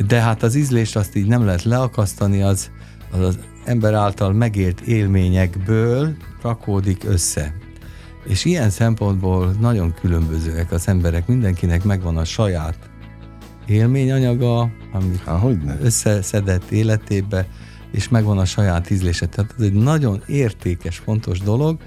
De 0.07 0.21
hát 0.21 0.43
az 0.43 0.55
ízlést 0.55 0.95
azt 0.95 1.15
így 1.15 1.27
nem 1.27 1.45
lehet 1.45 1.63
leakasztani, 1.63 2.41
az, 2.41 2.71
az 3.11 3.19
az 3.19 3.39
ember 3.65 3.93
által 3.93 4.33
megélt 4.33 4.81
élményekből 4.81 6.15
rakódik 6.41 7.03
össze. 7.03 7.55
És 8.23 8.45
ilyen 8.45 8.69
szempontból 8.69 9.55
nagyon 9.59 9.93
különbözőek 9.93 10.71
az 10.71 10.87
emberek, 10.87 11.27
mindenkinek 11.27 11.83
megvan 11.83 12.17
a 12.17 12.25
saját 12.25 12.89
élményanyaga, 13.65 14.69
amit 14.91 15.21
Hogyne. 15.21 15.77
összeszedett 15.81 16.71
életébe, 16.71 17.47
és 17.91 18.09
megvan 18.09 18.37
a 18.37 18.45
saját 18.45 18.89
ízlése. 18.89 19.25
Tehát 19.25 19.53
ez 19.57 19.63
egy 19.63 19.73
nagyon 19.73 20.23
értékes, 20.27 20.97
fontos 20.97 21.39
dolog, 21.39 21.77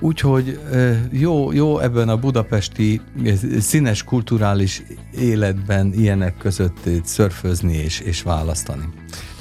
Úgyhogy 0.00 0.60
jó, 1.10 1.52
jó 1.52 1.78
ebben 1.78 2.08
a 2.08 2.16
budapesti 2.16 3.00
színes 3.58 4.02
kulturális 4.02 4.82
életben 5.18 5.92
ilyenek 5.92 6.36
között 6.36 6.88
szörfözni 7.04 7.74
és, 7.74 8.00
és 8.00 8.22
választani. 8.22 8.88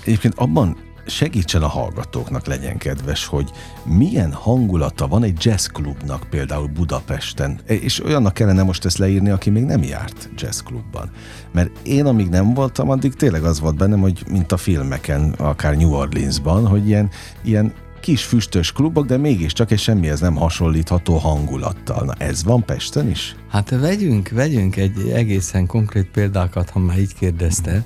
Egyébként 0.06 0.34
abban 0.38 0.78
segítsen 1.06 1.62
a 1.62 1.68
hallgatóknak, 1.68 2.46
legyen 2.46 2.78
kedves, 2.78 3.26
hogy 3.26 3.52
milyen 3.84 4.34
hangulata 4.34 5.08
van 5.08 5.24
egy 5.24 5.46
jazzklubnak 5.46 6.28
például 6.30 6.68
Budapesten, 6.68 7.60
és 7.66 8.04
olyannak 8.04 8.34
kellene 8.34 8.64
most 8.64 8.86
ezt 8.86 8.98
leírni, 8.98 9.30
aki 9.30 9.50
még 9.50 9.64
nem 9.64 9.84
járt 9.84 10.30
jazzklubban. 10.36 11.12
Mert 11.52 11.80
én, 11.84 12.06
amíg 12.06 12.30
nem 12.30 12.54
voltam, 12.54 12.90
addig 12.90 13.14
tényleg 13.14 13.44
az 13.44 13.60
volt 13.60 13.76
bennem, 13.76 14.00
hogy 14.00 14.24
mint 14.30 14.52
a 14.52 14.58
filmeken, 14.58 15.34
akár 15.38 15.78
New 15.78 15.94
Orleansban, 15.94 16.68
hogy 16.68 16.88
ilyen, 16.88 17.10
ilyen 17.44 17.74
kis 18.08 18.24
füstös 18.24 18.72
klubok, 18.72 19.06
de 19.06 19.18
mégiscsak 19.18 19.72
egy 19.72 19.80
semmihez 19.80 20.20
nem 20.20 20.36
hasonlítható 20.36 21.18
hangulattal. 21.18 22.06
Na 22.06 22.14
ez 22.18 22.44
van 22.44 22.66
Pesten 22.66 23.10
is? 23.10 23.36
Hát 23.50 23.70
vegyünk, 23.70 24.30
vegyünk 24.30 24.76
egy 24.76 25.10
egészen 25.14 25.66
konkrét 25.66 26.10
példákat, 26.12 26.70
ha 26.70 26.80
már 26.80 27.00
így 27.00 27.14
kérdezte 27.14 27.84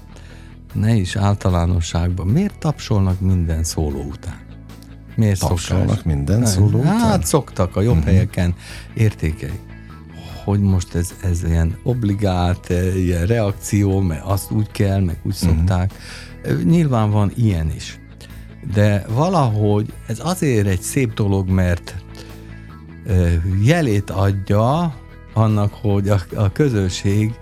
ne 0.74 0.94
is 0.94 1.16
általánosságban. 1.16 2.28
Miért 2.28 2.60
tapsolnak 2.60 3.20
minden 3.20 3.64
szóló 3.64 4.02
után? 4.02 4.40
Miért 5.16 5.40
tapsolnak 5.40 5.88
szokás? 5.88 6.04
minden 6.04 6.46
szóló 6.46 6.80
után? 6.80 7.00
Hát 7.00 7.26
szoktak 7.26 7.76
a 7.76 7.82
jobb 7.82 7.98
uh-huh. 7.98 8.10
helyeken 8.10 8.56
értékei. 8.94 9.60
Hogy 10.44 10.60
most 10.60 10.96
ez, 10.96 11.14
ez 11.24 11.44
ilyen 11.44 11.78
obligát, 11.84 12.70
eh, 12.70 12.98
ilyen 12.98 13.26
reakció, 13.26 14.00
mert 14.00 14.24
azt 14.26 14.52
úgy 14.52 14.72
kell, 14.72 15.00
meg 15.00 15.20
úgy 15.24 15.36
uh-huh. 15.42 15.58
szokták. 15.58 15.94
Nyilván 16.64 17.12
van 17.12 17.32
ilyen 17.36 17.72
is. 17.76 18.01
De 18.74 19.06
valahogy 19.10 19.94
ez 20.08 20.20
azért 20.24 20.68
egy 20.68 20.82
szép 20.82 21.14
dolog, 21.14 21.50
mert 21.50 21.96
jelét 23.64 24.10
adja 24.10 24.96
annak, 25.34 25.74
hogy 25.74 26.10
a, 26.10 26.20
a 26.36 26.52
közösség 26.52 27.34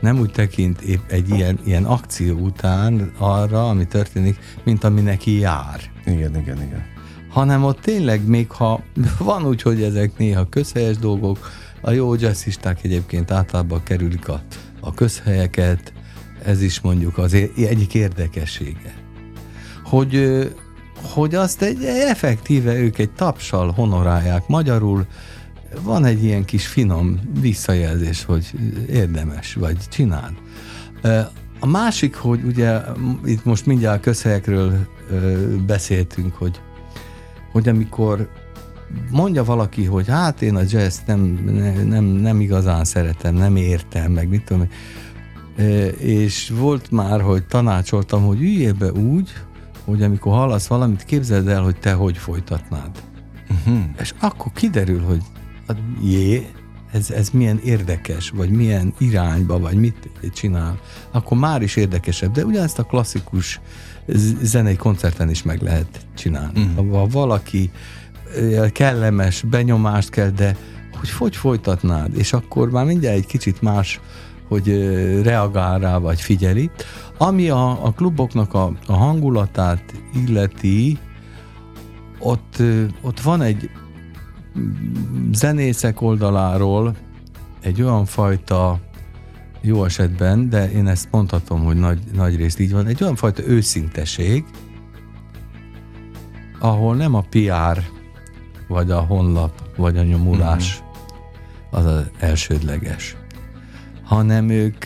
nem 0.00 0.18
úgy 0.18 0.30
tekint 0.30 0.80
épp 0.80 1.10
egy 1.10 1.28
ilyen, 1.28 1.58
ilyen 1.64 1.84
akció 1.84 2.36
után 2.36 3.12
arra, 3.18 3.68
ami 3.68 3.86
történik, 3.86 4.38
mint 4.64 4.84
ami 4.84 5.00
neki 5.00 5.38
jár. 5.38 5.80
Igen, 6.06 6.36
igen, 6.36 6.62
igen. 6.62 6.84
Hanem 7.28 7.64
ott 7.64 7.80
tényleg 7.80 8.26
még 8.26 8.50
ha 8.50 8.82
van 9.18 9.46
úgy, 9.46 9.62
hogy 9.62 9.82
ezek 9.82 10.18
néha 10.18 10.48
közhelyes 10.48 10.96
dolgok, 10.96 11.50
a 11.80 11.90
jó 11.90 12.14
jazzisták 12.14 12.84
egyébként 12.84 13.30
általában 13.30 13.82
kerülik 13.82 14.28
a, 14.28 14.42
a 14.80 14.94
közhelyeket, 14.94 15.92
ez 16.44 16.62
is 16.62 16.80
mondjuk 16.80 17.18
az 17.18 17.34
egyik 17.56 17.94
érdekessége. 17.94 18.97
Hogy, 19.88 20.42
hogy 21.02 21.34
azt 21.34 21.62
egy 21.62 21.84
effektíve 21.84 22.74
ők 22.74 22.98
egy 22.98 23.10
tapsal 23.10 23.70
honorálják 23.70 24.46
magyarul, 24.46 25.06
van 25.82 26.04
egy 26.04 26.24
ilyen 26.24 26.44
kis 26.44 26.66
finom 26.66 27.20
visszajelzés, 27.40 28.24
hogy 28.24 28.50
érdemes, 28.88 29.54
vagy 29.54 29.76
csinál. 29.88 30.34
A 31.60 31.66
másik, 31.66 32.16
hogy 32.16 32.44
ugye 32.44 32.80
itt 33.24 33.44
most 33.44 33.66
mindjárt 33.66 34.00
közhelyekről 34.00 34.72
beszéltünk, 35.66 36.34
hogy, 36.34 36.60
hogy 37.52 37.68
amikor 37.68 38.28
mondja 39.10 39.44
valaki, 39.44 39.84
hogy 39.84 40.08
hát 40.08 40.42
én 40.42 40.56
a 40.56 40.62
jazz 40.68 40.98
nem, 41.06 41.20
nem, 41.86 42.04
nem 42.04 42.40
igazán 42.40 42.84
szeretem, 42.84 43.34
nem 43.34 43.56
értem, 43.56 44.12
meg 44.12 44.28
mit 44.28 44.44
tudom, 44.44 44.68
és 45.98 46.52
volt 46.58 46.90
már, 46.90 47.20
hogy 47.20 47.46
tanácsoltam, 47.46 48.24
hogy 48.24 48.40
üljél 48.40 48.72
be 48.72 48.92
úgy, 48.92 49.32
hogy 49.88 50.02
amikor 50.02 50.32
hallasz 50.32 50.66
valamit, 50.66 51.04
képzeld 51.04 51.48
el, 51.48 51.62
hogy 51.62 51.76
te 51.76 51.92
hogy 51.92 52.16
folytatnád. 52.16 52.90
Uh-huh. 53.50 53.84
És 54.00 54.14
akkor 54.20 54.52
kiderül, 54.52 55.02
hogy 55.02 55.22
hát 55.66 55.76
jé, 56.02 56.46
ez, 56.92 57.10
ez 57.10 57.30
milyen 57.30 57.60
érdekes, 57.64 58.30
vagy 58.30 58.50
milyen 58.50 58.94
irányba, 58.98 59.58
vagy 59.58 59.76
mit 59.76 60.10
csinál, 60.34 60.78
akkor 61.10 61.38
már 61.38 61.62
is 61.62 61.76
érdekesebb. 61.76 62.32
De 62.32 62.44
ugyanezt 62.44 62.78
a 62.78 62.82
klasszikus 62.82 63.60
zenei 64.42 64.76
koncerten 64.76 65.30
is 65.30 65.42
meg 65.42 65.62
lehet 65.62 66.06
csinálni. 66.14 66.62
Uh-huh. 66.62 66.90
Ha 66.90 67.06
valaki 67.06 67.70
kellemes 68.72 69.42
benyomást 69.42 70.10
kell, 70.10 70.30
de 70.30 70.56
hogy 70.98 71.10
hogy 71.10 71.36
folytatnád, 71.36 72.16
és 72.16 72.32
akkor 72.32 72.70
már 72.70 72.84
mindjárt 72.84 73.16
egy 73.16 73.26
kicsit 73.26 73.62
más, 73.62 74.00
hogy 74.48 74.68
reagál 75.22 75.78
rá, 75.78 75.98
vagy 75.98 76.20
figyeli. 76.20 76.70
Ami 77.18 77.48
a, 77.48 77.84
a 77.84 77.92
kluboknak 77.92 78.54
a, 78.54 78.72
a 78.86 78.92
hangulatát 78.92 79.94
illeti, 80.26 80.98
ott, 82.18 82.62
ott 83.00 83.20
van 83.20 83.42
egy 83.42 83.70
zenészek 85.32 86.00
oldaláról 86.02 86.96
egy 87.60 87.82
olyan 87.82 88.04
fajta 88.04 88.80
jó 89.60 89.84
esetben, 89.84 90.48
de 90.48 90.70
én 90.70 90.86
ezt 90.86 91.08
mondhatom, 91.10 91.64
hogy 91.64 91.76
nagy, 91.76 92.00
nagy 92.14 92.36
részt 92.36 92.58
így 92.58 92.72
van, 92.72 92.86
egy 92.86 93.02
olyan 93.02 93.16
fajta 93.16 93.42
őszinteség, 93.46 94.44
ahol 96.58 96.96
nem 96.96 97.14
a 97.14 97.24
PR, 97.30 97.82
vagy 98.68 98.90
a 98.90 99.00
honlap, 99.00 99.52
vagy 99.76 99.96
a 99.96 100.02
nyomulás 100.02 100.80
mm-hmm. 100.80 100.88
az 101.70 101.84
az 101.84 102.10
elsődleges, 102.18 103.16
hanem 104.08 104.48
ők 104.48 104.84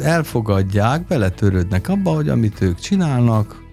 elfogadják, 0.00 1.06
beletörődnek 1.06 1.88
abba, 1.88 2.10
hogy 2.10 2.28
amit 2.28 2.60
ők 2.60 2.78
csinálnak, 2.78 3.64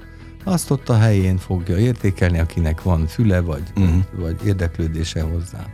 azt 0.44 0.72
ott 0.72 0.90
a 0.90 0.98
helyén 0.98 1.38
fogja 1.38 1.78
értékelni, 1.78 2.40
akinek 2.40 2.82
van 2.82 3.08
füle, 3.08 3.40
vagy, 3.40 3.64
uh-huh. 3.76 4.04
vagy 4.18 4.36
érdeklődése 4.46 5.22
hozzá. 5.22 5.66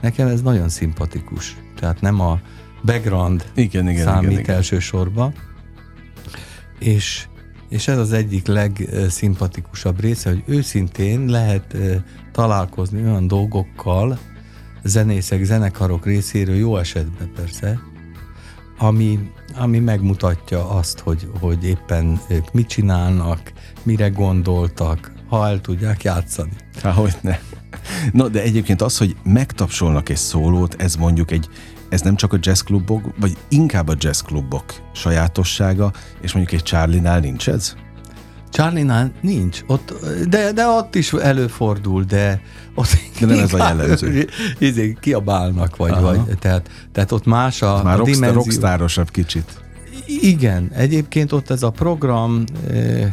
Nekem 0.00 0.28
ez 0.28 0.42
nagyon 0.42 0.68
szimpatikus. 0.68 1.56
Tehát 1.76 2.00
nem 2.00 2.20
a 2.20 2.40
background 2.84 3.44
igen, 3.54 3.88
igen, 3.88 4.04
számít 4.04 4.30
igen, 4.30 4.40
igen. 4.40 4.56
elsősorban. 4.56 5.34
És, 6.78 7.26
és 7.68 7.88
ez 7.88 7.98
az 7.98 8.12
egyik 8.12 8.46
legszimpatikusabb 8.46 10.00
része, 10.00 10.30
hogy 10.30 10.42
őszintén 10.46 11.26
lehet 11.26 11.76
találkozni 12.32 13.02
olyan 13.02 13.26
dolgokkal, 13.26 14.18
zenészek, 14.82 15.44
zenekarok 15.44 16.06
részéről, 16.06 16.56
jó 16.56 16.76
esetben 16.76 17.30
persze, 17.34 17.80
ami, 18.78 19.30
ami 19.56 19.78
megmutatja 19.78 20.70
azt, 20.70 20.98
hogy, 20.98 21.28
hogy 21.40 21.64
éppen 21.64 22.20
ők 22.28 22.52
mit 22.52 22.68
csinálnak, 22.68 23.52
mire 23.82 24.08
gondoltak, 24.08 25.12
ha 25.28 25.48
el 25.48 25.60
tudják 25.60 26.02
játszani. 26.02 26.52
Hogy 26.82 27.16
ne. 27.20 27.38
No, 28.12 28.28
de 28.28 28.42
egyébként 28.42 28.82
az, 28.82 28.98
hogy 28.98 29.16
megtapsolnak 29.22 30.08
egy 30.08 30.16
szólót, 30.16 30.74
ez 30.82 30.94
mondjuk 30.96 31.30
egy, 31.30 31.48
ez 31.88 32.00
nem 32.00 32.16
csak 32.16 32.32
a 32.32 32.38
jazzklubok, 32.40 33.14
vagy 33.20 33.36
inkább 33.48 33.88
a 33.88 33.94
jazzklubok 33.98 34.64
sajátossága, 34.92 35.92
és 36.20 36.32
mondjuk 36.32 36.60
egy 36.60 36.66
Charlie-nál 36.66 37.20
nincs 37.20 37.48
ez? 37.48 37.74
Charlie 38.52 39.10
nincs, 39.20 39.62
ott, 39.66 39.94
de, 40.28 40.52
de 40.52 40.66
ott 40.66 40.94
is 40.94 41.12
előfordul, 41.12 42.02
de 42.02 42.40
ott 42.74 42.88
de 43.20 43.26
nem 43.26 43.38
ez 43.38 43.54
a 43.54 43.56
jellemző. 43.56 44.28
Izé, 44.58 44.96
kiabálnak, 45.00 45.76
vagy, 45.76 45.90
Aha. 45.90 46.00
vagy 46.00 46.38
tehát, 46.38 46.70
tehát 46.92 47.12
ott 47.12 47.26
más 47.26 47.62
a, 47.62 47.82
Már 47.82 48.00
a 48.00 48.02
dimenzió. 48.02 48.32
rockstárosabb 48.32 49.10
kicsit. 49.10 49.60
Igen, 50.06 50.70
egyébként 50.74 51.32
ott 51.32 51.50
ez 51.50 51.62
a 51.62 51.70
program 51.70 52.44
eh, 52.70 53.12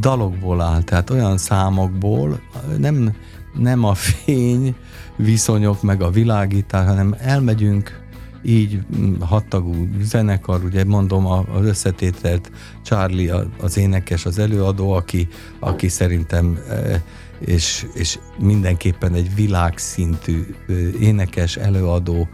dalokból 0.00 0.60
áll, 0.60 0.82
tehát 0.82 1.10
olyan 1.10 1.38
számokból, 1.38 2.40
nem, 2.78 3.14
nem 3.54 3.84
a 3.84 3.94
fény 3.94 4.74
viszonyok, 5.16 5.82
meg 5.82 6.02
a 6.02 6.10
világítás, 6.10 6.86
hanem 6.86 7.14
elmegyünk 7.18 8.07
így 8.42 8.80
hattagú 9.20 9.88
zenekar, 10.02 10.64
ugye 10.64 10.84
mondom 10.84 11.26
az 11.26 11.64
összetételt 11.64 12.50
Charlie 12.82 13.32
az 13.60 13.76
énekes, 13.76 14.26
az 14.26 14.38
előadó, 14.38 14.92
aki, 14.92 15.28
aki 15.58 15.88
szerintem 15.88 16.58
e, 16.68 17.02
és, 17.38 17.86
és 17.94 18.18
mindenképpen 18.38 19.14
egy 19.14 19.34
világszintű 19.34 20.46
e, 20.68 20.72
énekes, 21.00 21.56
előadó, 21.56 22.28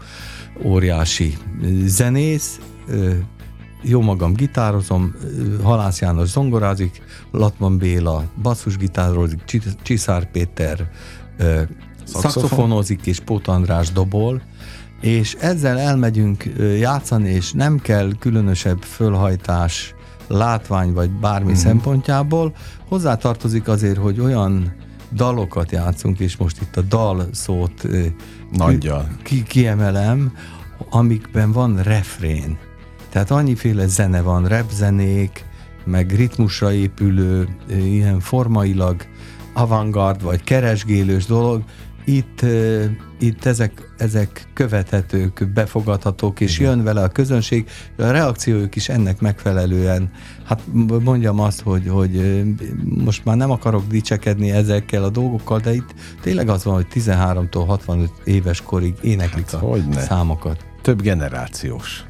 óriási 0.63 1.37
zenész, 1.85 2.59
e, 2.89 2.93
jó 3.81 4.01
magam 4.01 4.33
gitározom, 4.33 5.15
Halász 5.63 6.01
János 6.01 6.27
zongorázik, 6.27 7.01
Latman 7.31 7.77
Béla 7.77 8.23
basszusgitározik, 8.41 9.43
Csiszár 9.81 10.31
Péter 10.31 10.89
szakszofonozik, 12.03 13.05
és 13.05 13.19
Pót 13.19 13.47
András 13.47 13.91
dobol, 13.91 14.41
és 15.01 15.33
ezzel 15.39 15.79
elmegyünk 15.79 16.43
játszani, 16.79 17.29
és 17.29 17.51
nem 17.51 17.79
kell 17.79 18.11
különösebb 18.19 18.81
fölhajtás, 18.81 19.95
látvány 20.27 20.93
vagy 20.93 21.09
bármi 21.09 21.51
uh-huh. 21.51 21.61
szempontjából. 21.61 22.55
Hozzátartozik 22.87 23.67
azért, 23.67 23.97
hogy 23.97 24.19
olyan 24.19 24.73
dalokat 25.11 25.71
játszunk, 25.71 26.19
és 26.19 26.37
most 26.37 26.61
itt 26.61 26.77
a 26.77 26.81
dal 26.81 27.27
szót 27.31 27.87
Nagyjal. 28.51 29.07
Ki, 29.23 29.43
kiemelem, 29.43 30.33
amikben 30.89 31.51
van 31.51 31.81
refrén. 31.83 32.57
Tehát 33.09 33.31
annyiféle 33.31 33.87
zene 33.87 34.21
van, 34.21 34.47
repzenék, 34.47 35.45
meg 35.85 36.11
ritmusra 36.11 36.73
épülő, 36.73 37.47
ilyen 37.69 38.19
formailag 38.19 39.05
avantgard 39.53 40.21
vagy 40.21 40.43
keresgélős 40.43 41.25
dolog, 41.25 41.61
itt, 42.05 42.45
itt 43.19 43.45
ezek, 43.45 43.93
ezek 43.97 44.47
követhetők, 44.53 45.49
befogadhatók, 45.53 46.39
és 46.39 46.59
Igen. 46.59 46.71
jön 46.71 46.83
vele 46.83 47.03
a 47.03 47.07
közönség, 47.07 47.69
a 47.97 48.03
reakciójuk 48.03 48.75
is 48.75 48.89
ennek 48.89 49.19
megfelelően, 49.19 50.11
hát 50.43 50.61
mondjam 51.03 51.39
azt, 51.39 51.61
hogy, 51.61 51.87
hogy 51.87 52.43
most 53.03 53.25
már 53.25 53.37
nem 53.37 53.51
akarok 53.51 53.87
dicsekedni 53.87 54.51
ezekkel 54.51 55.03
a 55.03 55.09
dolgokkal, 55.09 55.59
de 55.59 55.73
itt 55.73 55.93
tényleg 56.21 56.49
az 56.49 56.63
van, 56.63 56.73
hogy 56.73 56.87
13-tól 56.93 57.63
65 57.67 58.11
éves 58.23 58.61
korig 58.61 58.95
éneklik 59.01 59.49
hát, 59.49 59.63
a 59.63 59.77
számokat. 59.99 60.65
Több 60.81 61.01
generációs. 61.01 62.05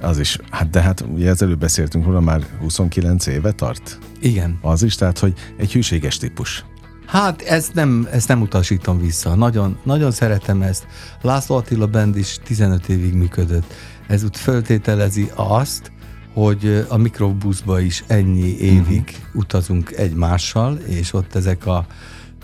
Az 0.00 0.18
is, 0.18 0.38
hát 0.50 0.70
de 0.70 0.80
hát 0.80 1.04
ugye 1.14 1.30
az 1.30 1.42
előbb 1.42 1.58
beszéltünk 1.58 2.04
róla, 2.04 2.20
már 2.20 2.46
29 2.60 3.26
éve 3.26 3.52
tart. 3.52 3.98
Igen. 4.20 4.58
Az 4.62 4.82
is, 4.82 4.94
tehát 4.94 5.18
hogy 5.18 5.32
egy 5.56 5.72
hűséges 5.72 6.16
típus. 6.16 6.64
Hát 7.08 7.42
ezt 7.42 7.74
nem, 7.74 8.08
ezt 8.12 8.28
nem 8.28 8.40
utasítom 8.40 9.00
vissza. 9.00 9.34
Nagyon, 9.34 9.78
nagyon 9.82 10.10
szeretem 10.10 10.62
ezt. 10.62 10.86
László 11.22 11.56
Attila 11.56 11.86
Band 11.86 12.16
is 12.16 12.38
15 12.44 12.88
évig 12.88 13.14
működött. 13.14 13.74
Ez 14.06 14.24
úgy 14.24 14.36
föltételezi 14.36 15.30
azt, 15.34 15.92
hogy 16.34 16.86
a 16.88 16.96
mikrobuszba 16.96 17.80
is 17.80 18.04
ennyi 18.06 18.56
évig 18.58 19.02
uh-huh. 19.02 19.40
utazunk 19.40 19.90
egymással, 19.90 20.76
és 20.76 21.12
ott 21.12 21.34
ezek 21.34 21.66
a, 21.66 21.86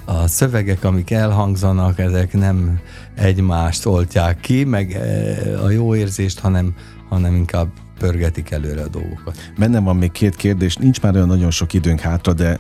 a 0.04 0.26
szövegek, 0.26 0.84
amik 0.84 1.10
elhangzanak, 1.10 1.98
ezek 1.98 2.32
nem 2.32 2.80
egymást 3.14 3.86
oltják 3.86 4.40
ki, 4.40 4.64
meg 4.64 4.98
a 5.62 5.70
jó 5.70 5.94
érzést, 5.94 6.38
hanem, 6.38 6.74
hanem 7.08 7.34
inkább 7.34 7.68
pörgetik 8.04 8.50
előre 8.50 8.82
a 8.82 8.88
dolgokat. 8.88 9.52
Bennem 9.58 9.84
van 9.84 9.96
még 9.96 10.12
két 10.12 10.36
kérdés, 10.36 10.76
nincs 10.76 11.00
már 11.00 11.14
olyan 11.14 11.26
nagyon 11.26 11.50
sok 11.50 11.72
időnk 11.72 12.00
hátra, 12.00 12.32
de 12.32 12.58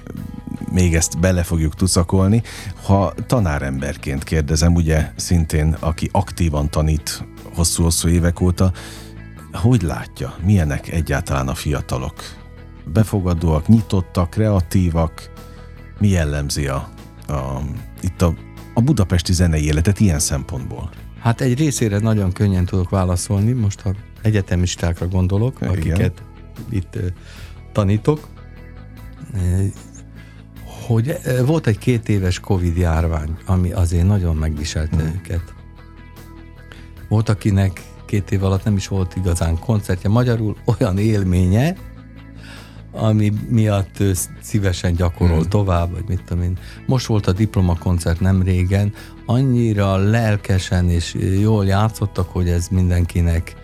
még 0.72 0.94
ezt 0.94 1.20
bele 1.20 1.42
fogjuk 1.42 1.74
tuszakolni. 1.74 2.42
Ha 2.82 3.14
tanáremberként 3.26 4.24
kérdezem, 4.24 4.74
ugye 4.74 5.10
szintén, 5.16 5.76
aki 5.78 6.08
aktívan 6.12 6.70
tanít 6.70 7.24
hosszú-hosszú 7.54 8.08
évek 8.08 8.40
óta, 8.40 8.72
hogy 9.52 9.82
látja, 9.82 10.34
milyenek 10.44 10.92
egyáltalán 10.92 11.48
a 11.48 11.54
fiatalok? 11.54 12.14
Befogadóak, 12.92 13.68
nyitottak, 13.68 14.30
kreatívak? 14.30 15.30
Mi 15.98 16.08
jellemzi 16.08 16.66
a, 16.66 16.88
a, 17.26 17.60
itt 18.00 18.22
a, 18.22 18.34
a 18.74 18.80
budapesti 18.80 19.32
zenei 19.32 19.64
életet 19.64 20.00
ilyen 20.00 20.18
szempontból? 20.18 20.90
Hát 21.20 21.40
egy 21.40 21.58
részére 21.58 21.98
nagyon 21.98 22.32
könnyen 22.32 22.64
tudok 22.64 22.90
válaszolni, 22.90 23.52
most 23.52 23.80
ha 23.80 23.92
egyetemistákra 24.24 25.08
gondolok, 25.08 25.56
Igen. 25.60 25.70
akiket 25.70 26.22
itt 26.70 26.98
tanítok 27.72 28.28
hogy 30.86 31.18
volt 31.46 31.66
egy 31.66 31.78
két 31.78 32.08
éves 32.08 32.40
Covid 32.40 32.76
járvány, 32.76 33.36
ami 33.46 33.72
azért 33.72 34.06
nagyon 34.06 34.36
megviselte 34.36 34.96
hmm. 34.96 35.12
őket. 35.14 35.54
Volt, 37.08 37.28
akinek 37.28 37.82
két 38.06 38.30
év 38.30 38.44
alatt 38.44 38.64
nem 38.64 38.76
is 38.76 38.88
volt 38.88 39.16
igazán 39.16 39.58
koncertje, 39.58 40.10
magyarul 40.10 40.56
olyan 40.64 40.98
élménye, 40.98 41.76
ami 42.92 43.32
miatt 43.48 44.02
szívesen 44.40 44.94
gyakorol 44.94 45.38
hmm. 45.38 45.48
tovább, 45.48 45.92
vagy 45.92 46.04
mit 46.08 46.22
tudom 46.24 46.42
én. 46.42 46.58
Most 46.86 47.06
volt 47.06 47.26
a 47.26 47.32
diplomakoncert 47.32 48.20
nem 48.20 48.42
régen, 48.42 48.92
annyira 49.26 49.96
lelkesen 49.96 50.90
és 50.90 51.16
jól 51.40 51.66
játszottak, 51.66 52.28
hogy 52.28 52.48
ez 52.48 52.68
mindenkinek 52.68 53.54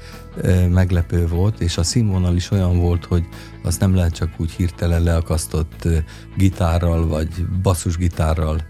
meglepő 0.70 1.26
volt, 1.26 1.60
és 1.60 1.78
a 1.78 1.82
színvonal 1.82 2.36
is 2.36 2.50
olyan 2.50 2.78
volt, 2.78 3.04
hogy 3.04 3.24
azt 3.62 3.80
nem 3.80 3.94
lehet 3.94 4.14
csak 4.14 4.30
úgy 4.36 4.50
hirtelen 4.50 5.02
leakasztott 5.02 5.88
gitárral 6.36 7.06
vagy 7.06 7.46
basszusgitárral 7.62 8.60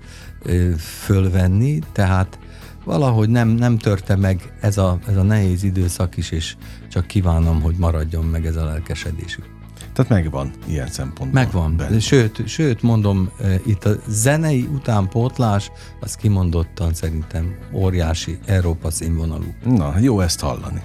fölvenni, 0.79 1.79
tehát 1.93 2.39
valahogy 2.85 3.29
nem, 3.29 3.49
nem 3.49 3.79
törte 3.79 4.17
meg 4.17 4.53
ez 4.61 4.79
a, 4.79 4.99
ez 5.07 5.17
a 5.17 5.23
nehéz 5.23 5.63
időszak 5.63 6.17
is, 6.17 6.31
és 6.31 6.57
csak 6.89 7.07
kívánom, 7.07 7.61
hogy 7.61 7.75
maradjon 7.77 8.25
meg 8.25 8.47
ez 8.47 8.57
a 8.57 8.65
lelkesedésük. 8.65 9.60
Tehát 10.03 10.23
megvan 10.23 10.51
ilyen 10.67 10.89
szempontból. 10.89 11.43
Megvan. 11.43 11.77
Benne. 11.77 12.01
Sőt, 12.01 12.49
sőt, 12.49 12.83
mondom, 12.83 13.31
e, 13.43 13.61
itt 13.67 13.85
a 13.85 13.91
zenei 14.09 14.69
utánpótlás, 14.75 15.71
az 16.01 16.15
kimondottan 16.15 16.95
szerintem 16.95 17.57
óriási 17.73 18.39
Európa 18.47 18.91
színvonalú. 18.91 19.55
Na, 19.65 19.95
jó 20.01 20.21
ezt 20.21 20.41
hallani. 20.41 20.83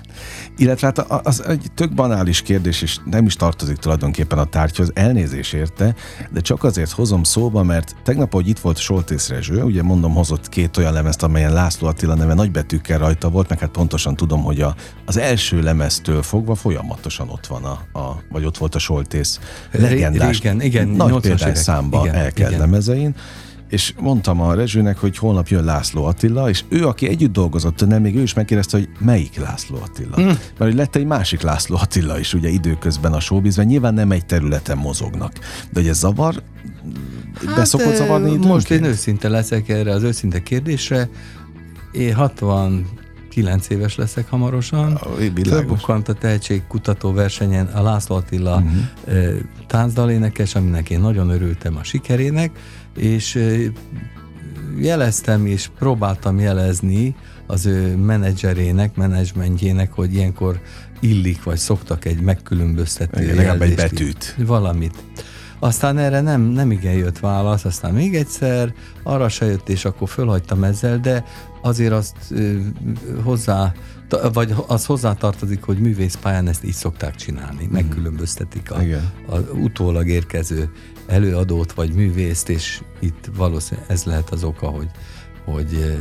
Illetve 0.57 0.87
hát 0.87 0.99
az 0.99 1.43
egy 1.43 1.71
tök 1.75 1.93
banális 1.93 2.41
kérdés, 2.41 2.81
és 2.81 2.97
nem 3.05 3.25
is 3.25 3.35
tartozik 3.35 3.77
tulajdonképpen 3.77 4.37
a 4.37 4.45
tárgyhoz, 4.45 4.91
elnézés 4.93 5.53
érte, 5.53 5.95
de 6.31 6.39
csak 6.39 6.63
azért 6.63 6.91
hozom 6.91 7.23
szóba, 7.23 7.63
mert 7.63 7.95
tegnap, 8.03 8.33
hogy 8.33 8.47
itt 8.47 8.59
volt 8.59 8.77
Soltész 8.77 9.29
Rezső, 9.29 9.63
ugye 9.63 9.83
mondom, 9.83 10.13
hozott 10.13 10.49
két 10.49 10.77
olyan 10.77 10.93
lemezt, 10.93 11.23
amelyen 11.23 11.53
László 11.53 11.87
Attila 11.87 12.15
neve 12.15 12.33
nagybetűkkel 12.33 12.97
rajta 12.97 13.29
volt, 13.29 13.49
meg 13.49 13.59
hát 13.59 13.69
pontosan 13.69 14.15
tudom, 14.15 14.43
hogy 14.43 14.61
a, 14.61 14.75
az 15.05 15.17
első 15.17 15.61
lemeztől 15.61 16.21
fogva 16.21 16.55
folyamatosan 16.55 17.29
ott 17.29 17.47
van 17.47 17.63
a, 17.63 17.99
a 17.99 18.23
vagy 18.29 18.45
ott 18.45 18.57
volt 18.57 18.75
a 18.75 18.79
Soltész 19.05 19.39
legendás. 19.71 20.37
Igen, 20.37 20.61
igen, 20.61 20.87
nagy 20.87 21.19
példás 21.19 21.57
számba 21.57 22.07
elkelt 22.07 22.57
lemezein 22.57 23.15
és 23.69 23.93
mondtam 23.99 24.41
a 24.41 24.53
Rezsőnek, 24.53 24.97
hogy 24.97 25.17
holnap 25.17 25.47
jön 25.47 25.63
László 25.63 26.05
Attila, 26.05 26.49
és 26.49 26.63
ő, 26.69 26.87
aki 26.87 27.07
együtt 27.07 27.31
dolgozott, 27.31 27.87
nem 27.87 28.01
még 28.01 28.15
ő 28.15 28.21
is 28.21 28.33
megkérdezte, 28.33 28.77
hogy 28.77 28.89
melyik 28.99 29.39
László 29.39 29.77
Attila. 29.83 30.21
Mm. 30.21 30.25
Mert 30.25 30.57
hogy 30.57 30.75
lett 30.75 30.95
egy 30.95 31.05
másik 31.05 31.41
László 31.41 31.75
Attila 31.75 32.19
is, 32.19 32.33
ugye 32.33 32.49
időközben 32.49 33.13
a 33.13 33.19
showbizben, 33.19 33.65
nyilván 33.65 33.93
nem 33.93 34.11
egy 34.11 34.25
területen 34.25 34.77
mozognak. 34.77 35.33
De 35.71 35.79
hogy 35.79 35.87
ez 35.87 35.97
zavar, 35.97 36.41
hát, 37.45 37.55
beszokott 37.55 37.95
zavarni 37.95 38.27
időnként? 38.27 38.53
Most 38.53 38.71
én 38.71 38.83
őszinte 38.83 39.29
leszek 39.29 39.69
erre 39.69 39.91
az 39.91 40.03
őszinte 40.03 40.43
kérdésre. 40.43 41.09
Én 41.91 42.13
60 42.13 42.85
9 43.35 43.69
éves 43.69 43.95
leszek 43.95 44.29
hamarosan. 44.29 44.99
Fölbukkant 45.43 46.09
a 46.09 46.13
tehetségkutató 46.13 47.13
versenyen 47.13 47.65
a 47.65 47.81
László 47.81 48.15
Attila 48.15 48.55
uh-huh. 48.55 49.39
táncdalénekes, 49.67 50.55
aminek 50.55 50.89
én 50.89 50.99
nagyon 50.99 51.29
örültem 51.29 51.77
a 51.77 51.83
sikerének, 51.83 52.51
és 52.97 53.39
jeleztem 54.79 55.45
és 55.45 55.69
próbáltam 55.77 56.39
jelezni 56.39 57.15
az 57.47 57.65
ő 57.65 57.95
menedzserének, 57.95 58.95
menedzsmentjének, 58.95 59.93
hogy 59.93 60.13
ilyenkor 60.13 60.59
illik, 60.99 61.43
vagy 61.43 61.57
szoktak 61.57 62.05
egy 62.05 62.21
megkülönböztető 62.21 63.35
Legalább 63.35 63.61
egy 63.61 63.75
betűt. 63.75 64.35
Valamit. 64.37 65.03
Aztán 65.59 65.97
erre 65.97 66.21
nem, 66.21 66.41
nem 66.41 66.71
igen 66.71 66.93
jött 66.93 67.19
válasz, 67.19 67.65
aztán 67.65 67.93
még 67.93 68.15
egyszer, 68.15 68.73
arra 69.03 69.29
se 69.29 69.45
jött, 69.45 69.69
és 69.69 69.85
akkor 69.85 70.09
fölhagytam 70.09 70.63
ezzel, 70.63 70.99
de 70.99 71.23
azért 71.65 71.93
azt 71.93 72.33
hozzá, 73.23 73.73
vagy 74.33 74.55
az 74.67 74.85
hozzátartozik, 74.85 75.63
hogy 75.63 75.77
művészpályán 75.77 76.47
ezt 76.47 76.63
így 76.63 76.73
szokták 76.73 77.15
csinálni, 77.15 77.63
mhm. 77.63 77.73
megkülönböztetik 77.73 78.71
a, 78.71 78.77
a 79.27 79.37
utólag 79.37 80.07
érkező 80.07 80.71
előadót 81.07 81.73
vagy 81.73 81.93
művészt, 81.93 82.49
és 82.49 82.81
itt 82.99 83.29
valószínűleg 83.35 83.91
ez 83.91 84.03
lehet 84.03 84.29
az 84.29 84.43
oka, 84.43 84.67
hogy, 84.67 84.89
hogy 85.45 85.97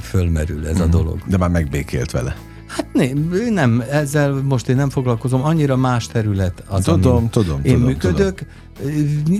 fölmerül 0.00 0.66
ez 0.66 0.80
a 0.80 0.82
mhm. 0.82 0.90
dolog. 0.90 1.18
De 1.26 1.36
már 1.36 1.50
megbékélt 1.50 2.10
vele. 2.10 2.36
Hát 2.66 2.86
nem, 2.92 3.30
nem, 3.50 3.84
ezzel 3.90 4.32
most 4.32 4.68
én 4.68 4.76
nem 4.76 4.90
foglalkozom, 4.90 5.44
annyira 5.44 5.76
más 5.76 6.06
terület 6.06 6.62
az, 6.68 6.84
tudom, 6.84 7.30
tudom, 7.30 7.60
én 7.62 7.72
tudom, 7.72 7.86
működök. 7.86 8.34
Tudom. 8.38 8.52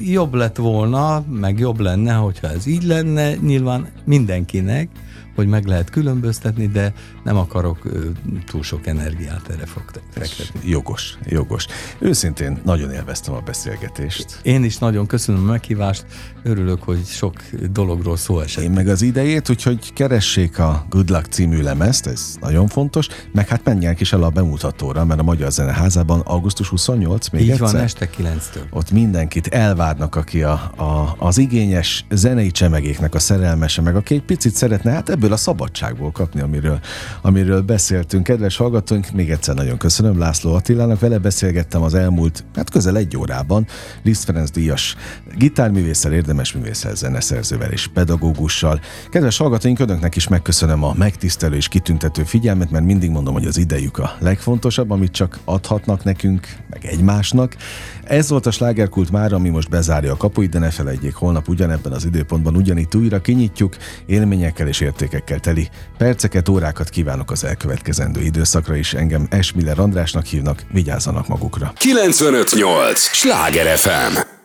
Jobb 0.05 0.35
lett 0.35 0.57
volna, 0.57 1.25
meg 1.31 1.59
jobb 1.59 1.81
lenne, 1.81 2.13
hogyha 2.15 2.49
ez 2.49 2.67
így 2.67 2.83
lenne, 2.83 3.35
nyilván 3.35 3.89
mindenkinek, 4.05 4.89
hogy 5.37 5.47
meg 5.47 5.67
lehet 5.67 5.91
különböztetni, 5.91 6.67
de 6.67 6.93
nem 7.25 7.37
akarok 7.37 7.85
ö, 7.85 7.99
túl 8.47 8.63
sok 8.63 8.87
energiát 8.87 9.49
erre 9.51 9.67
fektetni. 9.67 10.71
Jogos, 10.71 11.19
jogos. 11.25 11.67
Őszintén 11.99 12.61
nagyon 12.65 12.93
élveztem 12.93 13.35
a 13.35 13.41
beszélgetést. 13.41 14.39
Én 14.43 14.65
is 14.65 14.79
nagyon 14.79 15.07
köszönöm 15.07 15.43
a 15.43 15.51
meghívást, 15.51 16.07
örülök, 16.43 16.83
hogy 16.83 17.05
sok 17.05 17.35
dologról 17.73 18.17
szó 18.17 18.41
esett. 18.41 18.65
Én 18.65 18.71
meg 18.71 18.89
az 18.89 19.03
idejét, 19.03 19.51
úgyhogy 19.51 19.93
keressék 19.93 20.59
a 20.59 20.87
Good 20.89 21.11
Luck 21.11 21.27
című 21.33 21.63
lemezt, 21.63 22.07
ez 22.07 22.37
nagyon 22.41 22.67
fontos, 22.69 23.09
meg 23.33 23.49
hát 23.49 23.65
menjenek 23.65 24.01
is 24.01 24.13
el 24.13 24.23
a 24.23 24.31
bemutatóra, 24.31 25.05
mert 25.05 25.21
a 25.21 25.23
Magyar 25.23 25.51
Zeneházában 25.53 26.21
augusztus 26.21 26.69
28, 26.69 27.29
még 27.29 27.43
Így 27.43 27.51
egyszer. 27.51 27.73
van, 27.73 27.77
este 27.77 28.09
9-től. 28.19 28.71
Ott 28.71 28.91
mindenkit 29.27 29.61
elvárnak, 29.61 30.15
aki 30.15 30.43
a, 30.43 30.53
a, 30.77 31.15
az 31.19 31.39
igényes 31.39 32.05
zenei 32.11 32.51
csemegéknek 32.51 33.15
a 33.15 33.19
szerelmese, 33.19 33.83
meg 33.83 33.97
aki 33.97 34.15
egy 34.15 34.23
picit 34.23 34.55
szeretne, 34.55 34.91
hát 34.91 35.09
ebből 35.09 35.33
a 35.33 35.37
szabadságból 35.37 36.13
kapni, 36.13 36.41
amiről, 36.41 36.81
amiről 37.23 37.61
beszéltünk. 37.61 38.25
Kedves 38.25 38.57
hallgatóink, 38.57 39.11
még 39.11 39.31
egyszer 39.31 39.55
nagyon 39.55 39.79
köszönöm 39.79 40.19
László 40.19 40.55
Attilának, 40.55 41.01
vele 41.01 41.19
beszélgettem 41.19 41.83
az 41.83 41.95
elmúlt, 41.95 42.45
hát 42.55 42.71
közel 42.71 42.97
egy 42.97 43.17
órában, 43.17 43.67
Liszt 44.03 44.25
Ferenc 44.25 44.51
díjas 44.51 44.97
gitárművésszel, 45.37 46.13
érdemes 46.13 46.53
művésszel, 46.53 46.95
zeneszerzővel 46.95 47.71
és 47.71 47.87
pedagógussal. 47.87 48.81
Kedves 49.11 49.37
hallgatóink, 49.37 49.79
önöknek 49.79 50.17
is 50.17 50.29
megköszönöm 50.29 50.85
a 50.85 50.95
megtisztelő 50.97 51.57
és 51.57 51.69
kitüntető 51.69 52.23
figyelmet, 52.23 52.71
mert 52.71 52.85
mindig 52.85 53.11
mondom, 53.11 53.35
hogy 53.35 53.47
az 53.47 53.57
idejük 53.59 53.99
a 53.99 54.17
legfontosabb, 54.19 54.91
amit 54.91 55.13
csak 55.13 55.39
adhatnak 55.45 56.05
nekünk, 56.05 56.57
meg 56.71 56.85
egymásnak. 56.85 57.57
Ez 58.05 58.29
volt 58.29 58.47
a 58.47 58.51
slágerkult 58.51 59.11
már, 59.17 59.33
ami 59.33 59.49
most 59.49 59.69
bezárja 59.69 60.13
a 60.13 60.17
kapuit, 60.17 60.51
de 60.51 60.59
ne 60.59 60.71
felejtjék, 60.71 61.15
holnap 61.15 61.49
ugyanebben 61.49 61.93
az 61.93 62.05
időpontban 62.05 62.57
ugyanitt 62.57 62.95
újra 62.95 63.21
kinyitjuk, 63.21 63.77
élményekkel 64.07 64.69
és 64.69 64.81
értékekkel 64.81 65.39
teli 65.39 65.69
perceket, 65.99 66.49
órákat 66.49 66.89
kívánok 66.89 67.31
az 67.31 67.45
elkövetkezendő 67.45 68.21
időszakra 68.21 68.77
is. 68.77 68.95
Engem 68.95 69.27
Esmiller 69.31 69.79
Andrásnak 69.79 70.25
hívnak, 70.25 70.63
vigyázzanak 70.73 71.29
magukra. 71.29 71.73
958! 71.77 73.01
Sláger 73.01 73.79
FM! 73.79 74.36